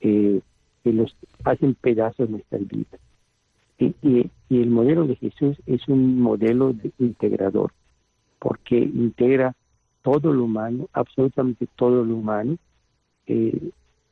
eh, 0.00 0.40
que 0.82 0.92
los 0.92 1.14
hacen 1.44 1.74
pedazos 1.74 2.30
nuestras 2.30 2.66
vidas. 2.66 3.00
Y, 3.82 4.30
el 4.50 4.70
modelo 4.70 5.06
de 5.06 5.16
Jesús 5.16 5.56
es 5.66 5.88
un 5.88 6.20
modelo 6.20 6.72
de 6.72 6.92
integrador, 6.98 7.72
porque 8.38 8.78
integra 8.78 9.54
todo 10.02 10.32
lo 10.32 10.44
humano, 10.44 10.88
absolutamente 10.92 11.66
todo 11.74 12.04
lo 12.04 12.16
humano, 12.16 12.58
eh, 13.26 13.70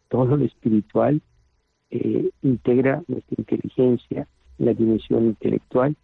todo 0.09 0.37
lo 0.37 0.44
espiritual, 0.44 1.20
eh, 1.90 2.30
integra 2.42 3.02
nuestra 3.06 3.37
inteligencia, 3.37 4.26
la 4.59 4.72
dimensión 4.72 5.26
intelectual 5.26 5.94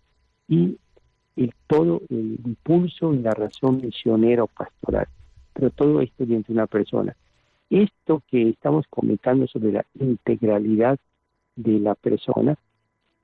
y 0.49 0.77
el, 1.37 1.55
todo 1.67 2.03
el 2.11 2.39
impulso 2.45 3.15
y 3.15 3.19
la 3.21 3.33
razón 3.33 3.81
misionera 3.83 4.45
o 4.45 4.49
pastoral. 4.49 5.09
Pero 5.55 5.71
todo 5.71 6.03
esto 6.03 6.27
dentro 6.27 6.53
de 6.53 6.61
una 6.61 6.67
persona. 6.67 7.17
Esto 7.71 8.23
que 8.31 8.51
estamos 8.51 8.87
comentando 8.91 9.47
sobre 9.47 9.73
la 9.73 9.87
integralidad 9.99 10.99
de 11.57 11.81
la 11.81 11.95
persona 11.95 12.59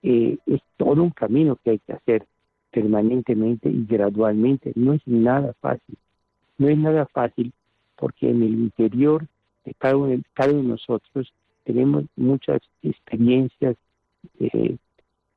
eh, 0.02 0.38
es 0.46 0.60
todo 0.76 1.02
un 1.02 1.10
camino 1.10 1.56
que 1.62 1.70
hay 1.70 1.78
que 1.80 1.92
hacer 1.92 2.26
permanentemente 2.70 3.68
y 3.68 3.84
gradualmente. 3.86 4.72
No 4.74 4.94
es 4.94 5.03
nada 5.07 5.55
fácil. 5.61 5.96
No 6.59 6.68
es 6.68 6.78
nada 6.78 7.07
fácil 7.07 7.53
porque 7.96 8.30
en 8.30 8.42
el 8.42 8.55
interior 8.55 9.26
de 9.64 9.74
cada 9.74 9.96
uno, 9.96 10.09
de- 10.09 10.22
cada 10.34 10.50
uno 10.53 10.62
de 10.62 10.68
nosotros 10.68 11.32
tenemos 11.64 12.05
muchas 12.16 12.61
experiencias 12.82 13.76
eh, 14.40 14.76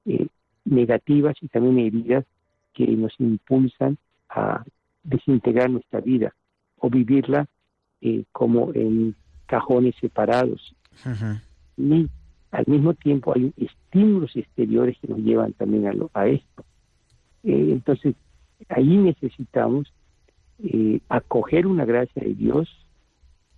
eh, 0.06 0.28
negativas 0.66 1.36
y 1.42 1.48
también 1.48 1.80
heridas 1.80 2.26
que 2.74 2.88
nos 2.88 3.14
impulsan 3.20 3.98
a 4.30 4.64
desintegrar 5.04 5.70
nuestra 5.70 6.00
vida 6.02 6.34
o 6.78 6.90
vivirla 6.90 7.48
eh, 8.02 8.24
como 8.32 8.72
en 8.74 9.16
cajones 9.46 9.96
separados. 10.02 10.76
Al 12.56 12.66
mismo 12.68 12.94
tiempo 12.94 13.34
hay 13.36 13.54
estímulos 13.58 14.36
exteriores 14.36 14.98
que 15.00 15.08
nos 15.08 15.20
llevan 15.20 15.54
también 15.54 15.88
a, 15.88 15.94
lo- 15.94 16.10
a 16.14 16.28
esto. 16.28 16.64
Eh, 17.44 17.70
entonces, 17.72 18.16
ahí 18.70 18.96
necesitamos 18.98 19.92
eh, 20.64 21.02
acoger 21.10 21.68
una 21.68 21.84
gracia 21.86 22.22
de 22.24 22.34
Dios, 22.34 22.70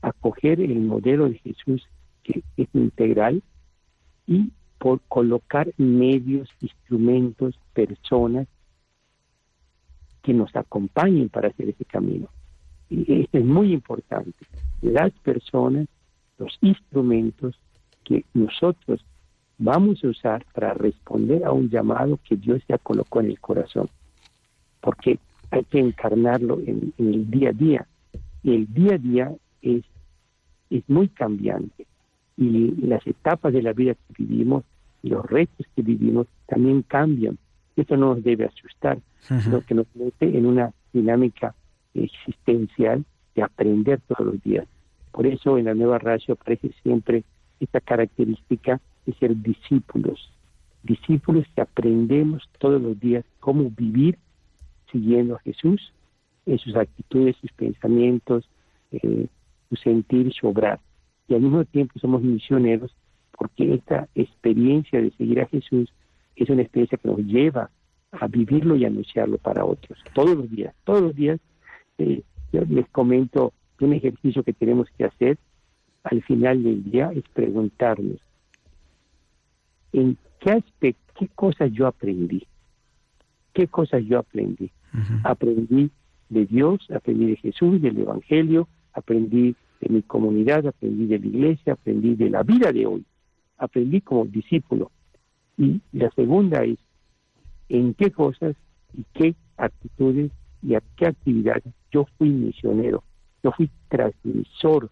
acoger 0.01 0.59
el 0.61 0.79
modelo 0.79 1.29
de 1.29 1.35
Jesús 1.39 1.87
que 2.23 2.43
es 2.57 2.67
integral 2.73 3.43
y 4.25 4.51
por 4.79 4.99
colocar 5.07 5.71
medios, 5.77 6.49
instrumentos, 6.59 7.59
personas 7.73 8.47
que 10.23 10.33
nos 10.33 10.55
acompañen 10.55 11.29
para 11.29 11.49
hacer 11.49 11.69
ese 11.69 11.85
camino. 11.85 12.29
Y 12.89 13.21
esto 13.21 13.37
es 13.37 13.45
muy 13.45 13.73
importante. 13.73 14.45
Las 14.81 15.11
personas, 15.19 15.87
los 16.37 16.57
instrumentos 16.61 17.59
que 18.07 18.23
nosotros 18.33 19.03
vamos 19.57 20.03
a 20.03 20.07
usar 20.07 20.45
para 20.53 20.73
responder 20.73 21.43
a 21.43 21.51
un 21.51 21.69
llamado 21.69 22.19
que 22.23 22.37
Dios 22.37 22.61
ya 22.69 22.77
colocó 22.77 23.19
en 23.19 23.27
el 23.27 23.39
corazón. 23.39 23.89
Porque 24.81 25.19
hay 25.51 25.63
que 25.65 25.79
encarnarlo 25.79 26.59
en, 26.65 26.93
en 26.97 27.13
el 27.13 27.29
día 27.29 27.49
a 27.49 27.53
día. 27.53 27.87
Y 28.43 28.55
el 28.55 28.73
día 28.73 28.95
a 28.95 28.97
día 28.97 29.35
es, 29.61 29.83
es 30.69 30.83
muy 30.87 31.09
cambiante. 31.09 31.85
Y 32.37 32.71
las 32.85 33.05
etapas 33.05 33.51
de 33.51 33.61
la 33.61 33.73
vida 33.73 33.93
que 33.93 34.23
vivimos, 34.23 34.63
los 35.03 35.25
retos 35.25 35.65
que 35.75 35.81
vivimos, 35.81 36.27
también 36.47 36.83
cambian. 36.83 37.37
Esto 37.75 37.97
no 37.97 38.15
nos 38.15 38.23
debe 38.23 38.45
asustar, 38.45 38.99
sino 39.19 39.61
que 39.61 39.75
nos 39.75 39.87
mete 39.95 40.37
en 40.37 40.45
una 40.45 40.71
dinámica 40.93 41.53
existencial 41.93 43.03
de 43.35 43.43
aprender 43.43 43.99
todos 44.07 44.33
los 44.33 44.43
días. 44.43 44.65
Por 45.11 45.27
eso 45.27 45.57
en 45.57 45.65
la 45.65 45.73
nueva 45.73 45.99
ratio 45.99 46.35
aparece 46.35 46.71
siempre 46.83 47.23
esta 47.59 47.81
característica 47.81 48.79
de 49.05 49.13
ser 49.13 49.35
discípulos, 49.35 50.31
discípulos 50.83 51.45
que 51.55 51.61
aprendemos 51.61 52.49
todos 52.59 52.81
los 52.81 52.99
días 52.99 53.25
cómo 53.39 53.69
vivir 53.69 54.17
siguiendo 54.91 55.35
a 55.35 55.39
Jesús 55.39 55.93
en 56.45 56.57
sus 56.59 56.75
actitudes, 56.75 57.35
sus 57.41 57.51
pensamientos, 57.51 58.49
eh, 58.91 59.27
su 59.69 59.75
sentir, 59.75 60.33
su 60.33 60.47
obrar. 60.47 60.79
Y 61.27 61.33
al 61.33 61.41
mismo 61.41 61.65
tiempo 61.65 61.99
somos 61.99 62.21
misioneros 62.21 62.95
porque 63.37 63.73
esta 63.73 64.07
experiencia 64.15 65.01
de 65.01 65.11
seguir 65.11 65.41
a 65.41 65.47
Jesús 65.47 65.91
es 66.35 66.49
una 66.49 66.61
experiencia 66.61 66.97
que 66.97 67.07
nos 67.07 67.19
lleva 67.19 67.69
a 68.11 68.27
vivirlo 68.27 68.75
y 68.75 68.85
anunciarlo 68.85 69.37
para 69.37 69.65
otros, 69.65 69.99
todos 70.13 70.35
los 70.35 70.49
días, 70.49 70.73
todos 70.85 71.01
los 71.01 71.15
días. 71.15 71.39
Eh, 71.97 72.23
yo 72.53 72.61
les 72.69 72.87
comento 72.89 73.53
un 73.81 73.93
ejercicio 73.93 74.43
que 74.43 74.53
tenemos 74.53 74.87
que 74.97 75.05
hacer 75.05 75.37
al 76.09 76.21
final 76.23 76.63
del 76.63 76.83
día 76.89 77.11
es 77.13 77.23
preguntarnos 77.33 78.19
en 79.91 80.17
qué 80.39 80.51
aspecto, 80.51 81.13
qué 81.19 81.27
cosas 81.29 81.71
yo 81.71 81.87
aprendí, 81.87 82.45
qué 83.53 83.67
cosas 83.67 84.03
yo 84.05 84.19
aprendí. 84.19 84.71
Aprendí 85.23 85.91
de 86.29 86.45
Dios, 86.45 86.79
aprendí 86.95 87.27
de 87.27 87.35
Jesús, 87.35 87.81
del 87.81 87.99
Evangelio, 87.99 88.67
aprendí 88.93 89.55
de 89.81 89.89
mi 89.89 90.01
comunidad, 90.01 90.65
aprendí 90.65 91.05
de 91.05 91.19
la 91.19 91.25
iglesia, 91.25 91.73
aprendí 91.73 92.15
de 92.15 92.29
la 92.29 92.43
vida 92.43 92.71
de 92.71 92.85
hoy, 92.85 93.05
aprendí 93.57 94.01
como 94.01 94.25
discípulo. 94.25 94.91
Y 95.57 95.81
la 95.91 96.09
segunda 96.11 96.63
es 96.63 96.79
en 97.69 97.93
qué 97.93 98.11
cosas 98.11 98.55
y 98.93 99.03
qué 99.13 99.35
actitudes 99.57 100.31
y 100.63 100.75
a 100.75 100.81
qué 100.95 101.07
actividades 101.07 101.73
yo 101.91 102.07
fui 102.17 102.29
misionero, 102.29 103.03
yo 103.43 103.51
fui 103.51 103.69
transmisor, 103.89 104.89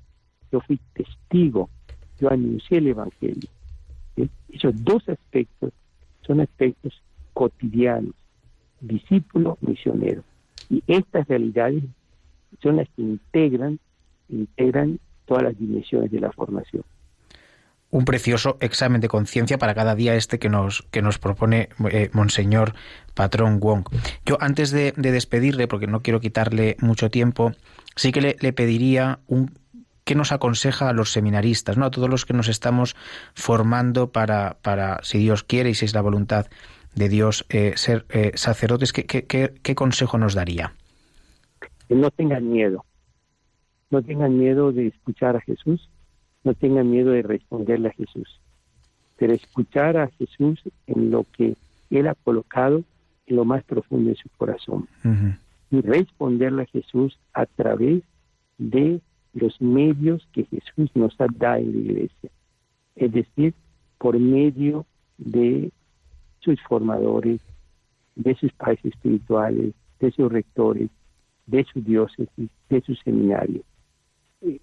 yo 0.56 0.62
fui 0.62 0.80
testigo, 0.94 1.70
yo 2.18 2.32
anuncié 2.32 2.78
el 2.78 2.88
Evangelio. 2.88 3.50
Esos 4.50 4.74
dos 4.86 5.08
aspectos 5.10 5.74
son 6.26 6.40
aspectos 6.40 6.94
cotidianos, 7.34 8.14
discípulo, 8.80 9.58
misionero. 9.60 10.24
Y 10.70 10.82
estas 10.88 11.28
realidades 11.28 11.84
son 12.64 12.78
las 12.78 12.88
que 12.96 13.02
integran, 13.02 13.80
integran 14.30 14.98
todas 15.26 15.44
las 15.44 15.60
dimensiones 15.60 16.10
de 16.10 16.22
la 16.22 16.32
formación 16.32 16.84
un 17.92 18.04
precioso 18.04 18.58
examen 18.60 19.00
de 19.00 19.08
conciencia 19.08 19.58
para 19.58 19.74
cada 19.74 19.96
día 19.96 20.16
este 20.16 20.38
que 20.38 20.50
nos, 20.50 20.82
que 20.92 21.02
nos 21.02 21.18
propone 21.18 21.70
eh, 21.92 22.10
Monseñor 22.12 22.74
Patrón 23.14 23.62
Wong. 23.62 23.86
Yo 24.26 24.38
antes 24.42 24.72
de, 24.72 24.94
de, 24.98 25.14
despedirle, 25.14 25.70
porque 25.70 25.88
no 25.88 26.02
quiero 26.02 26.20
quitarle 26.20 26.76
mucho 26.82 27.10
tiempo, 27.10 27.54
sí 27.96 28.12
que 28.12 28.36
le 28.38 28.54
pediría 28.54 29.20
un 29.28 29.52
qué 30.06 30.16
nos 30.16 30.32
aconseja 30.32 30.88
a 30.88 30.94
los 30.94 31.12
seminaristas, 31.12 31.78
¿no? 31.78 31.86
a 31.86 31.92
todos 31.92 32.10
los 32.10 32.26
que 32.26 32.34
nos 32.34 32.48
estamos 32.48 32.96
formando 33.34 34.12
para, 34.12 34.58
para 34.62 35.04
si 35.04 35.18
Dios 35.18 35.44
quiere 35.44 35.72
y 35.72 35.74
si 35.74 35.86
es 35.86 35.94
la 35.94 36.02
voluntad 36.02 36.46
de 36.94 37.10
Dios, 37.10 37.46
eh, 37.50 37.74
ser 37.76 38.06
eh, 38.10 38.32
sacerdotes, 38.36 38.94
¿qué, 38.94 39.06
qué, 39.06 39.26
qué, 39.26 39.54
¿qué 39.62 39.76
consejo 39.76 40.18
nos 40.18 40.36
daría? 40.36 40.74
Que 41.90 41.96
no 41.96 42.10
tengan 42.12 42.50
miedo, 42.50 42.86
no 43.90 44.02
tengan 44.02 44.38
miedo 44.38 44.72
de 44.72 44.88
escuchar 44.88 45.36
a 45.36 45.42
Jesús, 45.42 45.90
no 46.44 46.54
tengan 46.54 46.90
miedo 46.90 47.12
de 47.12 47.24
responderle 47.24 47.90
a 47.90 47.94
Jesús, 47.94 48.40
pero 49.18 49.34
escuchar 49.34 49.98
a 49.98 50.08
Jesús 50.20 50.62
en 50.86 51.10
lo 51.10 51.26
que 51.36 51.56
Él 51.90 52.08
ha 52.08 52.16
colocado 52.16 52.84
en 53.26 53.36
lo 53.36 53.44
más 53.44 53.64
profundo 53.64 54.12
de 54.12 54.16
su 54.16 54.30
corazón 54.38 54.88
uh 55.04 55.08
-huh. 55.08 55.38
y 55.72 55.82
responderle 55.82 56.62
a 56.64 56.68
Jesús 56.68 57.18
a 57.34 57.48
través 57.48 58.04
de 58.60 59.02
los 59.36 59.62
medios 59.62 60.28
que 60.32 60.46
Jesús 60.46 60.90
nos 60.96 61.14
ha 61.22 61.28
dado 61.38 61.60
en 61.60 61.74
la 61.74 61.80
iglesia, 61.80 62.30
es 62.96 63.12
decir, 63.12 63.54
por 64.00 64.18
medio 64.20 64.86
de 65.18 65.72
sus 66.40 66.60
formadores, 66.64 67.42
de 68.16 68.36
sus 68.36 68.52
padres 68.54 68.84
espirituales, 68.86 69.74
de 70.00 70.12
sus 70.12 70.32
rectores, 70.32 70.90
de 71.46 71.64
su 71.66 71.82
diócesis, 71.82 72.50
de 72.70 72.82
su 72.82 72.96
seminario. 72.96 73.62
Eh, 74.42 74.60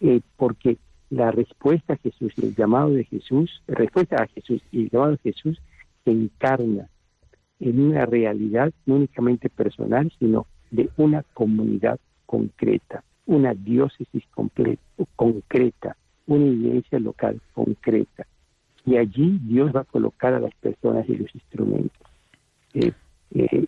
eh, 0.00 0.20
porque 0.36 0.76
la 1.10 1.30
respuesta 1.30 1.94
a 1.94 1.98
Jesús 1.98 2.32
el 2.38 2.54
llamado 2.54 2.90
de 2.90 3.04
Jesús, 3.04 3.62
respuesta 3.66 4.22
a 4.22 4.26
Jesús 4.26 4.62
y 4.70 4.82
el 4.82 4.90
llamado 4.90 5.12
de 5.12 5.18
Jesús 5.18 5.60
se 6.04 6.10
encarna 6.10 6.88
en 7.60 7.80
una 7.80 8.06
realidad 8.06 8.72
no 8.86 8.96
únicamente 8.96 9.48
personal, 9.48 10.12
sino 10.18 10.46
de 10.70 10.90
una 10.96 11.22
comunidad 11.34 12.00
concreta, 12.26 13.04
una 13.26 13.54
diócesis 13.54 14.24
concreta, 14.34 15.96
una 16.26 16.46
iglesia 16.46 16.98
local 16.98 17.40
concreta. 17.52 18.26
Y 18.84 18.96
allí 18.96 19.38
Dios 19.42 19.74
va 19.74 19.80
a 19.80 19.84
colocar 19.84 20.34
a 20.34 20.40
las 20.40 20.54
personas 20.56 21.08
y 21.08 21.16
los 21.16 21.32
instrumentos. 21.34 22.08
Eh, 22.74 22.92
eh, 23.34 23.66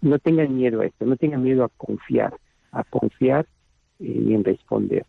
no 0.00 0.18
tengan 0.18 0.56
miedo 0.56 0.80
a 0.80 0.86
esto, 0.86 1.04
no 1.04 1.16
tengan 1.16 1.42
miedo 1.42 1.64
a 1.64 1.68
confiar, 1.68 2.32
a 2.72 2.84
confiar 2.84 3.46
eh, 3.98 4.22
y 4.26 4.34
en 4.34 4.44
responder 4.44 5.04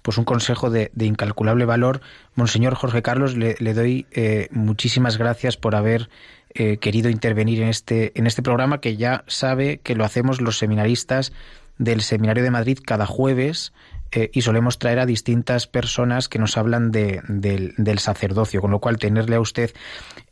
pues 0.00 0.18
un 0.18 0.26
consejo 0.26 0.68
de, 0.68 0.90
incalculable 1.00 1.64
valor. 1.64 2.02
Monseñor 2.34 2.74
Jorge 2.74 3.00
Carlos, 3.00 3.38
le, 3.38 3.54
doy 3.72 4.06
muchísimas 4.50 5.16
gracias 5.16 5.56
por 5.56 5.74
haber 5.74 6.10
querido 6.52 7.08
intervenir 7.08 7.62
en 7.62 7.68
este, 7.68 8.12
en 8.14 8.26
este 8.26 8.42
programa 8.42 8.82
que 8.82 8.98
ya 8.98 9.24
sabe 9.28 9.78
que 9.78 9.94
lo 9.94 10.04
hacemos 10.04 10.42
los 10.42 10.58
seminaristas 10.58 11.32
del 11.78 12.02
Seminario 12.02 12.42
de 12.42 12.50
Madrid 12.50 12.78
cada 12.84 13.06
jueves 13.06 13.72
eh, 14.12 14.30
y 14.32 14.42
solemos 14.42 14.78
traer 14.78 15.00
a 15.00 15.06
distintas 15.06 15.66
personas 15.66 16.28
que 16.28 16.38
nos 16.38 16.56
hablan 16.56 16.92
de, 16.92 17.20
de, 17.28 17.74
del 17.76 17.98
sacerdocio, 17.98 18.60
con 18.60 18.70
lo 18.70 18.78
cual 18.78 18.98
tenerle 18.98 19.36
a 19.36 19.40
usted 19.40 19.72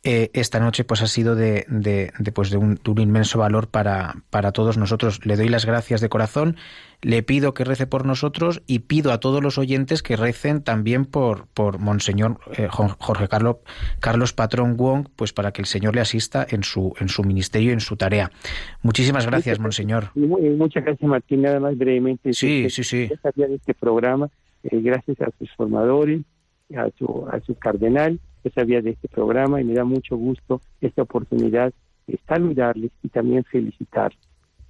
eh, 0.05 0.31
esta 0.33 0.59
noche 0.59 0.85
pues 0.85 1.01
ha 1.03 1.07
sido 1.07 1.35
de, 1.35 1.65
de, 1.69 2.13
de 2.19 2.33
pues 2.33 2.51
de, 2.51 2.57
un, 2.57 2.75
de 2.75 2.91
un 2.91 3.01
inmenso 3.01 3.39
valor 3.39 3.69
para, 3.69 4.17
para 4.31 4.53
todos 4.53 4.77
nosotros. 4.77 5.25
Le 5.25 5.37
doy 5.37 5.49
las 5.49 5.65
gracias 5.65 6.01
de 6.01 6.09
corazón, 6.09 6.57
le 7.03 7.23
pido 7.23 7.55
que 7.55 7.65
rece 7.65 7.87
por 7.87 8.05
nosotros 8.05 8.63
y 8.67 8.81
pido 8.81 9.13
a 9.13 9.21
todos 9.21 9.43
los 9.43 9.59
oyentes 9.59 10.03
que 10.03 10.17
recen 10.17 10.63
también 10.63 11.05
por, 11.05 11.47
por 11.49 11.79
Monseñor 11.79 12.39
eh, 12.57 12.69
Jorge 12.71 13.29
Carlos, 13.29 13.57
Carlos 14.01 14.33
Patrón 14.33 14.77
Wong, 14.77 15.09
pues 15.15 15.33
para 15.33 15.53
que 15.53 15.63
el 15.63 15.67
Señor 15.67 15.95
le 15.95 16.01
asista 16.01 16.47
en 16.49 16.65
su, 16.65 16.95
en 16.99 17.09
su 17.09 17.23
ministerio 17.23 17.71
y 17.71 17.75
en 17.75 17.81
su 17.81 17.97
tarea. 17.97 18.31
Muchísimas 18.83 19.27
gracias, 19.27 19.59
muchas, 19.59 19.63
Monseñor. 19.63 20.11
Muchas 20.15 20.85
gracias, 20.85 21.09
Martín. 21.09 21.43
Nada 21.43 21.61
más 21.61 21.77
brevemente. 21.79 22.33
Sí, 22.33 22.69
sí, 22.71 22.83
sí. 22.83 23.09
De 23.37 23.55
este 23.55 23.75
programa, 23.75 24.29
eh, 24.65 24.81
gracias 24.81 25.21
a 25.21 25.31
sus 25.39 25.51
formadores, 25.57 26.23
a 26.77 26.89
su, 26.99 27.27
a 27.31 27.41
su 27.41 27.55
cardenal, 27.57 28.19
yo 28.45 28.51
sabía 28.51 28.83
de 28.83 28.91
este 28.91 29.09
programa 29.09 29.61
y 29.61 29.65
me 29.65 29.75
da 29.75 29.85
mucho 29.85 30.17
gusto 30.17 30.61
esta 30.81 31.03
oportunidad 31.03 31.73
de 32.07 32.19
saludarles 32.27 32.91
y 33.03 33.09
también 33.09 33.45
felicitarles, 33.45 34.19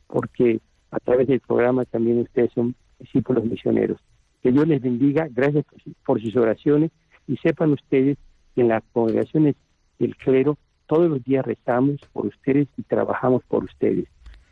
porque 0.07 0.61
a 0.91 0.99
través 1.01 1.27
del 1.29 1.41
programa 1.41 1.85
también 1.85 2.20
ustedes 2.20 2.53
son 2.53 2.75
discípulos 2.99 3.45
misioneros. 3.45 3.99
Que 4.43 4.53
Dios 4.53 4.66
les 4.66 4.83
bendiga, 4.83 5.29
gracias 5.31 5.64
por, 6.05 6.20
sus 6.20 6.37
oraciones 6.37 6.91
y 7.27 7.37
sepan 7.39 7.73
ustedes 7.73 8.18
que 8.55 8.61
en 8.61 8.68
las 8.68 8.83
congregaciones 8.93 9.57
del 9.99 10.16
clero 10.16 10.59
todos 10.87 11.09
los 11.09 11.25
días 11.25 11.45
rezamos 11.45 12.01
por 12.12 12.27
ustedes 12.27 12.68
y 12.77 12.83
trabajamos 12.83 13.43
por 13.45 13.64
ustedes. 13.64 14.07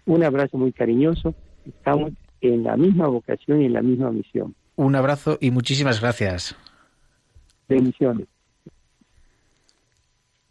Un 0.06 0.24
abrazo 0.24 0.56
muy 0.56 0.72
cariñoso, 0.72 1.34
estamos 1.66 2.12
en 2.40 2.64
la 2.64 2.76
misma 2.76 3.08
vocación 3.08 3.60
y 3.60 3.66
en 3.66 3.74
la 3.74 3.82
misma 3.82 4.10
misión. 4.10 4.54
Un 4.76 4.94
abrazo 4.94 5.36
y 5.40 5.50
muchísimas 5.50 6.00
gracias. 6.00 6.56
Bendiciones. 7.68 8.26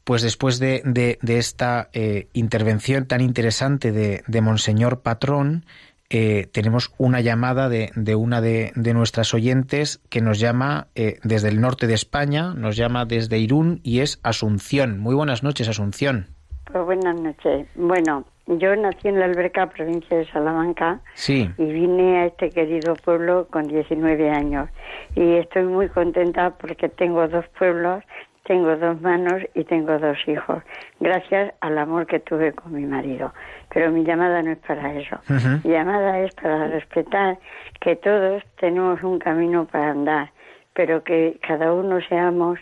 Pues 0.09 0.23
después 0.23 0.57
de, 0.57 0.81
de- 0.85 1.19
de 1.21 1.37
esta 1.37 1.89
eh, 1.93 2.29
intervención 2.33 3.05
tan 3.05 3.21
interesante 3.21 3.91
de, 3.91 4.23
de 4.25 4.41
Monseñor 4.41 5.03
Patrón, 5.03 5.65
eh, 6.09 6.47
tenemos 6.51 6.91
una 6.97 7.21
llamada 7.21 7.69
de, 7.69 7.91
de 7.95 8.15
una 8.15 8.41
de, 8.41 8.71
de 8.73 8.95
nuestras 8.95 9.35
oyentes 9.35 10.01
que 10.09 10.21
nos 10.21 10.39
llama 10.39 10.87
eh, 10.95 11.19
desde 11.23 11.49
el 11.49 11.61
norte 11.61 11.85
de 11.85 11.93
España, 11.93 12.55
nos 12.55 12.75
llama 12.75 13.05
desde 13.05 13.37
Irún 13.37 13.81
y 13.83 13.99
es 13.99 14.19
Asunción. 14.23 14.97
Muy 14.99 15.13
buenas 15.13 15.43
noches, 15.43 15.69
Asunción. 15.69 16.25
Pues 16.71 16.83
buenas 16.85 17.21
noches. 17.21 17.67
Bueno, 17.75 18.25
yo 18.47 18.75
nací 18.75 19.09
en 19.09 19.19
la 19.19 19.25
Alberca, 19.25 19.67
provincia 19.69 20.17
de 20.17 20.25
Salamanca, 20.31 21.01
Sí, 21.13 21.51
y 21.59 21.65
vine 21.71 22.21
a 22.21 22.25
este 22.25 22.49
querido 22.49 22.95
pueblo 22.95 23.47
con 23.51 23.67
19 23.67 24.31
años. 24.31 24.69
Y 25.15 25.35
estoy 25.35 25.65
muy 25.65 25.87
contenta 25.89 26.49
porque 26.57 26.89
tengo 26.89 27.27
dos 27.27 27.45
pueblos, 27.59 28.03
tengo 28.43 28.75
dos 28.77 28.99
manos 29.01 29.41
y 29.53 29.63
tengo 29.63 29.97
dos 29.99 30.17
hijos, 30.27 30.63
gracias 30.99 31.53
al 31.61 31.77
amor 31.77 32.07
que 32.07 32.19
tuve 32.19 32.51
con 32.53 32.73
mi 32.73 32.85
marido. 32.85 33.33
Pero 33.73 33.91
mi 33.91 34.03
llamada 34.03 34.41
no 34.41 34.51
es 34.51 34.57
para 34.59 34.93
eso. 34.95 35.17
Mi 35.63 35.71
llamada 35.71 36.19
es 36.19 36.33
para 36.35 36.67
respetar 36.67 37.37
que 37.79 37.95
todos 37.95 38.43
tenemos 38.59 39.03
un 39.03 39.19
camino 39.19 39.65
para 39.65 39.91
andar, 39.91 40.31
pero 40.73 41.03
que 41.03 41.37
cada 41.47 41.73
uno 41.73 41.99
seamos 42.01 42.59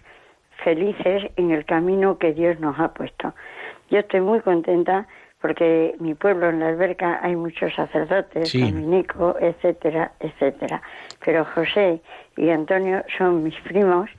felices 0.64 1.24
en 1.36 1.52
el 1.52 1.66
camino 1.66 2.18
que 2.18 2.34
Dios 2.34 2.60
nos 2.60 2.78
ha 2.80 2.94
puesto. 2.94 3.34
Yo 3.90 4.00
estoy 4.00 4.22
muy 4.22 4.42
contenta 4.42 5.08
porque 5.40 5.96
mi 6.00 6.16
pueblo 6.16 6.50
en 6.50 6.60
la 6.60 6.70
alberca 6.70 7.20
hay 7.22 7.36
muchos 7.36 7.74
sacerdotes, 7.76 8.50
Sí. 8.50 8.60
dominicos, 8.60 9.36
etcétera, 9.40 10.12
etcétera. 10.20 10.82
Pero 11.24 11.46
José 11.46 12.02
y 12.36 12.50
Antonio 12.50 13.04
son 13.18 13.44
mis 13.44 13.56
primos 13.62 14.10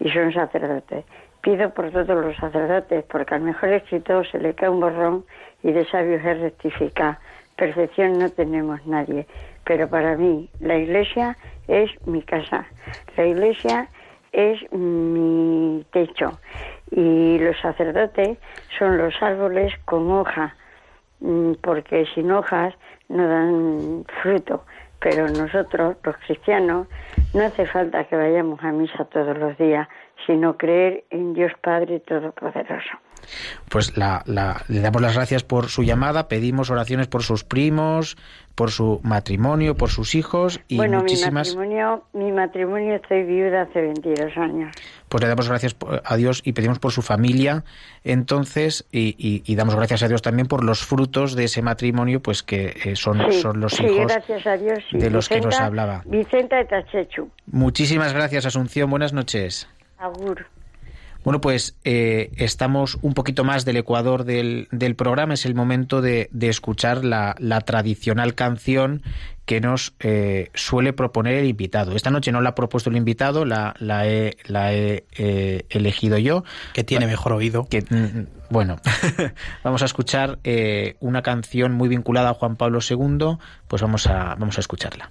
y 0.00 0.10
son 0.10 0.32
sacerdotes. 0.32 1.04
Pido 1.40 1.70
por 1.70 1.90
todos 1.90 2.24
los 2.24 2.36
sacerdotes, 2.36 3.04
porque 3.04 3.34
al 3.34 3.42
mejor 3.42 3.70
escritor 3.70 4.26
se 4.30 4.38
le 4.38 4.54
cae 4.54 4.68
un 4.68 4.80
borrón 4.80 5.24
y 5.62 5.72
de 5.72 5.86
sabios 5.86 6.24
es 6.24 6.40
rectificar. 6.40 7.18
Perfección 7.56 8.18
no 8.18 8.28
tenemos 8.30 8.84
nadie, 8.86 9.26
pero 9.64 9.88
para 9.88 10.16
mí 10.16 10.48
la 10.60 10.76
iglesia 10.76 11.36
es 11.66 11.90
mi 12.06 12.22
casa. 12.22 12.66
La 13.16 13.26
iglesia 13.26 13.88
es 14.32 14.60
mi 14.72 15.84
techo 15.92 16.38
y 16.90 17.38
los 17.38 17.58
sacerdotes 17.60 18.38
son 18.78 18.98
los 18.98 19.14
árboles 19.22 19.72
con 19.84 20.10
hoja, 20.10 20.54
mm, 21.20 21.52
porque 21.62 22.06
sin 22.14 22.30
hojas 22.30 22.74
no 23.08 23.26
dan 23.26 24.04
fruto. 24.22 24.64
Pero 25.00 25.28
nosotros, 25.28 25.96
los 26.02 26.16
cristianos, 26.26 26.86
no 27.34 27.44
hace 27.44 27.66
falta 27.66 28.04
que 28.04 28.16
vayamos 28.16 28.58
a 28.62 28.72
misa 28.72 29.04
todos 29.04 29.36
los 29.38 29.56
días, 29.58 29.86
sino 30.26 30.56
creer 30.56 31.04
en 31.10 31.34
Dios 31.34 31.52
Padre 31.62 32.00
Todopoderoso. 32.00 32.98
pues 33.68 33.96
la, 33.96 34.22
la- 34.26 34.62
le 34.68 34.80
damos 34.80 35.00
las 35.02 35.14
gracias 35.14 35.44
por 35.44 35.66
su 35.66 35.82
llamada, 35.84 36.26
pedimos 36.28 36.70
oraciones 36.70 37.06
por 37.06 37.22
sus 37.22 37.44
primos, 37.44 38.16
por 38.54 38.70
su 38.70 39.00
matrimonio, 39.04 39.76
por 39.76 39.90
sus 39.90 40.14
hijos 40.16 40.60
y 40.66 40.76
bueno, 40.78 41.00
muchísimas... 41.00 41.50
mi 41.54 41.56
matrimonio, 41.56 42.04
mi 42.12 42.32
matrimonio 42.32 42.94
estoy 42.96 43.22
viuda 43.24 43.62
hace 43.62 43.80
22 43.80 44.36
años. 44.36 44.74
Pues 45.08 45.22
le 45.22 45.28
damos 45.28 45.48
gracias 45.48 45.76
a 46.04 46.16
Dios 46.16 46.42
y 46.44 46.52
pedimos 46.52 46.78
por 46.78 46.92
su 46.92 47.02
familia 47.02 47.64
entonces 48.04 48.86
y, 48.92 49.14
y- 49.18 49.42
y 49.46 49.54
damos 49.56 49.74
gracias 49.74 50.02
a 50.02 50.08
Dios 50.08 50.22
también 50.22 50.46
por 50.48 50.64
los 50.64 50.84
frutos 50.84 51.34
de 51.34 51.44
ese 51.44 51.62
matrimonio 51.62 52.20
pues 52.20 52.42
que 52.42 52.76
eh, 52.84 52.96
son, 52.96 53.18
Sí, 53.30 53.40
son 53.40 53.60
los 53.60 53.72
sí, 53.74 53.84
hijos 53.84 54.06
gracias 54.08 54.46
a 54.46 54.56
Dios. 54.56 54.78
sí. 54.90 54.98
de 54.98 55.10
los 55.10 55.28
que 55.28 55.40
nos 55.40 55.58
hablaba. 55.60 56.02
Vicenta 56.06 56.56
de 56.56 56.64
Tachechu. 56.66 57.30
muchísimas 57.46 58.12
gracias 58.12 58.46
Asunción 58.46 58.90
buenas 58.90 59.12
noches 59.12 59.68
Agur. 59.98 60.46
Bueno 61.28 61.42
pues 61.42 61.76
eh, 61.84 62.30
estamos 62.36 62.96
un 63.02 63.12
poquito 63.12 63.44
más 63.44 63.66
del 63.66 63.76
Ecuador 63.76 64.24
del, 64.24 64.66
del 64.70 64.96
programa 64.96 65.34
es 65.34 65.44
el 65.44 65.54
momento 65.54 66.00
de, 66.00 66.30
de 66.32 66.48
escuchar 66.48 67.04
la, 67.04 67.36
la 67.38 67.60
tradicional 67.60 68.34
canción 68.34 69.02
que 69.44 69.60
nos 69.60 69.92
eh, 70.00 70.50
suele 70.54 70.94
proponer 70.94 71.34
el 71.34 71.44
invitado. 71.44 71.94
Esta 71.94 72.10
noche 72.10 72.32
no 72.32 72.40
la 72.40 72.50
ha 72.50 72.54
propuesto 72.54 72.88
el 72.88 72.96
invitado, 72.96 73.44
la, 73.44 73.74
la 73.78 74.08
he, 74.08 74.38
la 74.46 74.72
he 74.72 75.04
eh, 75.18 75.66
elegido 75.68 76.16
yo. 76.16 76.44
Que 76.72 76.82
tiene 76.82 77.06
mejor 77.06 77.34
oído. 77.34 77.66
que 77.66 77.82
mm, 77.82 78.48
bueno 78.48 78.80
vamos 79.62 79.82
a 79.82 79.84
escuchar 79.84 80.38
una 81.00 81.20
canción 81.20 81.72
muy 81.72 81.90
vinculada 81.90 82.30
a 82.30 82.34
Juan 82.34 82.56
Pablo 82.56 82.78
II 82.88 83.36
pues 83.68 83.82
vamos 83.82 84.06
a 84.06 84.34
vamos 84.36 84.56
a 84.56 84.60
escucharla 84.60 85.10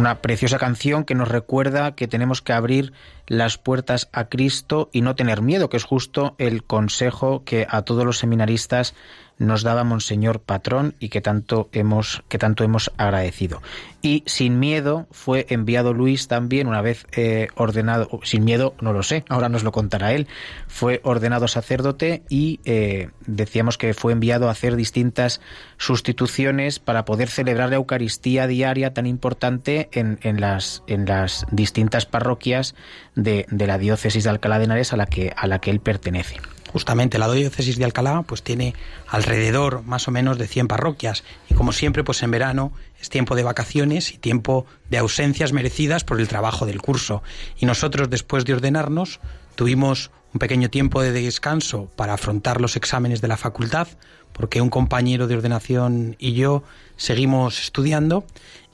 una 0.00 0.22
preciosa 0.22 0.58
canción 0.58 1.04
que 1.04 1.14
nos 1.14 1.28
recuerda 1.28 1.94
que 1.94 2.08
tenemos 2.08 2.42
que 2.42 2.52
abrir 2.52 2.92
las 3.30 3.58
puertas 3.58 4.08
a 4.12 4.24
Cristo 4.24 4.90
y 4.92 5.02
no 5.02 5.14
tener 5.14 5.40
miedo, 5.40 5.70
que 5.70 5.76
es 5.76 5.84
justo 5.84 6.34
el 6.38 6.64
consejo 6.64 7.44
que 7.44 7.64
a 7.70 7.82
todos 7.82 8.04
los 8.04 8.18
seminaristas 8.18 8.92
nos 9.40 9.62
daba 9.62 9.84
Monseñor 9.84 10.40
Patrón 10.40 10.94
y 11.00 11.08
que 11.08 11.22
tanto 11.22 11.70
hemos, 11.72 12.22
que 12.28 12.38
tanto 12.38 12.62
hemos 12.62 12.92
agradecido. 12.98 13.62
Y 14.02 14.22
sin 14.26 14.58
miedo 14.58 15.06
fue 15.10 15.46
enviado 15.48 15.94
Luis 15.94 16.28
también, 16.28 16.68
una 16.68 16.82
vez 16.82 17.06
eh, 17.12 17.48
ordenado, 17.54 18.20
sin 18.22 18.44
miedo 18.44 18.74
no 18.82 18.92
lo 18.92 19.02
sé, 19.02 19.24
ahora 19.30 19.48
nos 19.48 19.64
lo 19.64 19.72
contará 19.72 20.12
él, 20.12 20.26
fue 20.68 21.00
ordenado 21.04 21.48
sacerdote 21.48 22.22
y 22.28 22.60
eh, 22.66 23.08
decíamos 23.26 23.78
que 23.78 23.94
fue 23.94 24.12
enviado 24.12 24.48
a 24.48 24.52
hacer 24.52 24.76
distintas 24.76 25.40
sustituciones 25.78 26.78
para 26.78 27.06
poder 27.06 27.28
celebrar 27.28 27.70
la 27.70 27.76
Eucaristía 27.76 28.46
diaria 28.46 28.92
tan 28.92 29.06
importante 29.06 29.88
en, 29.92 30.18
en 30.22 30.40
las, 30.40 30.82
en 30.86 31.06
las 31.06 31.46
distintas 31.50 32.04
parroquias 32.04 32.74
de, 33.22 33.46
la 33.50 33.78
diócesis 33.78 34.24
de 34.24 34.30
Alcalá 34.30 34.58
de 34.58 34.64
Henares 34.64 34.92
a 34.92 34.96
la 34.96 35.06
que, 35.06 35.32
a 35.36 35.46
la 35.46 35.60
que 35.60 35.70
él 35.70 35.80
pertenece. 35.80 36.36
Justamente 36.72 37.18
la 37.18 37.30
diócesis 37.30 37.78
de 37.78 37.84
Alcalá 37.84 38.22
pues 38.22 38.42
tiene 38.42 38.74
alrededor 39.08 39.82
más 39.82 40.06
o 40.06 40.10
menos 40.10 40.38
de 40.38 40.46
100 40.46 40.68
parroquias. 40.68 41.24
Y 41.48 41.54
como 41.54 41.72
siempre 41.72 42.04
pues 42.04 42.22
en 42.22 42.30
verano 42.30 42.72
es 43.00 43.08
tiempo 43.10 43.34
de 43.34 43.42
vacaciones 43.42 44.12
y 44.12 44.18
tiempo 44.18 44.66
de 44.88 44.98
ausencias 44.98 45.52
merecidas 45.52 46.04
por 46.04 46.20
el 46.20 46.28
trabajo 46.28 46.66
del 46.66 46.80
curso. 46.80 47.22
Y 47.58 47.66
nosotros 47.66 48.08
después 48.08 48.44
de 48.44 48.54
ordenarnos 48.54 49.20
tuvimos 49.56 50.10
un 50.32 50.38
pequeño 50.38 50.70
tiempo 50.70 51.02
de 51.02 51.10
descanso 51.10 51.90
para 51.96 52.14
afrontar 52.14 52.60
los 52.60 52.76
exámenes 52.76 53.20
de 53.20 53.28
la 53.28 53.36
facultad 53.36 53.88
porque 54.32 54.60
un 54.60 54.70
compañero 54.70 55.26
de 55.26 55.36
ordenación 55.36 56.16
y 56.18 56.32
yo 56.34 56.62
seguimos 56.96 57.60
estudiando. 57.60 58.24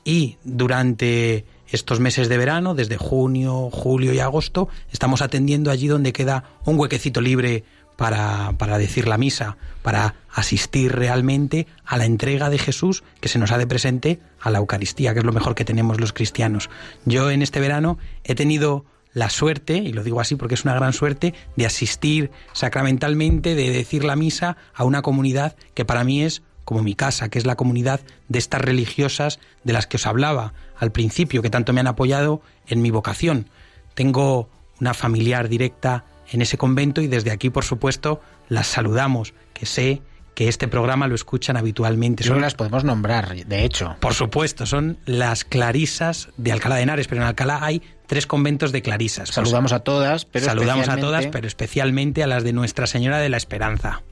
Y 0.05 0.36
durante 0.44 1.44
estos 1.71 2.01
meses 2.01 2.29
de 2.29 2.39
verano, 2.39 2.75
desde 2.75 2.97
junio, 2.97 3.71
julio 3.73 4.12
y 4.12 4.21
agosto, 4.21 4.69
estamos 4.93 5.23
atendiendo 5.23 5.71
allí 5.71 5.89
donde 5.89 6.12
queda 6.12 6.45
un 6.64 6.79
huequecito 6.79 7.21
libre 7.21 7.64
para, 7.97 8.53
para, 8.59 8.79
decir 8.79 9.09
la 9.09 9.17
misa, 9.19 9.57
para 9.83 10.14
asistir 10.31 10.93
realmente 10.93 11.67
a 11.85 11.97
la 11.97 12.05
entrega 12.05 12.51
de 12.51 12.59
Jesús 12.59 13.03
que 13.21 13.29
se 13.29 13.39
nos 13.39 13.53
ha 13.53 13.59
de 13.59 13.67
presente 13.67 14.21
a 14.41 14.51
la 14.51 14.59
Eucaristía, 14.59 15.14
que 15.14 15.21
es 15.21 15.25
lo 15.25 15.33
mejor 15.33 15.55
que 15.55 15.64
tenemos 15.64 16.01
los 16.01 16.12
cristianos. 16.12 16.69
Yo 17.05 17.31
en 17.31 17.43
este 17.43 17.61
verano 17.61 17.99
he 18.25 18.35
tenido 18.35 18.85
la 19.17 19.31
suerte, 19.31 19.79
y 19.79 19.95
lo 19.95 20.05
digo 20.05 20.21
así 20.21 20.37
porque 20.37 20.55
es 20.55 20.64
una 20.64 20.75
gran 20.75 20.93
suerte, 20.93 21.33
de 21.57 21.64
asistir 21.64 22.31
sacramentalmente, 22.53 23.55
de 23.55 23.71
decir 23.71 24.05
la 24.05 24.14
misa 24.14 24.59
a 24.75 24.85
una 24.85 25.01
comunidad 25.01 25.57
que 25.73 25.87
para 25.87 26.05
mí 26.05 26.23
es 26.23 26.43
como 26.67 26.83
mi 26.83 26.95
casa, 26.95 27.31
que 27.31 27.39
es 27.39 27.47
la 27.47 27.55
comunidad 27.55 28.01
de 28.29 28.39
estas 28.39 28.61
religiosas 28.61 29.39
de 29.64 29.73
las 29.73 29.87
que 29.87 29.97
os 29.97 30.07
hablaba 30.07 30.53
al 30.77 30.93
principio, 30.93 31.41
que 31.41 31.49
tanto 31.49 31.73
me 31.73 31.81
han 31.81 31.87
apoyado 31.87 32.43
en 32.67 32.83
mi 32.83 32.91
vocación. 32.91 33.49
Tengo 33.95 34.51
una 34.81 34.93
familiar 34.93 35.49
directa 35.49 36.05
en 36.31 36.43
ese 36.43 36.59
convento 36.59 37.01
y 37.01 37.07
desde 37.07 37.31
aquí, 37.31 37.51
por 37.51 37.64
supuesto, 37.64 38.21
las 38.49 38.67
saludamos, 38.67 39.33
que 39.55 39.64
sé 39.64 40.03
que 40.35 40.49
este 40.49 40.67
programa 40.67 41.07
lo 41.07 41.14
escuchan 41.14 41.57
habitualmente. 41.57 42.25
Son 42.25 42.41
las 42.41 42.55
podemos 42.55 42.83
nombrar, 42.83 43.47
de 43.47 43.64
hecho. 43.64 43.97
Por 44.01 44.12
supuesto, 44.12 44.67
son 44.67 44.99
las 45.07 45.45
clarisas 45.45 46.31
de 46.37 46.51
Alcalá 46.51 46.75
de 46.75 46.83
Henares, 46.83 47.07
pero 47.07 47.23
en 47.23 47.29
Alcalá 47.29 47.61
hay 47.62 47.81
tres 48.09 48.27
conventos 48.27 48.73
de 48.73 48.83
clarisas. 48.83 49.29
Saludamos 49.29 49.73
a 49.73 49.81
todas, 49.81 50.25
pero 50.25 50.47
saludamos 50.47 50.89
a 50.89 50.97
todas, 50.97 51.29
pero 51.29 51.47
especialmente 51.47 52.25
a 52.25 52.27
las 52.27 52.43
de 52.43 52.53
Nuestra 52.53 52.89
Señora 52.89 53.19
de 53.19 53.29
la 53.29 53.37
Esperanza 53.37 54.03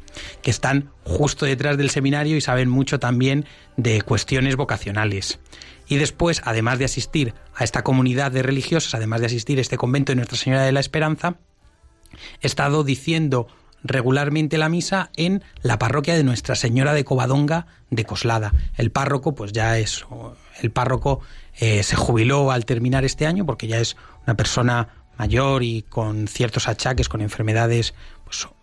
que 0.42 0.50
están 0.50 0.90
justo 1.04 1.46
detrás 1.46 1.76
del 1.76 1.90
seminario 1.90 2.36
y 2.36 2.40
saben 2.40 2.68
mucho 2.68 2.98
también 2.98 3.46
de 3.76 4.02
cuestiones 4.02 4.56
vocacionales. 4.56 5.38
Y 5.86 5.96
después, 5.96 6.40
además 6.44 6.78
de 6.78 6.86
asistir 6.86 7.34
a 7.54 7.64
esta 7.64 7.82
comunidad 7.82 8.32
de 8.32 8.42
religiosas, 8.42 8.94
además 8.94 9.20
de 9.20 9.26
asistir 9.26 9.58
a 9.58 9.60
este 9.60 9.76
convento 9.76 10.12
de 10.12 10.16
Nuestra 10.16 10.38
Señora 10.38 10.62
de 10.62 10.72
la 10.72 10.80
Esperanza, 10.80 11.36
he 12.40 12.46
estado 12.46 12.84
diciendo 12.84 13.48
regularmente 13.82 14.56
la 14.56 14.70
misa 14.70 15.10
en 15.16 15.44
la 15.62 15.78
parroquia 15.78 16.14
de 16.14 16.24
Nuestra 16.24 16.54
Señora 16.54 16.94
de 16.94 17.04
Covadonga 17.04 17.66
de 17.90 18.04
Coslada. 18.04 18.52
El 18.76 18.90
párroco, 18.90 19.34
pues 19.34 19.52
ya 19.52 19.78
es, 19.78 20.06
el 20.62 20.70
párroco 20.70 21.20
eh, 21.58 21.82
se 21.82 21.96
jubiló 21.96 22.50
al 22.50 22.64
terminar 22.64 23.04
este 23.04 23.26
año 23.26 23.44
porque 23.44 23.66
ya 23.66 23.78
es 23.78 23.96
una 24.26 24.36
persona 24.36 24.88
mayor 25.18 25.62
y 25.62 25.82
con 25.82 26.26
ciertos 26.26 26.66
achaques, 26.66 27.08
con 27.08 27.20
enfermedades 27.20 27.94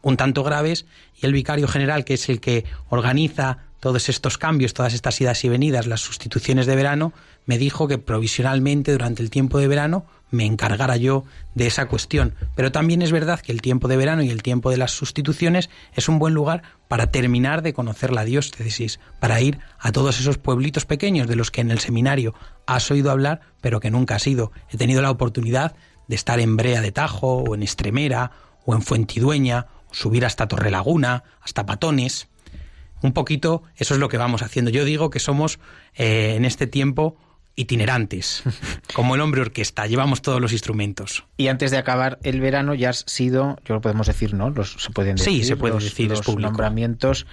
un 0.01 0.17
tanto 0.17 0.43
graves, 0.43 0.85
y 1.21 1.25
el 1.25 1.33
vicario 1.33 1.67
general, 1.67 2.05
que 2.05 2.15
es 2.15 2.29
el 2.29 2.39
que 2.39 2.65
organiza 2.89 3.59
todos 3.79 4.09
estos 4.09 4.37
cambios, 4.37 4.73
todas 4.73 4.93
estas 4.93 5.19
idas 5.19 5.43
y 5.43 5.49
venidas, 5.49 5.87
las 5.87 6.01
sustituciones 6.01 6.67
de 6.67 6.75
verano, 6.75 7.13
me 7.45 7.57
dijo 7.57 7.87
que 7.87 7.97
provisionalmente 7.97 8.91
durante 8.91 9.23
el 9.23 9.31
tiempo 9.31 9.57
de 9.57 9.67
verano 9.67 10.05
me 10.29 10.45
encargara 10.45 10.97
yo 10.97 11.25
de 11.55 11.67
esa 11.67 11.87
cuestión. 11.87 12.35
Pero 12.55 12.71
también 12.71 13.01
es 13.01 13.11
verdad 13.11 13.39
que 13.39 13.51
el 13.51 13.61
tiempo 13.61 13.87
de 13.87 13.97
verano 13.97 14.21
y 14.21 14.29
el 14.29 14.43
tiempo 14.43 14.69
de 14.69 14.77
las 14.77 14.91
sustituciones 14.91 15.69
es 15.93 16.07
un 16.07 16.19
buen 16.19 16.33
lugar 16.33 16.61
para 16.87 17.07
terminar 17.07 17.63
de 17.63 17.73
conocer 17.73 18.11
la 18.11 18.23
diócesis, 18.23 18.99
para 19.19 19.41
ir 19.41 19.59
a 19.79 19.91
todos 19.91 20.19
esos 20.19 20.37
pueblitos 20.37 20.85
pequeños 20.85 21.27
de 21.27 21.35
los 21.35 21.51
que 21.51 21.61
en 21.61 21.71
el 21.71 21.79
seminario 21.79 22.33
has 22.67 22.89
oído 22.91 23.11
hablar, 23.11 23.41
pero 23.61 23.79
que 23.79 23.91
nunca 23.91 24.15
has 24.15 24.27
ido. 24.27 24.51
He 24.69 24.77
tenido 24.77 25.01
la 25.01 25.11
oportunidad 25.11 25.75
de 26.07 26.15
estar 26.15 26.39
en 26.39 26.55
Brea 26.55 26.81
de 26.81 26.91
Tajo 26.91 27.37
o 27.37 27.55
en 27.55 27.63
Estremera 27.63 28.31
o 28.65 28.73
en 28.75 28.81
Fuentidueña, 28.81 29.67
o 29.89 29.93
subir 29.93 30.25
hasta 30.25 30.47
Torrelaguna, 30.47 31.23
hasta 31.41 31.65
Patones. 31.65 32.27
Un 33.01 33.13
poquito 33.13 33.63
eso 33.75 33.93
es 33.95 33.99
lo 33.99 34.09
que 34.09 34.17
vamos 34.17 34.41
haciendo. 34.41 34.71
Yo 34.71 34.85
digo 34.85 35.09
que 35.09 35.19
somos 35.19 35.59
eh, 35.95 36.35
en 36.35 36.45
este 36.45 36.67
tiempo 36.67 37.17
itinerantes, 37.61 38.43
como 38.93 39.15
el 39.15 39.21
hombre 39.21 39.41
orquesta, 39.41 39.87
llevamos 39.87 40.21
todos 40.21 40.41
los 40.41 40.51
instrumentos. 40.51 41.25
Y 41.37 41.47
antes 41.47 41.71
de 41.71 41.77
acabar 41.77 42.19
el 42.23 42.41
verano 42.41 42.73
ya 42.73 42.89
has 42.89 43.03
sido, 43.07 43.57
yo 43.65 43.75
lo 43.75 43.81
podemos 43.81 44.07
decir, 44.07 44.33
¿no? 44.33 44.49
Los, 44.49 44.73
se 44.73 44.89
pueden 44.91 45.15
decir. 45.15 45.33
Sí, 45.33 45.43
se 45.43 45.55
pueden 45.55 45.75
los, 45.75 45.83
decir, 45.83 46.09
los 46.09 46.27
nombramientos. 46.37 47.25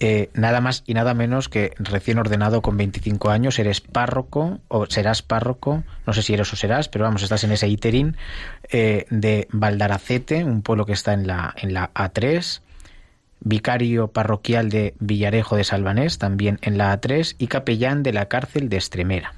Eh, 0.00 0.30
nada 0.34 0.60
más 0.60 0.82
y 0.86 0.94
nada 0.94 1.14
menos 1.14 1.48
que 1.48 1.72
recién 1.78 2.18
ordenado 2.18 2.62
con 2.62 2.76
25 2.76 3.30
años, 3.30 3.58
eres 3.58 3.80
párroco 3.80 4.60
o 4.66 4.86
serás 4.86 5.22
párroco, 5.22 5.84
no 6.04 6.12
sé 6.12 6.22
si 6.22 6.34
eres 6.34 6.52
o 6.52 6.56
serás, 6.56 6.88
pero 6.88 7.04
vamos, 7.04 7.22
estás 7.22 7.44
en 7.44 7.52
ese 7.52 7.68
iterín 7.68 8.16
eh, 8.70 9.06
de 9.10 9.46
Valdaracete, 9.52 10.44
un 10.44 10.62
pueblo 10.62 10.84
que 10.84 10.92
está 10.92 11.12
en 11.12 11.28
la, 11.28 11.54
en 11.56 11.74
la 11.74 11.92
A3, 11.94 12.60
vicario 13.40 14.08
parroquial 14.08 14.68
de 14.68 14.94
Villarejo 14.98 15.56
de 15.56 15.64
Salvanés, 15.64 16.18
también 16.18 16.58
en 16.62 16.76
la 16.76 16.98
A3, 16.98 17.36
y 17.38 17.46
capellán 17.46 18.02
de 18.02 18.12
la 18.12 18.26
cárcel 18.26 18.68
de 18.68 18.78
Estremera. 18.78 19.34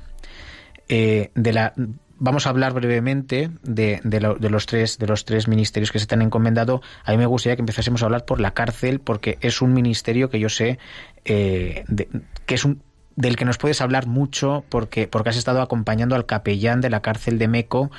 Eh, 0.88 1.30
de 1.34 1.52
la 1.52 1.74
vamos 2.18 2.46
a 2.46 2.50
hablar 2.50 2.72
brevemente 2.72 3.50
de, 3.62 4.00
de, 4.02 4.20
lo, 4.20 4.34
de, 4.36 4.50
los 4.50 4.66
tres, 4.66 4.98
de 4.98 5.06
los 5.06 5.24
tres 5.24 5.48
ministerios 5.48 5.92
que 5.92 5.98
se 5.98 6.06
te 6.06 6.14
han 6.14 6.22
encomendado. 6.22 6.82
A 7.04 7.12
mí 7.12 7.18
me 7.18 7.26
gustaría 7.26 7.56
que 7.56 7.62
empezásemos 7.62 8.02
a 8.02 8.06
hablar 8.06 8.24
por 8.24 8.40
la 8.40 8.52
cárcel, 8.52 9.00
porque 9.00 9.38
es 9.40 9.60
un 9.60 9.72
ministerio 9.72 10.30
que 10.30 10.40
yo 10.40 10.48
sé 10.48 10.78
eh, 11.24 11.84
de, 11.88 12.08
que 12.46 12.54
es 12.54 12.64
un 12.64 12.80
del 13.16 13.36
que 13.36 13.46
nos 13.46 13.56
puedes 13.56 13.80
hablar 13.80 14.06
mucho 14.06 14.62
porque, 14.68 15.08
porque 15.08 15.30
has 15.30 15.38
estado 15.38 15.62
acompañando 15.62 16.14
al 16.14 16.26
capellán 16.26 16.82
de 16.82 16.90
la 16.90 17.00
cárcel 17.00 17.38
de 17.38 17.48
Meco 17.48 17.90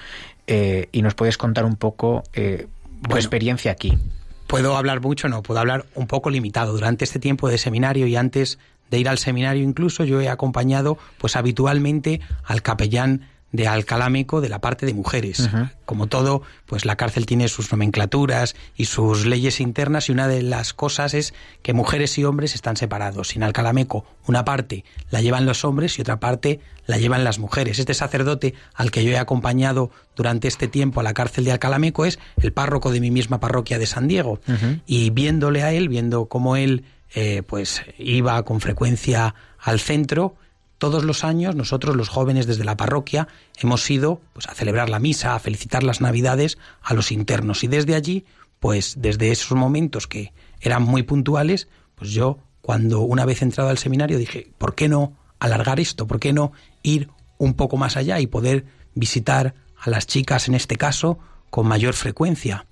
eh, 0.45 0.89
y 0.91 1.01
nos 1.01 1.15
puedes 1.15 1.39
contar 1.39 1.65
un 1.65 1.75
poco 1.75 2.21
eh, 2.33 2.67
tu 3.01 3.09
bueno, 3.09 3.17
experiencia 3.17 3.71
aquí. 3.71 3.97
Puedo 4.45 4.77
hablar 4.77 5.01
mucho, 5.01 5.27
no, 5.27 5.41
puedo 5.41 5.59
hablar 5.59 5.88
un 5.95 6.05
poco 6.05 6.29
limitado. 6.29 6.71
Durante 6.71 7.03
este 7.03 7.19
tiempo 7.19 7.49
de 7.49 7.57
seminario 7.57 8.05
y 8.05 8.15
antes 8.15 8.59
de 8.91 8.99
ir 8.99 9.09
al 9.09 9.17
seminario 9.17 9.63
incluso, 9.63 10.03
yo 10.03 10.21
he 10.21 10.29
acompañado 10.29 10.97
pues 11.17 11.35
habitualmente 11.35 12.21
al 12.45 12.61
capellán 12.61 13.27
de 13.51 13.67
Alcalámeco 13.67 14.41
de 14.41 14.49
la 14.49 14.59
parte 14.59 14.85
de 14.85 14.93
mujeres. 14.93 15.39
Uh 15.39 15.43
-huh. 15.43 15.71
Como 15.85 16.07
todo, 16.07 16.41
pues 16.65 16.85
la 16.85 16.97
cárcel 16.97 17.25
tiene 17.25 17.47
sus 17.47 17.71
nomenclaturas 17.71 18.55
y 18.75 18.85
sus 18.85 19.25
leyes 19.25 19.61
internas 19.61 20.09
y 20.09 20.11
una 20.11 20.27
de 20.27 20.43
las 20.43 20.73
cosas 20.73 21.13
es 21.13 21.33
que 21.61 21.73
mujeres 21.73 22.17
y 22.17 22.25
hombres 22.25 22.55
están 22.55 22.75
separados. 22.75 23.35
En 23.35 23.43
Alcalameco 23.43 24.05
una 24.27 24.43
parte 24.43 24.83
la 25.09 25.21
llevan 25.21 25.45
los 25.45 25.63
hombres 25.63 25.97
y 25.97 26.01
otra 26.01 26.19
parte 26.19 26.59
la 26.88 26.97
llevan 26.97 27.23
las 27.23 27.39
mujeres. 27.39 27.79
Este 27.79 27.93
sacerdote 27.93 28.53
al 28.73 28.91
que 28.91 29.03
yo 29.05 29.11
he 29.11 29.17
acompañado 29.17 29.91
durante 30.15 30.49
este 30.49 30.67
tiempo 30.67 30.99
a 30.99 31.03
la 31.03 31.13
cárcel 31.13 31.45
de 31.45 31.53
Alcalameco 31.53 32.05
es 32.05 32.19
el 32.41 32.51
párroco 32.51 32.91
de 32.91 32.99
mi 32.99 33.11
misma 33.11 33.39
parroquia 33.39 33.79
de 33.79 33.85
San 33.85 34.09
Diego. 34.09 34.39
Uh 34.47 34.51
-huh. 34.51 34.81
Y 34.85 35.09
viéndole 35.11 35.63
a 35.63 35.71
él, 35.71 35.88
viendo 35.88 36.25
cómo 36.25 36.57
él 36.57 36.83
eh, 37.14 37.43
pues 37.43 37.82
iba 37.97 38.41
con 38.43 38.62
frecuencia 38.62 39.36
al 39.60 39.80
centro, 39.80 40.36
todos 40.78 41.03
los 41.03 41.24
años 41.24 41.55
nosotros 41.55 41.95
los 41.95 42.10
jóvenes 42.10 42.45
desde 42.45 42.64
la 42.64 42.78
parroquia 42.78 43.28
hemos 43.60 43.89
ido 43.89 44.22
pues, 44.34 44.47
a 44.47 44.53
celebrar 44.53 44.89
la 44.89 44.99
misa, 44.99 45.34
a 45.34 45.39
felicitar 45.39 45.84
las 45.84 46.01
navidades 46.01 46.58
a 46.82 46.93
los 46.93 47.12
internos 47.12 47.64
y 47.64 47.68
desde 47.68 47.95
allí, 47.95 48.26
pues 48.60 48.95
desde 48.97 49.32
esos 49.32 49.58
momentos 49.58 50.08
que 50.08 50.34
eran 50.62 50.84
muy 50.84 51.03
puntuales, 51.03 51.68
pues 51.95 52.12
yo 52.12 52.38
cuando 52.62 53.01
una 53.01 53.26
vez 53.26 53.41
entrado 53.41 53.70
al 53.70 53.78
seminario 53.78 54.18
dije, 54.18 54.51
¿por 54.58 54.76
qué 54.76 54.88
no 54.88 55.14
alargar 55.39 55.80
esto? 55.80 56.05
¿Por 56.05 56.20
qué 56.20 56.34
no 56.34 56.51
ir 56.84 57.10
un 57.38 57.53
poco 57.53 57.78
más 57.78 57.97
allá 57.97 58.20
y 58.20 58.28
poder 58.28 58.66
visitar 58.93 59.55
a 59.80 59.89
las 59.89 60.05
chicas 60.05 60.47
en 60.47 60.53
este 60.53 60.76
caso 60.76 61.18
con 61.49 61.68
mayor 61.68 61.93
frecuencia? 61.93 62.66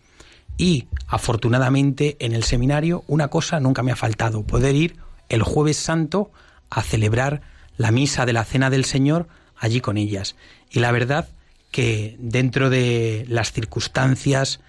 Y 0.58 0.88
afortunadamente 1.08 2.16
en 2.20 2.34
el 2.34 2.44
seminario 2.44 3.04
una 3.08 3.28
cosa 3.28 3.60
nunca 3.60 3.84
me 3.84 3.92
ha 3.92 3.96
faltado, 3.96 4.44
poder 4.44 4.76
ir 4.76 4.96
el 5.30 5.44
jueves 5.44 5.78
santo 5.78 6.32
a 6.70 6.82
celebrar 6.82 7.42
la 7.78 7.92
misa 7.92 8.26
de 8.26 8.34
la 8.34 8.46
Cena 8.46 8.70
del 8.70 8.86
Señor 8.86 9.28
allí 9.58 9.82
con 9.82 9.98
ellas. 9.98 10.36
Y 10.72 10.80
la 10.80 10.92
verdad 10.92 11.30
que 11.72 12.16
dentro 12.20 12.70
de 12.70 13.26
las 13.28 13.52
circunstancias 13.52 14.62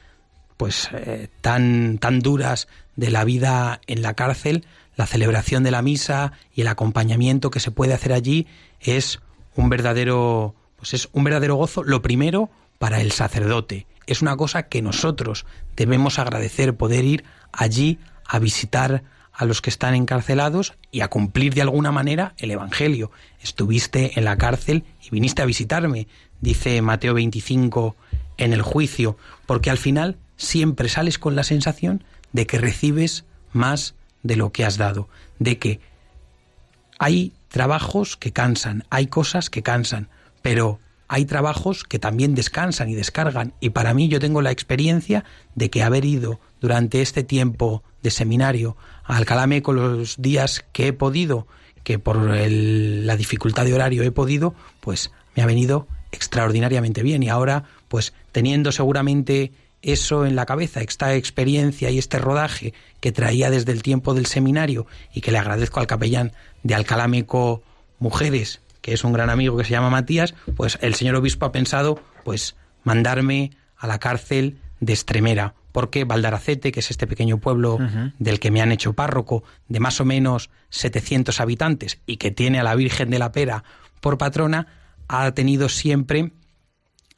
pues 0.56 0.88
eh, 0.92 1.28
tan 1.40 1.98
tan 1.98 2.20
duras 2.20 2.66
de 2.96 3.10
la 3.10 3.24
vida 3.24 3.80
en 3.86 4.02
la 4.02 4.14
cárcel, 4.14 4.64
la 4.96 5.06
celebración 5.06 5.62
de 5.62 5.70
la 5.70 5.82
misa 5.82 6.32
y 6.54 6.62
el 6.62 6.68
acompañamiento 6.68 7.50
que 7.50 7.60
se 7.60 7.70
puede 7.70 7.92
hacer 7.92 8.12
allí 8.12 8.46
es 8.80 9.20
un 9.54 9.68
verdadero 9.68 10.54
pues 10.76 10.94
es 10.94 11.08
un 11.12 11.24
verdadero 11.24 11.56
gozo, 11.56 11.84
lo 11.84 12.02
primero 12.02 12.50
para 12.78 13.00
el 13.00 13.12
sacerdote. 13.12 13.86
Es 14.06 14.22
una 14.22 14.36
cosa 14.36 14.64
que 14.64 14.82
nosotros 14.82 15.46
debemos 15.76 16.18
agradecer 16.18 16.76
poder 16.76 17.04
ir 17.04 17.24
allí 17.52 17.98
a 18.24 18.38
visitar 18.38 19.02
a 19.32 19.44
los 19.44 19.60
que 19.60 19.70
están 19.70 19.94
encarcelados 19.94 20.74
y 20.90 21.02
a 21.02 21.08
cumplir 21.08 21.54
de 21.54 21.62
alguna 21.62 21.92
manera 21.92 22.34
el 22.38 22.50
Evangelio. 22.50 23.10
Estuviste 23.42 24.18
en 24.18 24.24
la 24.24 24.38
cárcel 24.38 24.84
y 25.02 25.10
viniste 25.10 25.42
a 25.42 25.46
visitarme, 25.46 26.08
dice 26.40 26.80
Mateo 26.80 27.14
25 27.14 27.96
en 28.38 28.52
el 28.52 28.62
juicio, 28.62 29.16
porque 29.46 29.70
al 29.70 29.78
final 29.78 30.16
siempre 30.36 30.88
sales 30.88 31.18
con 31.18 31.36
la 31.36 31.44
sensación 31.44 32.02
de 32.32 32.46
que 32.46 32.58
recibes 32.58 33.24
más 33.52 33.94
de 34.22 34.36
lo 34.36 34.52
que 34.52 34.64
has 34.64 34.78
dado, 34.78 35.08
de 35.38 35.58
que 35.58 35.80
hay 36.98 37.32
trabajos 37.48 38.16
que 38.16 38.32
cansan, 38.32 38.84
hay 38.90 39.06
cosas 39.06 39.50
que 39.50 39.62
cansan, 39.62 40.08
pero 40.42 40.80
hay 41.08 41.24
trabajos 41.24 41.84
que 41.84 41.98
también 41.98 42.34
descansan 42.34 42.88
y 42.88 42.94
descargan. 42.94 43.54
Y 43.60 43.70
para 43.70 43.94
mí 43.94 44.08
yo 44.08 44.18
tengo 44.18 44.42
la 44.42 44.50
experiencia 44.50 45.24
de 45.54 45.70
que 45.70 45.82
haber 45.82 46.04
ido 46.04 46.40
durante 46.60 47.02
este 47.02 47.22
tiempo 47.22 47.82
de 48.02 48.10
seminario 48.10 48.76
a 49.04 49.16
Alcalá 49.16 49.46
con 49.62 49.76
los 49.76 50.16
días 50.20 50.64
que 50.72 50.88
he 50.88 50.92
podido, 50.92 51.46
que 51.84 51.98
por 51.98 52.34
el- 52.34 53.06
la 53.06 53.16
dificultad 53.16 53.64
de 53.64 53.74
horario 53.74 54.02
he 54.02 54.10
podido, 54.10 54.54
pues 54.80 55.12
me 55.36 55.42
ha 55.42 55.46
venido 55.46 55.86
extraordinariamente 56.12 57.02
bien. 57.02 57.22
Y 57.22 57.28
ahora, 57.28 57.64
pues 57.88 58.12
teniendo 58.32 58.72
seguramente 58.72 59.52
eso 59.82 60.26
en 60.26 60.34
la 60.34 60.46
cabeza, 60.46 60.80
esta 60.80 61.14
experiencia 61.14 61.90
y 61.90 61.98
este 61.98 62.18
rodaje 62.18 62.74
que 63.00 63.12
traía 63.12 63.50
desde 63.50 63.72
el 63.72 63.82
tiempo 63.82 64.14
del 64.14 64.26
seminario 64.26 64.86
y 65.14 65.20
que 65.20 65.30
le 65.30 65.38
agradezco 65.38 65.78
al 65.78 65.86
capellán 65.86 66.32
de 66.64 66.74
Alcalá 66.74 67.06
Meco 67.06 67.62
Mujeres, 67.98 68.60
que 68.86 68.94
es 68.94 69.02
un 69.02 69.12
gran 69.12 69.30
amigo 69.30 69.56
que 69.56 69.64
se 69.64 69.70
llama 69.70 69.90
Matías, 69.90 70.32
pues 70.54 70.78
el 70.80 70.94
señor 70.94 71.16
obispo 71.16 71.44
ha 71.44 71.50
pensado 71.50 72.00
pues 72.22 72.54
mandarme 72.84 73.50
a 73.76 73.88
la 73.88 73.98
cárcel 73.98 74.60
de 74.78 74.92
Estremera, 74.92 75.54
porque 75.72 76.04
Valdaracete, 76.04 76.70
que 76.70 76.78
es 76.78 76.92
este 76.92 77.08
pequeño 77.08 77.38
pueblo 77.38 77.80
del 78.20 78.38
que 78.38 78.52
me 78.52 78.62
han 78.62 78.70
hecho 78.70 78.92
párroco, 78.92 79.42
de 79.66 79.80
más 79.80 80.00
o 80.00 80.04
menos 80.04 80.50
700 80.68 81.40
habitantes 81.40 81.98
y 82.06 82.18
que 82.18 82.30
tiene 82.30 82.60
a 82.60 82.62
la 82.62 82.76
Virgen 82.76 83.10
de 83.10 83.18
la 83.18 83.32
Pera 83.32 83.64
por 84.00 84.18
patrona, 84.18 84.68
ha 85.08 85.32
tenido 85.32 85.68
siempre 85.68 86.30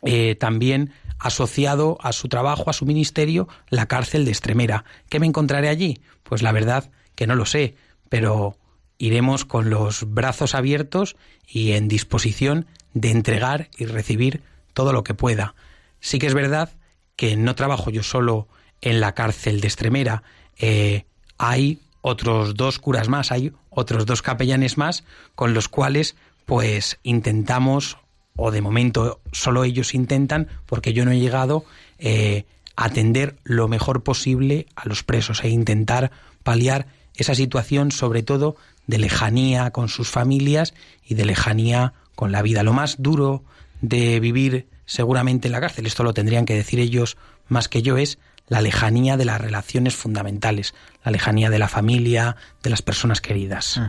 eh, 0.00 0.36
también 0.36 0.94
asociado 1.18 1.98
a 2.00 2.12
su 2.12 2.30
trabajo, 2.30 2.70
a 2.70 2.72
su 2.72 2.86
ministerio, 2.86 3.46
la 3.68 3.84
cárcel 3.84 4.24
de 4.24 4.30
Estremera. 4.30 4.86
¿Qué 5.10 5.20
me 5.20 5.26
encontraré 5.26 5.68
allí? 5.68 6.00
Pues 6.22 6.40
la 6.40 6.52
verdad 6.52 6.90
que 7.14 7.26
no 7.26 7.34
lo 7.34 7.44
sé, 7.44 7.74
pero 8.08 8.56
iremos 8.98 9.44
con 9.44 9.70
los 9.70 10.12
brazos 10.12 10.54
abiertos 10.54 11.16
y 11.46 11.72
en 11.72 11.88
disposición 11.88 12.66
de 12.94 13.10
entregar 13.10 13.68
y 13.78 13.86
recibir 13.86 14.42
todo 14.74 14.92
lo 14.92 15.04
que 15.04 15.14
pueda. 15.14 15.54
Sí 16.00 16.18
que 16.18 16.26
es 16.26 16.34
verdad 16.34 16.72
que 17.16 17.36
no 17.36 17.54
trabajo 17.54 17.90
yo 17.90 18.02
solo 18.02 18.48
en 18.80 19.00
la 19.00 19.14
cárcel 19.14 19.60
de 19.60 19.68
Estremera, 19.68 20.22
eh, 20.58 21.04
hay 21.36 21.80
otros 22.00 22.54
dos 22.54 22.78
curas 22.78 23.08
más, 23.08 23.32
hay 23.32 23.52
otros 23.70 24.06
dos 24.06 24.22
capellanes 24.22 24.78
más 24.78 25.04
con 25.34 25.54
los 25.54 25.68
cuales 25.68 26.16
pues 26.46 26.98
intentamos 27.02 27.98
o 28.36 28.50
de 28.52 28.62
momento 28.62 29.20
solo 29.32 29.64
ellos 29.64 29.94
intentan, 29.94 30.48
porque 30.64 30.92
yo 30.92 31.04
no 31.04 31.10
he 31.10 31.18
llegado 31.18 31.64
eh, 31.98 32.46
a 32.76 32.84
atender 32.84 33.36
lo 33.42 33.66
mejor 33.66 34.04
posible 34.04 34.66
a 34.76 34.88
los 34.88 35.02
presos 35.02 35.42
e 35.42 35.48
intentar 35.48 36.12
paliar 36.44 36.86
esa 37.14 37.34
situación, 37.34 37.90
sobre 37.90 38.22
todo 38.22 38.56
de 38.88 38.98
lejanía 38.98 39.70
con 39.70 39.88
sus 39.88 40.10
familias 40.10 40.74
y 41.06 41.14
de 41.14 41.24
lejanía 41.24 41.92
con 42.16 42.32
la 42.32 42.42
vida. 42.42 42.64
Lo 42.64 42.72
más 42.72 43.00
duro 43.00 43.44
de 43.80 44.18
vivir 44.18 44.66
seguramente 44.86 45.46
en 45.46 45.52
la 45.52 45.60
cárcel, 45.60 45.86
esto 45.86 46.02
lo 46.02 46.14
tendrían 46.14 46.46
que 46.46 46.54
decir 46.54 46.80
ellos 46.80 47.16
más 47.46 47.68
que 47.68 47.82
yo, 47.82 47.96
es 47.96 48.18
la 48.48 48.62
lejanía 48.62 49.16
de 49.16 49.26
las 49.26 49.40
relaciones 49.40 49.94
fundamentales, 49.94 50.74
la 51.04 51.12
lejanía 51.12 51.50
de 51.50 51.58
la 51.58 51.68
familia, 51.68 52.36
de 52.62 52.70
las 52.70 52.82
personas 52.82 53.20
queridas. 53.20 53.80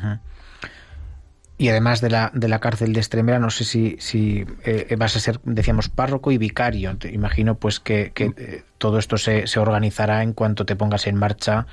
Y 1.57 1.69
además 1.69 2.01
de 2.01 2.09
la, 2.09 2.31
de 2.33 2.47
la 2.49 2.59
cárcel 2.59 2.93
de 2.93 2.99
Estremera, 2.99 3.39
no 3.39 3.49
sé 3.49 3.63
si, 3.63 3.95
si 3.99 4.45
eh, 4.63 4.95
vas 4.97 5.15
a 5.15 5.19
ser, 5.19 5.39
decíamos, 5.43 5.89
párroco 5.89 6.31
y 6.31 6.37
vicario. 6.37 6.97
Imagino 7.11 7.55
pues 7.55 7.79
que, 7.79 8.11
que 8.13 8.33
eh, 8.37 8.63
todo 8.77 8.99
esto 8.99 9.17
se, 9.17 9.47
se 9.47 9.59
organizará 9.59 10.23
en 10.23 10.33
cuanto 10.33 10.65
te 10.65 10.75
pongas 10.75 11.07
en 11.07 11.15
marcha. 11.15 11.67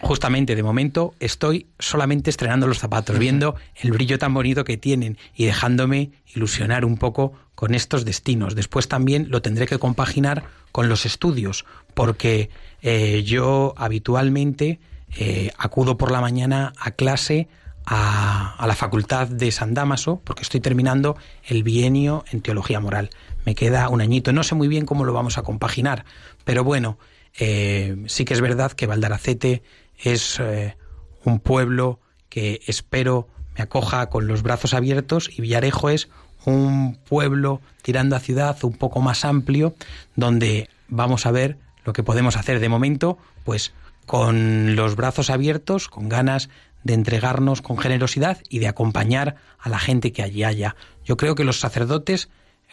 Justamente, 0.00 0.56
de 0.56 0.62
momento, 0.62 1.14
estoy 1.20 1.66
solamente 1.78 2.30
estrenando 2.30 2.66
los 2.66 2.78
zapatos, 2.78 3.18
viendo 3.18 3.56
el 3.76 3.92
brillo 3.92 4.18
tan 4.18 4.32
bonito 4.32 4.64
que 4.64 4.78
tienen 4.78 5.18
y 5.34 5.44
dejándome 5.44 6.12
ilusionar 6.34 6.86
un 6.86 6.96
poco 6.96 7.34
con 7.54 7.74
estos 7.74 8.06
destinos. 8.06 8.54
Después 8.54 8.88
también 8.88 9.26
lo 9.28 9.42
tendré 9.42 9.66
que 9.66 9.78
compaginar 9.78 10.44
con 10.72 10.88
los 10.88 11.04
estudios, 11.04 11.66
porque 11.92 12.48
eh, 12.80 13.22
yo 13.24 13.74
habitualmente 13.76 14.80
eh, 15.18 15.50
acudo 15.58 15.98
por 15.98 16.10
la 16.10 16.22
mañana 16.22 16.72
a 16.78 16.92
clase 16.92 17.48
a, 17.84 18.54
a, 18.56 18.66
la 18.66 18.76
Facultad 18.76 19.28
de 19.28 19.50
San 19.52 19.74
Damaso, 19.74 20.22
porque 20.24 20.42
estoy 20.42 20.60
terminando 20.60 21.16
el 21.44 21.62
bienio 21.62 22.24
en 22.30 22.40
Teología 22.40 22.80
Moral. 22.80 23.10
Me 23.44 23.54
queda 23.54 23.90
un 23.90 24.00
añito, 24.00 24.32
no 24.32 24.44
sé 24.44 24.54
muy 24.54 24.68
bien 24.68 24.86
cómo 24.86 25.04
lo 25.04 25.12
vamos 25.12 25.36
a 25.36 25.42
compaginar, 25.42 26.06
pero 26.44 26.64
bueno, 26.64 26.98
eh, 27.38 27.96
sí 28.06 28.24
que 28.24 28.34
es 28.34 28.40
verdad 28.40 28.72
que 28.72 28.86
Valdaracete 28.86 29.62
es 30.02 30.38
eh, 30.40 30.76
un 31.24 31.40
pueblo 31.40 32.00
que 32.28 32.60
espero 32.66 33.28
me 33.56 33.62
acoja 33.62 34.08
con 34.08 34.26
los 34.26 34.42
brazos 34.42 34.74
abiertos 34.74 35.28
y 35.36 35.42
Villarejo 35.42 35.90
es 35.90 36.08
un 36.44 36.96
pueblo 37.08 37.60
tirando 37.82 38.16
a 38.16 38.20
ciudad 38.20 38.56
un 38.62 38.72
poco 38.72 39.00
más 39.00 39.24
amplio 39.24 39.74
donde 40.16 40.68
vamos 40.88 41.26
a 41.26 41.30
ver 41.30 41.58
lo 41.84 41.92
que 41.92 42.02
podemos 42.02 42.36
hacer 42.36 42.60
de 42.60 42.68
momento, 42.68 43.18
pues 43.44 43.72
con 44.06 44.76
los 44.76 44.96
brazos 44.96 45.30
abiertos, 45.30 45.88
con 45.88 46.08
ganas 46.08 46.48
de 46.82 46.94
entregarnos 46.94 47.62
con 47.62 47.78
generosidad 47.78 48.38
y 48.48 48.58
de 48.58 48.68
acompañar 48.68 49.36
a 49.58 49.68
la 49.68 49.78
gente 49.78 50.12
que 50.12 50.22
allí 50.22 50.44
haya. 50.44 50.76
Yo 51.04 51.16
creo 51.16 51.34
que 51.34 51.44
los 51.44 51.60
sacerdotes, 51.60 52.28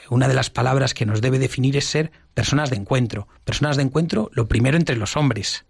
una 0.09 0.27
de 0.27 0.33
las 0.33 0.49
palabras 0.49 0.93
que 0.93 1.05
nos 1.05 1.21
debe 1.21 1.39
definir 1.39 1.75
es 1.77 1.85
ser 1.85 2.11
personas 2.33 2.69
de 2.69 2.77
encuentro. 2.77 3.27
Personas 3.43 3.77
de 3.77 3.83
encuentro, 3.83 4.29
lo 4.33 4.47
primero 4.47 4.77
entre 4.77 4.95
los 4.95 5.17
hombres. 5.17 5.65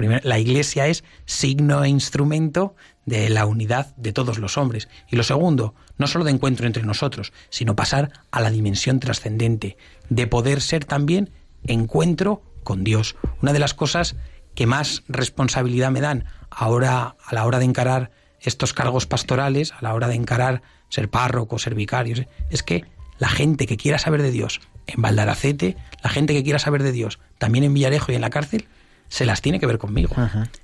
La 0.00 0.38
iglesia 0.38 0.86
es 0.86 1.04
signo 1.26 1.84
e 1.84 1.88
instrumento 1.88 2.74
de 3.06 3.28
la 3.28 3.46
unidad 3.46 3.94
de 3.96 4.12
todos 4.12 4.38
los 4.38 4.56
hombres. 4.56 4.88
Y 5.10 5.16
lo 5.16 5.22
segundo, 5.22 5.74
no 5.98 6.06
solo 6.06 6.24
de 6.24 6.30
encuentro 6.30 6.66
entre 6.66 6.84
nosotros, 6.84 7.32
sino 7.50 7.76
pasar 7.76 8.12
a 8.30 8.40
la 8.40 8.50
dimensión 8.50 9.00
trascendente, 9.00 9.76
de 10.08 10.26
poder 10.26 10.60
ser 10.60 10.84
también 10.84 11.30
encuentro 11.66 12.42
con 12.62 12.84
Dios. 12.84 13.16
Una 13.42 13.52
de 13.52 13.58
las 13.58 13.74
cosas 13.74 14.16
que 14.54 14.66
más 14.66 15.02
responsabilidad 15.08 15.90
me 15.90 16.00
dan 16.00 16.24
ahora 16.50 17.16
a 17.24 17.34
la 17.34 17.44
hora 17.46 17.58
de 17.58 17.64
encarar 17.64 18.10
estos 18.40 18.72
cargos 18.72 19.06
pastorales, 19.06 19.72
a 19.72 19.82
la 19.82 19.94
hora 19.94 20.08
de 20.08 20.14
encarar 20.14 20.62
ser 20.88 21.10
párroco, 21.10 21.58
ser 21.58 21.74
vicario, 21.74 22.26
es 22.50 22.62
que 22.62 22.84
la 23.18 23.28
gente 23.28 23.66
que 23.66 23.76
quiera 23.76 23.98
saber 23.98 24.22
de 24.22 24.30
Dios 24.30 24.60
en 24.86 25.02
Valdaracete, 25.02 25.76
la 26.02 26.10
gente 26.10 26.32
que 26.32 26.42
quiera 26.42 26.58
saber 26.58 26.82
de 26.82 26.92
Dios 26.92 27.20
también 27.38 27.64
en 27.64 27.74
Villarejo 27.74 28.12
y 28.12 28.14
en 28.14 28.22
la 28.22 28.30
cárcel, 28.30 28.66
se 29.10 29.26
las 29.26 29.42
tiene 29.42 29.60
que 29.60 29.66
ver 29.66 29.76
conmigo. 29.76 30.14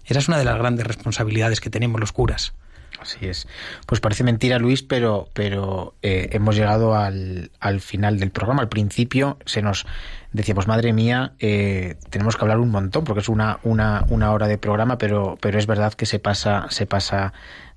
Esa 0.07 0.18
es 0.18 0.28
una 0.28 0.38
de 0.38 0.44
las 0.44 0.57
grandes 0.57 0.86
responsabilidades 0.86 1.61
que 1.61 1.68
tenemos 1.68 2.01
los 2.01 2.12
curas. 2.12 2.55
Así 3.01 3.26
es. 3.26 3.47
Pues 3.86 4.01
parece 4.01 4.24
mentira, 4.24 4.59
Luis, 4.59 4.82
pero, 4.82 5.28
pero 5.34 5.94
eh, 6.01 6.30
hemos 6.32 6.57
llegado 6.57 6.94
al, 6.94 7.51
al, 7.61 7.80
final 7.80 8.18
del 8.18 8.30
programa. 8.30 8.62
Al 8.62 8.68
principio 8.68 9.36
se 9.44 9.61
nos 9.61 9.84
decíamos, 10.32 10.66
madre 10.66 10.92
mía, 10.92 11.34
eh, 11.38 11.97
tenemos 12.09 12.36
que 12.36 12.42
hablar 12.42 12.59
un 12.59 12.70
montón, 12.70 13.05
porque 13.05 13.20
es 13.20 13.28
una, 13.28 13.59
una, 13.64 14.07
una 14.09 14.32
hora 14.32 14.49
de 14.49 14.59
programa, 14.59 14.97
pero, 14.97 15.36
pero 15.40 15.59
es 15.59 15.66
verdad 15.66 15.92
que 15.92 16.07
se 16.07 16.18
pasa, 16.18 16.66
se 16.70 16.86
pasa 16.86 17.32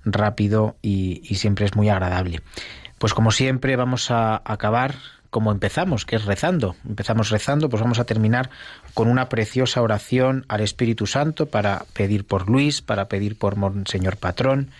rápido 0.05 0.77
y, 0.81 1.21
y 1.23 1.35
siempre 1.35 1.65
es 1.65 1.75
muy 1.75 1.89
agradable. 1.89 2.41
Pues 2.97 3.13
como 3.13 3.31
siempre 3.31 3.75
vamos 3.75 4.11
a 4.11 4.41
acabar 4.45 4.95
como 5.29 5.51
empezamos, 5.51 6.05
que 6.05 6.15
es 6.15 6.25
rezando. 6.25 6.75
Empezamos 6.87 7.29
rezando, 7.29 7.69
pues 7.69 7.81
vamos 7.81 7.99
a 7.99 8.05
terminar 8.05 8.49
con 8.93 9.07
una 9.07 9.29
preciosa 9.29 9.81
oración 9.81 10.45
al 10.47 10.61
Espíritu 10.61 11.07
Santo 11.07 11.45
para 11.47 11.85
pedir 11.93 12.25
por 12.25 12.49
Luis, 12.49 12.81
para 12.81 13.07
pedir 13.07 13.37
por 13.37 13.55
Monseñor 13.55 14.17
Patrón, 14.17 14.71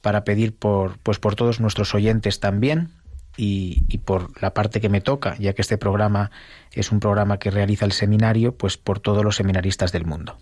para 0.00 0.24
pedir 0.24 0.54
por, 0.54 0.98
pues 0.98 1.18
por 1.18 1.36
todos 1.36 1.60
nuestros 1.60 1.94
oyentes 1.94 2.40
también 2.40 2.90
y, 3.36 3.84
y, 3.88 3.98
por 3.98 4.40
la 4.42 4.52
parte 4.52 4.80
que 4.80 4.88
me 4.88 5.00
toca, 5.00 5.36
ya 5.38 5.54
que 5.54 5.62
este 5.62 5.78
programa 5.78 6.30
es 6.72 6.92
un 6.92 7.00
programa 7.00 7.38
que 7.38 7.50
realiza 7.50 7.84
el 7.84 7.92
seminario, 7.92 8.54
pues 8.54 8.76
por 8.76 9.00
todos 9.00 9.24
los 9.24 9.36
seminaristas 9.36 9.92
del 9.92 10.04
mundo. 10.04 10.36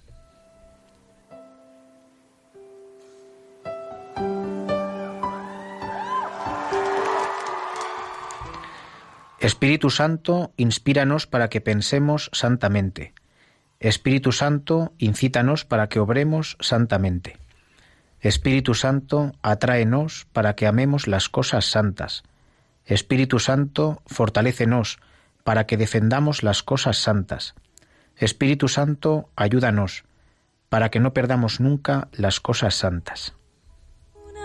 Espíritu 9.41 9.89
Santo, 9.89 10.53
inspíranos 10.59 11.27
para 11.27 11.49
que 11.49 11.63
pensemos 11.63 12.29
santamente. 12.35 13.15
Espíritu 13.79 14.33
Santo, 14.33 14.93
incítanos 14.99 15.65
para 15.65 15.89
que 15.89 15.99
obremos 15.99 16.59
santamente. 16.61 17.39
Espíritu 18.21 18.75
Santo, 18.75 19.33
atráenos 19.41 20.27
para 20.35 20.55
que 20.57 20.67
amemos 20.67 21.07
las 21.07 21.31
cosas 21.31 21.65
santas. 21.65 22.23
Espíritu 22.85 23.39
Santo, 23.39 24.03
fortalécenos 24.05 24.99
para 25.43 25.65
que 25.67 25.79
defendamos 25.79 26.43
las 26.43 26.63
cosas 26.63 26.99
santas. 26.99 27.55
Espíritu 28.17 28.69
Santo, 28.69 29.31
ayúdanos 29.37 30.05
para 30.69 30.91
que 30.91 31.01
no 31.01 31.15
perdamos 31.15 31.61
nunca 31.61 32.09
las 32.13 32.41
cosas 32.41 32.75
santas. 32.75 33.35
Un 34.15 34.37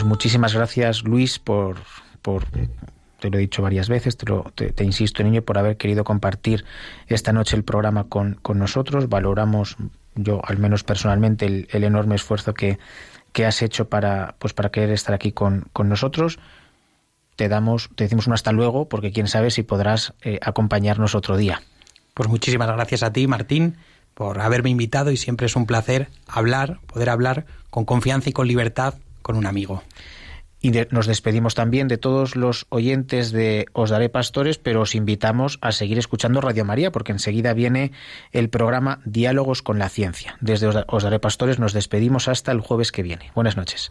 Pues 0.00 0.08
muchísimas 0.08 0.54
gracias, 0.54 1.02
Luis, 1.04 1.38
por, 1.38 1.76
por 2.22 2.44
te 2.46 3.28
lo 3.28 3.36
he 3.36 3.40
dicho 3.42 3.60
varias 3.60 3.90
veces, 3.90 4.16
te, 4.16 4.72
te- 4.72 4.82
insisto, 4.82 5.22
niño, 5.22 5.42
por 5.42 5.58
haber 5.58 5.76
querido 5.76 6.04
compartir 6.04 6.64
esta 7.06 7.34
noche 7.34 7.54
el 7.54 7.64
programa 7.64 8.04
con, 8.04 8.36
con 8.40 8.58
nosotros. 8.58 9.10
Valoramos, 9.10 9.76
yo 10.14 10.40
al 10.42 10.56
menos 10.56 10.84
personalmente, 10.84 11.44
el, 11.44 11.68
el 11.70 11.84
enorme 11.84 12.14
esfuerzo 12.14 12.54
que, 12.54 12.78
que 13.34 13.44
has 13.44 13.60
hecho 13.60 13.90
para, 13.90 14.36
pues, 14.38 14.54
para 14.54 14.70
querer 14.70 14.88
estar 14.88 15.14
aquí 15.14 15.32
con, 15.32 15.66
con 15.74 15.90
nosotros. 15.90 16.38
Te 17.36 17.50
damos, 17.50 17.90
te 17.94 18.04
decimos 18.04 18.26
un 18.26 18.32
hasta 18.32 18.52
luego, 18.52 18.88
porque 18.88 19.12
quién 19.12 19.28
sabe 19.28 19.50
si 19.50 19.64
podrás 19.64 20.14
eh, 20.22 20.38
acompañarnos 20.40 21.14
otro 21.14 21.36
día. 21.36 21.60
Pues 22.14 22.30
muchísimas 22.30 22.68
gracias 22.68 23.02
a 23.02 23.12
ti, 23.12 23.26
Martín, 23.26 23.76
por 24.14 24.40
haberme 24.40 24.70
invitado 24.70 25.10
y 25.10 25.18
siempre 25.18 25.44
es 25.44 25.56
un 25.56 25.66
placer 25.66 26.08
hablar, 26.26 26.80
poder 26.86 27.10
hablar 27.10 27.44
con 27.68 27.84
confianza 27.84 28.30
y 28.30 28.32
con 28.32 28.48
libertad 28.48 28.94
con 29.22 29.36
un 29.36 29.46
amigo. 29.46 29.82
Y 30.62 30.72
nos 30.90 31.06
despedimos 31.06 31.54
también 31.54 31.88
de 31.88 31.96
todos 31.96 32.36
los 32.36 32.66
oyentes 32.68 33.32
de 33.32 33.64
Os 33.72 33.88
Daré 33.88 34.10
Pastores, 34.10 34.58
pero 34.58 34.82
os 34.82 34.94
invitamos 34.94 35.58
a 35.62 35.72
seguir 35.72 35.98
escuchando 35.98 36.42
Radio 36.42 36.66
María, 36.66 36.92
porque 36.92 37.12
enseguida 37.12 37.54
viene 37.54 37.92
el 38.30 38.50
programa 38.50 39.00
Diálogos 39.06 39.62
con 39.62 39.78
la 39.78 39.88
Ciencia. 39.88 40.36
Desde 40.42 40.66
Os 40.66 41.02
Daré 41.02 41.18
Pastores 41.18 41.58
nos 41.58 41.72
despedimos 41.72 42.28
hasta 42.28 42.52
el 42.52 42.60
jueves 42.60 42.92
que 42.92 43.02
viene. 43.02 43.30
Buenas 43.34 43.56
noches. 43.56 43.90